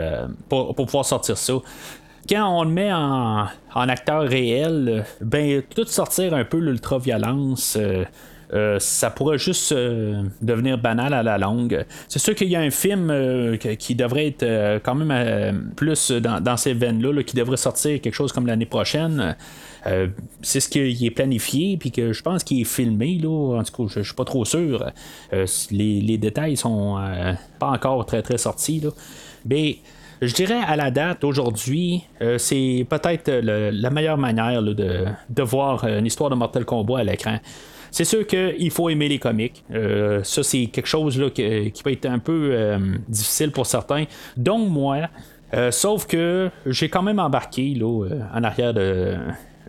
pour, 0.49 0.75
pouvoir 0.75 1.05
sortir 1.05 1.37
ça 1.37 1.55
quand 2.31 2.61
on 2.61 2.63
le 2.63 2.71
met 2.71 2.93
en, 2.93 3.49
acteur 3.75 4.23
réel, 4.23 5.05
ben 5.21 5.63
tout 5.75 5.85
sortir 5.87 6.33
un 6.33 6.45
peu 6.45 6.59
l'ultra-violence. 6.59 7.77
Euh, 7.79 8.05
euh, 8.53 8.79
ça 8.81 9.11
pourrait 9.11 9.39
juste 9.39 9.71
euh, 9.71 10.25
devenir 10.43 10.77
banal 10.79 11.15
à 11.15 11.23
la 11.23 11.39
longue. 11.39 11.85
C'est 12.09 12.19
sûr 12.19 12.35
qu'il 12.35 12.49
y 12.49 12.57
a 12.57 12.61
un 12.61 12.71
film 12.71 13.57
qui 13.59 13.95
devrait 13.95 14.29
être 14.29 14.81
quand 14.83 14.95
même 14.95 15.71
plus 15.77 16.11
dans, 16.13 16.57
ces 16.57 16.75
veines-là, 16.75 17.23
qui 17.23 17.37
devrait 17.37 17.57
sortir 17.57 18.01
quelque 18.01 18.15
chose 18.15 18.33
comme 18.33 18.47
l'année 18.47 18.67
prochaine. 18.67 19.37
c'est 20.43 20.61
ce 20.61 20.69
qui 20.69 21.07
est 21.07 21.11
planifié, 21.11 21.77
puis 21.77 21.93
que 21.93 22.13
je 22.13 22.23
pense 22.23 22.43
qu'il 22.43 22.61
est 22.61 22.65
filmé, 22.65 23.19
là. 23.23 23.59
En 23.59 23.63
tout 23.63 23.87
cas, 23.87 23.93
je, 23.95 24.03
suis 24.03 24.15
pas 24.15 24.25
trop 24.25 24.45
sûr. 24.45 24.91
Les, 25.71 26.01
les, 26.01 26.19
détails 26.19 26.57
sont 26.57 26.99
pas 27.61 27.69
encore 27.69 28.05
très 28.05 28.23
très 28.23 28.39
sortis, 28.39 28.81
là. 28.81 28.91
Mais 29.47 29.79
je 30.21 30.35
dirais 30.35 30.61
à 30.67 30.77
la 30.77 30.91
date, 30.91 31.25
aujourd'hui, 31.25 32.05
euh, 32.21 32.37
c'est 32.37 32.87
peut-être 32.89 33.31
la 33.31 33.91
meilleure 33.91 34.19
manière 34.19 34.63
de, 34.63 35.43
voir 35.43 35.85
euh, 35.85 35.99
une 35.99 36.07
histoire 36.07 36.29
de 36.29 36.35
Mortal 36.35 36.65
Kombat 36.65 36.99
à 36.99 37.05
l'écran. 37.05 37.39
C'est 37.91 38.05
sûr 38.05 38.27
qu'il 38.27 38.71
faut 38.71 38.89
aimer 38.91 39.09
les 39.09 39.19
comics. 39.19 39.65
Euh, 39.73 40.23
ça, 40.23 40.43
c'est 40.43 40.67
quelque 40.67 40.87
chose 40.87 41.21
qui, 41.35 41.83
peut 41.83 41.93
être 41.93 42.07
un 42.07 42.19
peu 42.19 42.77
difficile 43.09 43.51
pour 43.51 43.67
certains, 43.67 44.05
dont 44.37 44.59
moi. 44.59 45.09
sauf 45.71 46.07
que 46.07 46.51
j'ai 46.67 46.89
quand 46.89 47.03
même 47.03 47.19
embarqué 47.19 47.77
en 47.83 48.45
arrière 48.45 48.75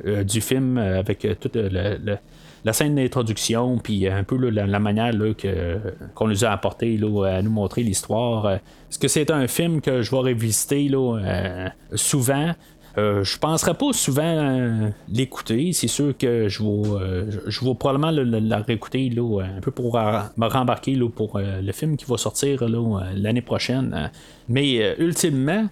du 0.06 0.42
film 0.42 0.78
avec 0.78 1.26
tout 1.40 1.50
le, 1.56 2.18
la 2.64 2.74
scène 2.74 2.96
d'introduction, 2.96 3.78
puis 3.78 4.08
un 4.08 4.24
peu 4.24 4.38
la, 4.38 4.80
manière 4.80 5.14
que, 5.38 5.78
qu'on 6.14 6.28
nous 6.28 6.46
a 6.46 6.50
apporté 6.50 7.00
à 7.26 7.42
nous 7.42 7.52
montrer 7.52 7.84
l'histoire. 7.84 8.52
Est-ce 8.52 9.00
que 9.00 9.08
c'est 9.08 9.32
un 9.32 9.48
film 9.48 9.82
que 9.82 10.02
je 10.02 10.12
vais 10.12 10.18
revisiter 10.18 10.88
là, 10.88 11.18
euh, 11.18 11.70
souvent? 11.96 12.52
Euh, 12.98 13.24
je 13.24 13.38
ne 13.38 13.40
penserais 13.40 13.74
pas 13.74 13.94
souvent 13.94 14.22
euh, 14.24 14.90
l'écouter. 15.08 15.72
C'est 15.72 15.88
sûr 15.88 16.16
que 16.18 16.50
je 16.50 16.62
vais, 16.62 17.32
je 17.48 17.66
vais 17.66 17.74
probablement 17.74 18.12
la 18.12 18.58
réécouter 18.58 19.10
là, 19.10 19.44
un 19.44 19.62
peu 19.62 19.72
pour 19.72 19.96
me 19.96 20.48
rembarquer 20.48 20.96
là, 20.96 21.10
pour 21.10 21.40
le 21.40 21.72
film 21.72 21.96
qui 21.96 22.06
va 22.06 22.18
sortir 22.18 22.68
l'année 23.16 23.42
prochaine. 23.42 24.12
Mais 24.50 24.96
ultimement, 25.00 25.68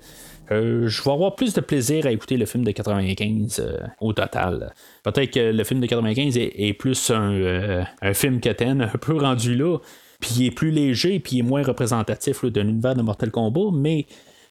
euh, 0.51 0.87
je 0.87 1.03
vais 1.03 1.11
avoir 1.11 1.35
plus 1.35 1.53
de 1.53 1.61
plaisir 1.61 2.05
à 2.05 2.11
écouter 2.11 2.37
le 2.37 2.45
film 2.45 2.63
de 2.63 2.71
95 2.71 3.59
euh, 3.59 3.77
au 3.99 4.13
total. 4.13 4.73
Peut-être 5.03 5.31
que 5.31 5.51
le 5.51 5.63
film 5.63 5.79
de 5.79 5.85
95 5.85 6.37
est, 6.37 6.73
plus 6.73 7.11
un, 7.11 7.33
euh, 7.33 7.83
film 8.13 8.39
Ken, 8.39 8.81
un 8.81 8.97
peu 8.97 9.17
rendu 9.17 9.55
là, 9.55 9.77
puis 10.19 10.31
il 10.39 10.45
est 10.47 10.51
plus 10.51 10.71
léger, 10.71 11.19
puis 11.19 11.37
il 11.37 11.39
est 11.39 11.43
moins 11.43 11.63
représentatif 11.63 12.43
d'un 12.45 12.67
univers 12.67 12.95
de 12.95 13.01
Mortal 13.01 13.31
Kombat, 13.31 13.71
mais 13.73 14.05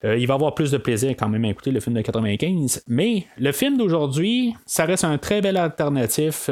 il 0.05 0.27
va 0.29 0.35
avoir 0.35 0.55
plus 0.55 0.71
de 0.71 0.79
plaisir 0.79 1.11
quand 1.19 1.29
même 1.29 1.45
à 1.45 1.49
écouter 1.49 1.73
le 1.73 1.81
film 1.81 1.97
de 1.97 2.03
95. 2.03 2.85
Mais 2.87 3.25
le 3.37 3.51
film 3.51 3.77
d'aujourd'hui, 3.77 4.55
ça 4.65 4.85
reste 4.85 5.03
un 5.03 5.19
très 5.19 5.41
bel 5.41 5.57
alternatif 5.57 6.51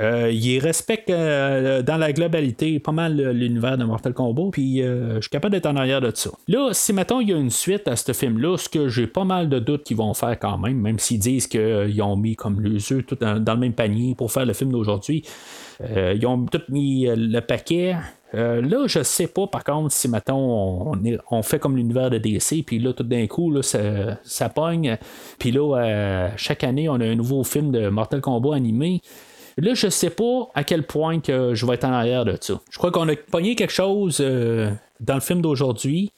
euh, 0.00 0.28
il 0.32 0.58
respecte 0.58 1.08
euh, 1.08 1.82
dans 1.82 1.96
la 1.96 2.12
globalité 2.12 2.80
pas 2.80 2.90
mal 2.90 3.16
l'univers 3.30 3.78
de 3.78 3.84
Mortal 3.84 4.12
Kombat, 4.12 4.50
puis 4.50 4.82
euh, 4.82 5.16
je 5.16 5.20
suis 5.20 5.30
capable 5.30 5.52
d'être 5.52 5.66
en 5.66 5.76
arrière 5.76 6.00
de 6.00 6.10
ça. 6.12 6.30
Là, 6.48 6.70
si 6.72 6.92
mettons 6.92 7.20
il 7.20 7.28
y 7.28 7.32
a 7.32 7.36
une 7.36 7.50
suite 7.50 7.86
à 7.86 7.94
ce 7.94 8.10
film-là, 8.10 8.56
ce 8.56 8.68
que 8.68 8.88
j'ai 8.88 9.06
pas 9.06 9.22
mal 9.22 9.48
de 9.48 9.60
doutes 9.60 9.84
qu'ils 9.84 9.96
vont 9.96 10.12
faire 10.12 10.36
quand 10.40 10.58
même, 10.58 10.80
même 10.80 10.98
s'ils 10.98 11.20
disent 11.20 11.46
qu'ils 11.46 12.02
ont 12.02 12.16
mis 12.16 12.34
comme 12.34 12.60
les 12.60 12.92
œufs 12.92 13.06
tout 13.06 13.14
dans, 13.14 13.40
le 13.44 13.56
même 13.56 13.72
panier 13.72 14.16
pour 14.16 14.32
faire 14.32 14.44
le 14.44 14.52
film 14.52 14.72
d'aujourd'hui. 14.72 15.22
ils 15.80 16.26
ont 16.26 16.44
tout 16.46 16.62
mis 16.70 17.06
le 17.06 17.40
paquet. 17.40 17.96
là, 18.32 18.86
je 18.86 19.02
sais 19.04 19.28
pas, 19.28 19.46
par 19.46 19.62
contre, 19.62 19.92
si 19.92 20.08
mettons 20.08 20.92
on, 21.30 21.42
fait 21.42 21.60
comme 21.60 21.76
l'univers 21.76 22.10
de 22.10 22.18
DC, 22.18 22.64
puis 22.66 22.80
là, 22.80 22.92
tout 22.92 23.04
d'un 23.04 23.28
coup, 23.28 23.52
là, 23.52 23.62
ça, 23.62 24.18
ça 24.24 24.48
pogne. 24.48 24.98
Puis 25.38 25.52
là, 25.52 26.30
chaque 26.36 26.64
année, 26.64 26.88
on 26.88 26.94
a 26.94 27.04
un 27.04 27.14
nouveau 27.14 27.44
film 27.44 27.70
de 27.70 27.88
Mortal 27.90 28.20
Kombat 28.20 28.56
animé. 28.56 29.00
Là, 29.56 29.74
je 29.74 29.88
sais 29.88 30.10
pas 30.10 30.50
à 30.54 30.64
quel 30.64 30.82
point 30.82 31.20
que 31.20 31.54
je 31.54 31.66
vais 31.66 31.74
être 31.74 31.84
en 31.84 31.92
arrière 31.92 32.24
de 32.24 32.36
ça. 32.40 32.60
Je 32.70 32.78
crois 32.78 32.90
qu'on 32.90 33.08
a 33.08 33.14
pogné 33.16 33.54
quelque 33.54 33.72
chose 33.72 34.18
euh, 34.20 34.70
dans 35.00 35.14
le 35.14 35.20
film 35.20 35.42
d'aujourd'hui. 35.42 36.10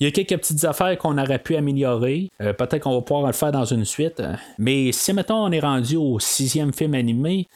Il 0.00 0.04
y 0.04 0.08
a 0.08 0.12
quelques 0.12 0.40
petites 0.40 0.64
affaires 0.64 0.96
qu'on 0.98 1.18
aurait 1.18 1.38
pu 1.38 1.56
améliorer. 1.56 2.30
Euh, 2.40 2.52
peut-être 2.52 2.80
qu'on 2.82 2.94
va 2.94 3.00
pouvoir 3.00 3.26
le 3.26 3.32
faire 3.32 3.52
dans 3.52 3.64
une 3.64 3.84
suite. 3.84 4.22
Mais 4.58 4.92
si 4.92 5.12
maintenant 5.12 5.46
on 5.48 5.52
est 5.52 5.60
rendu 5.60 5.96
au 5.96 6.18
sixième 6.20 6.72
film 6.72 6.94
animé, 6.94 7.48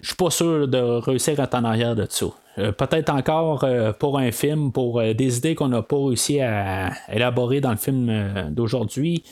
je 0.00 0.08
suis 0.08 0.16
pas 0.16 0.30
sûr 0.30 0.68
de 0.68 0.78
réussir 0.78 1.40
à 1.40 1.44
être 1.44 1.54
en 1.54 1.64
arrière 1.64 1.96
de 1.96 2.06
ça. 2.08 2.26
Euh, 2.58 2.72
peut-être 2.72 3.10
encore 3.10 3.66
pour 3.98 4.18
un 4.18 4.30
film, 4.30 4.70
pour 4.70 5.02
des 5.02 5.38
idées 5.38 5.54
qu'on 5.54 5.68
n'a 5.68 5.82
pas 5.82 5.96
réussi 5.96 6.40
à 6.40 6.92
élaborer 7.12 7.60
dans 7.60 7.70
le 7.70 7.76
film 7.76 8.50
d'aujourd'hui. 8.50 9.24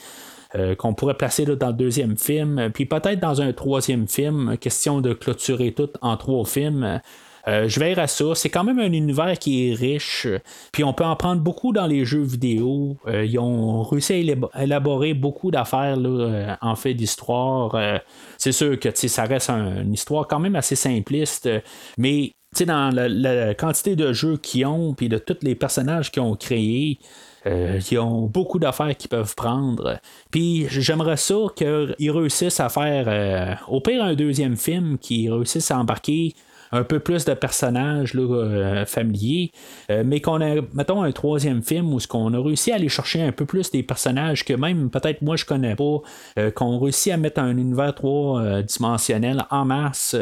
Euh, 0.55 0.75
qu'on 0.75 0.93
pourrait 0.93 1.17
placer 1.17 1.45
dans 1.45 1.67
le 1.67 1.73
deuxième 1.73 2.17
film, 2.17 2.69
puis 2.73 2.85
peut-être 2.85 3.19
dans 3.19 3.41
un 3.41 3.51
troisième 3.51 4.07
film, 4.07 4.57
question 4.57 5.01
de 5.01 5.13
clôturer 5.13 5.73
tout 5.73 5.89
en 6.01 6.15
trois 6.15 6.45
films. 6.45 7.01
Euh, 7.47 7.67
je 7.67 7.99
à 7.99 8.07
ça. 8.07 8.25
C'est 8.35 8.49
quand 8.49 8.63
même 8.63 8.79
un 8.79 8.91
univers 8.91 9.37
qui 9.39 9.69
est 9.69 9.73
riche. 9.73 10.27
Puis 10.71 10.83
on 10.83 10.93
peut 10.93 11.05
en 11.05 11.15
prendre 11.15 11.41
beaucoup 11.41 11.71
dans 11.71 11.87
les 11.87 12.03
jeux 12.05 12.23
vidéo. 12.23 12.97
Euh, 13.07 13.25
ils 13.25 13.39
ont 13.39 13.83
réussi 13.83 14.35
à 14.53 14.63
élaborer 14.63 15.13
beaucoup 15.13 15.49
d'affaires 15.51 15.97
en 16.61 16.75
fait 16.75 16.93
d'histoire. 16.93 18.01
c'est 18.37 18.51
sûr 18.51 18.77
que 18.79 18.89
ça 18.93 19.23
reste 19.23 19.49
une 19.49 19.93
histoire 19.93 20.27
quand 20.27 20.39
même 20.39 20.55
assez 20.55 20.75
simpliste. 20.75 21.49
Mais 21.97 22.33
dans 22.65 22.93
la, 22.93 23.53
quantité 23.53 23.95
de 23.95 24.13
jeux 24.13 24.37
qu'ils 24.37 24.65
ont, 24.65 24.93
puis 24.93 25.09
de 25.09 25.17
tous 25.17 25.37
les 25.41 25.55
personnages 25.55 26.11
qu'ils 26.11 26.23
ont 26.23 26.35
créés, 26.35 26.99
euh, 27.47 27.79
ils 27.91 27.99
ont 27.99 28.27
beaucoup 28.27 28.59
d'affaires 28.59 28.95
qu'ils 28.95 29.09
peuvent 29.09 29.35
prendre. 29.35 29.99
Puis 30.31 30.67
j'aimerais 30.69 31.17
ça 31.17 31.35
qu'ils 31.55 32.11
réussissent 32.11 32.59
à 32.59 32.69
faire, 32.69 33.05
euh, 33.07 33.53
au 33.67 33.81
pire, 33.81 34.03
un 34.03 34.15
deuxième 34.15 34.57
film, 34.57 34.97
qui 34.97 35.29
réussissent 35.29 35.71
à 35.71 35.77
embarquer 35.77 36.33
un 36.73 36.83
peu 36.83 36.99
plus 36.99 37.23
de 37.23 37.33
personnages 37.33 38.11
euh, 38.13 38.85
familiers, 38.85 39.51
mais 40.03 40.19
qu'on 40.19 40.41
a, 40.41 40.55
mettons, 40.73 41.01
un 41.01 41.13
troisième 41.13 41.63
film 41.63 41.93
où 41.93 42.01
ce 42.01 42.09
qu'on 42.09 42.33
a 42.33 42.43
réussi 42.43 42.73
à 42.73 42.75
aller 42.75 42.89
chercher 42.89 43.21
un 43.21 43.31
peu 43.31 43.45
plus 43.45 43.71
des 43.71 43.83
personnages 43.83 44.43
que 44.43 44.53
même 44.53 44.89
peut-être 44.89 45.21
moi 45.21 45.37
je 45.37 45.45
connais 45.45 45.77
pas, 45.77 46.01
qu'on 46.55 46.77
réussit 46.77 47.13
à 47.13 47.17
mettre 47.17 47.39
un 47.39 47.55
univers 47.55 47.95
trois 47.95 48.61
dimensionnel 48.63 49.45
en 49.49 49.63
masse. 49.63 50.17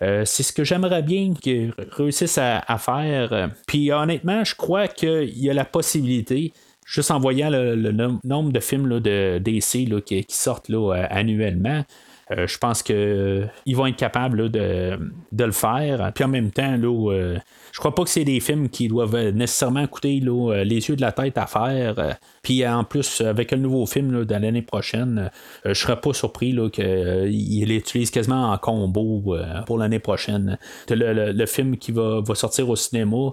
c'est 0.00 0.42
ce 0.42 0.52
que 0.52 0.64
j'aimerais 0.64 1.02
bien 1.02 1.32
qu'ils 1.40 1.72
réussissent 1.92 2.38
à, 2.38 2.78
faire. 2.78 3.50
Puis 3.68 3.92
honnêtement, 3.92 4.42
je 4.42 4.56
crois 4.56 4.88
qu'il 4.88 5.38
y 5.38 5.48
a 5.48 5.54
la 5.54 5.64
possibilité 5.64 6.52
juste 6.84 7.10
en 7.10 7.18
voyant 7.18 7.50
le, 7.50 7.92
nombre 8.24 8.52
de 8.52 8.60
films 8.60 9.00
de 9.00 9.38
DC 9.38 10.02
qui, 10.04 10.24
sortent 10.28 10.68
là, 10.68 10.92
annuellement, 11.10 11.84
euh, 12.30 12.46
je 12.46 12.58
pense 12.58 12.82
qu'ils 12.82 12.96
euh, 12.96 13.46
vont 13.68 13.86
être 13.86 13.96
capables 13.96 14.50
de, 14.50 14.98
le 15.32 15.52
faire. 15.52 16.12
Puis 16.14 16.24
en 16.24 16.28
même 16.28 16.50
temps, 16.50 16.76
là, 16.76 17.12
euh, 17.12 17.38
je 17.74 17.80
crois 17.80 17.92
pas 17.92 18.04
que 18.04 18.08
c'est 18.08 18.24
des 18.24 18.38
films 18.38 18.68
qui 18.68 18.86
doivent 18.86 19.30
nécessairement 19.30 19.84
coûter 19.88 20.20
les 20.20 20.88
yeux 20.88 20.94
de 20.94 21.00
la 21.00 21.10
tête 21.10 21.36
à 21.36 21.46
faire. 21.46 22.16
Puis 22.40 22.64
en 22.64 22.84
plus, 22.84 23.20
avec 23.20 23.50
le 23.50 23.58
nouveau 23.58 23.84
film 23.84 24.24
de 24.24 24.32
l'année 24.32 24.62
prochaine, 24.62 25.28
je 25.64 25.74
serais 25.74 26.00
pas 26.00 26.12
surpris 26.12 26.56
qu'il 26.72 27.68
l'utilise 27.68 28.12
quasiment 28.12 28.52
en 28.52 28.58
combo 28.58 29.34
pour 29.66 29.78
l'année 29.78 29.98
prochaine. 29.98 30.56
Le, 30.88 31.46
film 31.46 31.76
qui 31.76 31.90
va, 31.90 32.22
sortir 32.34 32.68
au 32.68 32.76
cinéma, 32.76 33.32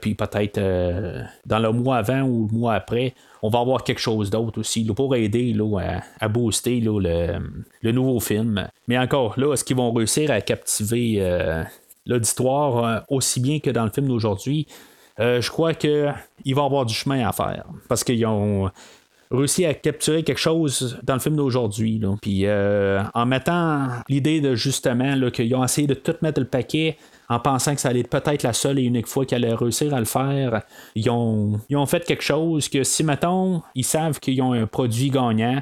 puis 0.00 0.16
peut-être 0.16 0.60
dans 1.46 1.60
le 1.60 1.70
mois 1.70 1.98
avant 1.98 2.22
ou 2.22 2.48
le 2.50 2.58
mois 2.58 2.74
après, 2.74 3.14
on 3.42 3.50
va 3.50 3.60
avoir 3.60 3.84
quelque 3.84 4.00
chose 4.00 4.30
d'autre 4.30 4.58
aussi 4.58 4.84
pour 4.84 5.14
aider 5.14 5.56
à, 6.18 6.28
booster 6.28 6.80
le, 6.80 7.92
nouveau 7.92 8.18
film. 8.18 8.66
Mais 8.88 8.98
encore 8.98 9.38
là, 9.38 9.52
est-ce 9.52 9.62
qu'ils 9.62 9.76
vont 9.76 9.92
réussir 9.92 10.32
à 10.32 10.40
captiver 10.40 11.18
euh, 11.20 11.62
l'auditoire 12.06 12.84
euh, 12.84 13.00
aussi 13.08 13.40
bien 13.40 13.58
que 13.60 13.70
dans 13.70 13.84
le 13.84 13.90
film 13.90 14.08
d'aujourd'hui? 14.08 14.66
Euh, 15.18 15.40
je 15.40 15.50
crois 15.50 15.74
qu'il 15.74 16.04
va 16.04 16.14
y 16.44 16.52
avoir 16.52 16.84
du 16.86 16.94
chemin 16.94 17.26
à 17.26 17.32
faire. 17.32 17.64
Parce 17.88 18.04
qu'ils 18.04 18.24
ont 18.26 18.70
réussi 19.30 19.64
à 19.64 19.74
capturer 19.74 20.22
quelque 20.22 20.38
chose 20.38 20.98
dans 21.02 21.14
le 21.14 21.20
film 21.20 21.36
d'aujourd'hui. 21.36 22.00
Puis 22.22 22.46
en 22.48 23.26
mettant 23.26 23.88
l'idée 24.08 24.40
de 24.40 24.54
justement 24.54 25.30
qu'ils 25.30 25.54
ont 25.54 25.64
essayé 25.64 25.86
de 25.86 25.94
tout 25.94 26.14
mettre 26.22 26.40
le 26.40 26.46
paquet 26.46 26.96
en 27.28 27.40
pensant 27.40 27.74
que 27.74 27.80
ça 27.80 27.88
allait 27.88 28.00
être 28.00 28.10
peut-être 28.10 28.42
la 28.42 28.52
seule 28.52 28.78
et 28.78 28.82
unique 28.82 29.06
fois 29.06 29.24
qu'elle 29.24 29.44
allait 29.44 29.54
réussir 29.54 29.92
à 29.94 29.98
le 29.98 30.04
faire. 30.04 30.62
Ils 30.94 31.10
ont, 31.10 31.60
ont 31.70 31.86
fait 31.86 32.04
quelque 32.04 32.22
chose 32.22 32.68
que 32.68 32.84
si, 32.84 33.02
mettons, 33.04 33.62
ils 33.74 33.84
savent 33.84 34.20
qu'ils 34.20 34.40
ont 34.42 34.52
un 34.52 34.66
produit 34.66 35.10
gagnant, 35.10 35.60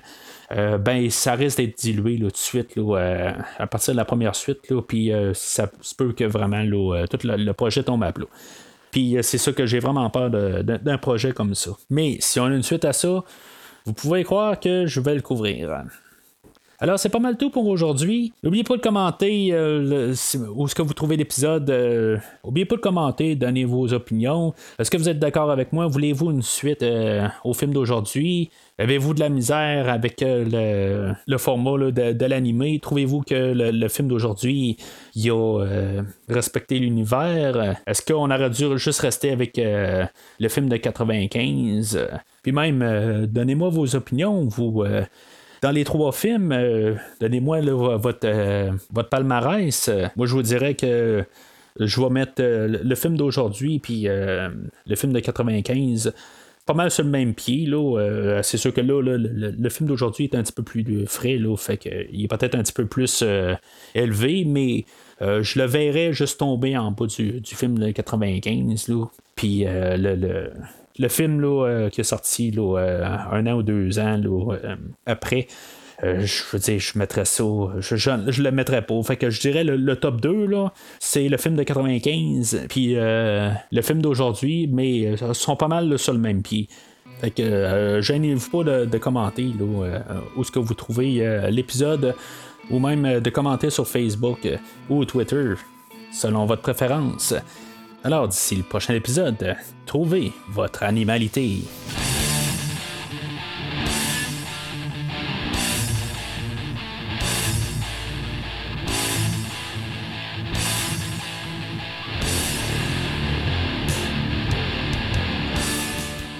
euh, 0.53 0.79
ben 0.79 1.09
ça 1.11 1.35
risque 1.35 1.59
d'être 1.59 1.79
dilué 1.79 2.19
tout 2.19 2.29
de 2.29 2.37
suite 2.37 2.77
euh, 2.77 3.33
à 3.59 3.67
partir 3.67 3.95
de 3.95 3.97
la 3.97 4.05
première 4.05 4.37
suite. 4.37 4.59
puis 4.87 5.13
euh, 5.13 5.33
ça 5.35 5.71
se 5.81 5.95
peut 5.95 6.13
que 6.13 6.25
vraiment 6.25 6.63
tout 7.11 7.19
le, 7.25 7.53
projet 7.53 7.83
tombe 7.83 8.03
à 8.05 8.13
plat. 8.13 8.27
Puis 8.91 9.17
c'est 9.23 9.39
ça 9.39 9.53
que 9.53 9.67
j'ai 9.67 9.81
vraiment 9.81 10.09
peur 10.11 10.31
d'un 10.31 10.99
projet 10.99 11.33
comme 11.33 11.55
ça. 11.55 11.73
Mais 11.91 12.17
si 12.21 12.39
on 12.39 12.45
a 12.45 12.55
une 12.55 12.63
suite 12.63 12.85
à 12.85 12.93
ça, 12.93 13.25
vous 13.85 13.93
pouvez 13.93 14.25
croire 14.25 14.59
que 14.59 14.87
je 14.87 15.01
vais 15.01 15.15
le 15.15 15.21
couvrir. 15.21 15.85
Alors, 16.85 16.99
c'est 16.99 17.09
pas 17.09 17.19
mal 17.19 17.39
tout 17.39 17.49
pour 17.49 17.67
aujourd'hui. 17.67 18.35
N'oubliez 18.43 18.63
pas 18.63 18.77
de 18.77 18.83
commenter 18.83 19.55
euh, 19.55 20.15
où 20.55 20.67
est-ce 20.67 20.75
que 20.75 20.83
vous 20.83 20.93
trouvez 20.93 21.17
l'épisode. 21.17 21.71
Euh, 21.71 22.19
n'oubliez 22.45 22.67
pas 22.67 22.77
de 22.77 22.83
commenter, 22.83 23.37
donner 23.37 23.65
vos 23.65 23.95
opinions. 23.95 24.53
Est-ce 24.79 24.91
que 24.91 24.99
vous 24.99 25.09
êtes 25.09 25.19
d'accord 25.19 25.51
avec 25.51 25.73
moi? 25.73 25.87
Voulez-vous 25.87 26.31
une 26.31 26.43
suite 26.43 26.83
euh, 26.83 27.27
au 27.43 27.55
film 27.55 27.73
d'aujourd'hui? 27.73 28.51
Avez-vous 28.77 29.15
de 29.15 29.21
la 29.21 29.31
misère 29.31 29.89
avec 29.89 30.17
le, 30.21 31.15
format 31.39 31.91
de, 31.91 32.27
l'animé? 32.27 32.79
Trouvez-vous 32.83 33.23
que 33.23 33.55
le, 33.55 33.89
film 33.89 34.09
d'aujourd'hui 34.09 34.77
a 35.27 35.65
respecté 36.29 36.79
l'univers? 36.79 37.79
Est-ce 37.87 38.03
qu'on 38.03 38.31
aurait 38.31 38.51
dû 38.51 38.77
juste 38.77 39.01
rester 39.01 39.31
avec 39.31 39.57
le 39.57 40.49
film 40.51 40.69
de 40.69 40.77
95? 40.77 42.09
Puis 42.43 42.53
même, 42.53 43.27
donnez-moi 43.27 43.71
vos 43.71 43.95
opinions. 43.97 44.45
Vous 44.45 44.85
dans 45.65 45.71
les 45.71 45.85
trois 45.85 46.13
films, 46.13 46.53
euh, 46.53 46.95
donnez-moi 47.23 47.63
votre, 47.97 48.19
euh, 48.25 48.71
votre 48.93 49.09
palmarès. 49.09 49.91
moi, 50.15 50.27
je 50.27 50.35
vous 50.35 50.43
dirais 50.43 50.75
que 50.75 51.25
je 51.81 52.01
vais 52.03 52.11
mettre 52.11 52.35
euh, 52.41 52.81
le 52.85 52.95
film 52.95 53.17
d'aujourd'hui 53.17 53.79
puis 53.79 54.03
le 54.07 54.95
film 54.95 55.15
de 55.15 55.21
95 55.21 56.13
pas 56.67 56.75
mal 56.75 56.91
sur 56.91 57.05
le 57.05 57.11
même 57.11 57.33
pied. 57.33 57.65
Là. 57.65 58.43
c'est 58.43 58.59
sûr 58.59 58.75
que 58.75 58.83
là, 58.83 59.01
le, 59.01 59.69
film 59.71 59.89
d'aujourd'hui 59.89 60.27
est 60.27 60.35
un 60.35 60.43
petit 60.43 60.53
peu 60.53 60.63
plus 60.63 61.07
frais, 61.07 61.39
là, 61.39 61.57
fait 61.57 61.79
qu'il 61.79 62.23
est 62.23 62.29
peut-être 62.29 62.57
un 62.57 62.63
petit 62.63 62.73
peu 62.73 62.85
plus 62.85 63.25
élevé, 63.95 64.45
mais 64.47 64.85
je 65.21 65.59
le 65.59 65.65
verrais 65.65 66.13
juste 66.13 66.41
tomber 66.41 66.77
en 66.77 66.91
bas 66.91 67.07
du, 67.07 67.41
film 67.43 67.79
de 67.79 67.91
95. 67.91 68.89
Là. 68.89 69.07
Puis 69.45 69.65
le, 69.67 70.51
le 70.99 71.09
film 71.09 71.41
là, 71.41 71.67
euh, 71.67 71.91
qui 71.91 72.01
est 72.01 72.05
sorti 72.05 72.53
euh, 72.57 73.05
un 73.05 73.47
an 73.47 73.55
ou 73.55 73.63
deux 73.63 73.99
ans 73.99 74.21
euh, 74.25 74.77
après, 75.07 75.49
je 76.03 76.43
veux 76.53 76.59
dire, 76.59 76.79
je 76.79 76.99
mettrais 76.99 77.25
ça, 77.25 77.45
je, 77.79 77.97
je, 77.97 78.43
le 78.43 78.51
mettrais 78.51 78.83
pas. 78.83 79.01
Fait 79.03 79.17
que 79.17 79.31
je 79.31 79.41
dirais 79.41 79.65
le, 79.65 79.97
top 79.97 80.21
2, 80.21 80.47
là, 80.47 80.73
c'est 80.99 81.29
le 81.29 81.37
film 81.39 81.57
de 81.57 81.63
95, 81.63 82.67
puis 82.69 82.95
le 82.95 83.83
film 83.83 84.03
d'aujourd'hui, 84.03 84.69
mais 84.71 85.17
sont 85.33 85.57
pas 85.57 85.69
mal 85.69 85.99
sur 85.99 86.13
le 86.13 86.19
même 86.19 86.43
pied. 86.43 86.69
Fait 87.21 87.31
que 87.31 88.01
gênez-vous 88.03 88.51
pas 88.51 88.87
de, 88.87 88.99
commenter 88.99 89.45
là, 89.59 89.65
où 90.37 90.43
est-ce 90.43 90.51
que 90.51 90.59
vous 90.59 90.75
trouvez 90.75 91.49
l'épisode, 91.51 92.15
ou 92.71 92.81
même 92.81 93.21
de 93.21 93.31
commenter 93.31 93.71
sur 93.71 93.87
Facebook 93.87 94.47
ou 94.91 95.07
Twitter, 95.07 95.55
selon 96.13 96.45
votre 96.45 96.63
préférence. 96.63 97.35
Alors 98.07 98.29
d'ici 98.29 98.55
le 98.55 98.63
prochain 98.63 98.93
épisode, 98.93 99.57
trouvez 99.87 100.31
votre 100.51 100.83
animalité. 100.83 101.63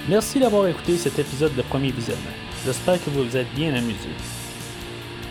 Merci 0.07 0.39
d'avoir 0.39 0.67
écouté 0.67 0.97
cet 0.97 1.17
épisode 1.17 1.55
de 1.55 1.63
premier 1.63 1.89
visionnement. 1.89 2.21
J'espère 2.63 3.03
que 3.03 3.09
vous 3.09 3.23
vous 3.23 3.37
êtes 3.37 3.51
bien 3.55 3.73
amusé. 3.73 4.09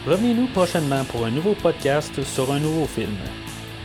Revenez-nous 0.04 0.48
prochainement 0.48 1.04
pour 1.04 1.26
un 1.26 1.30
nouveau 1.30 1.54
podcast 1.54 2.24
sur 2.24 2.50
un 2.50 2.58
nouveau 2.58 2.86
film. 2.86 3.14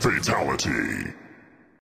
Fatality. 0.00 1.12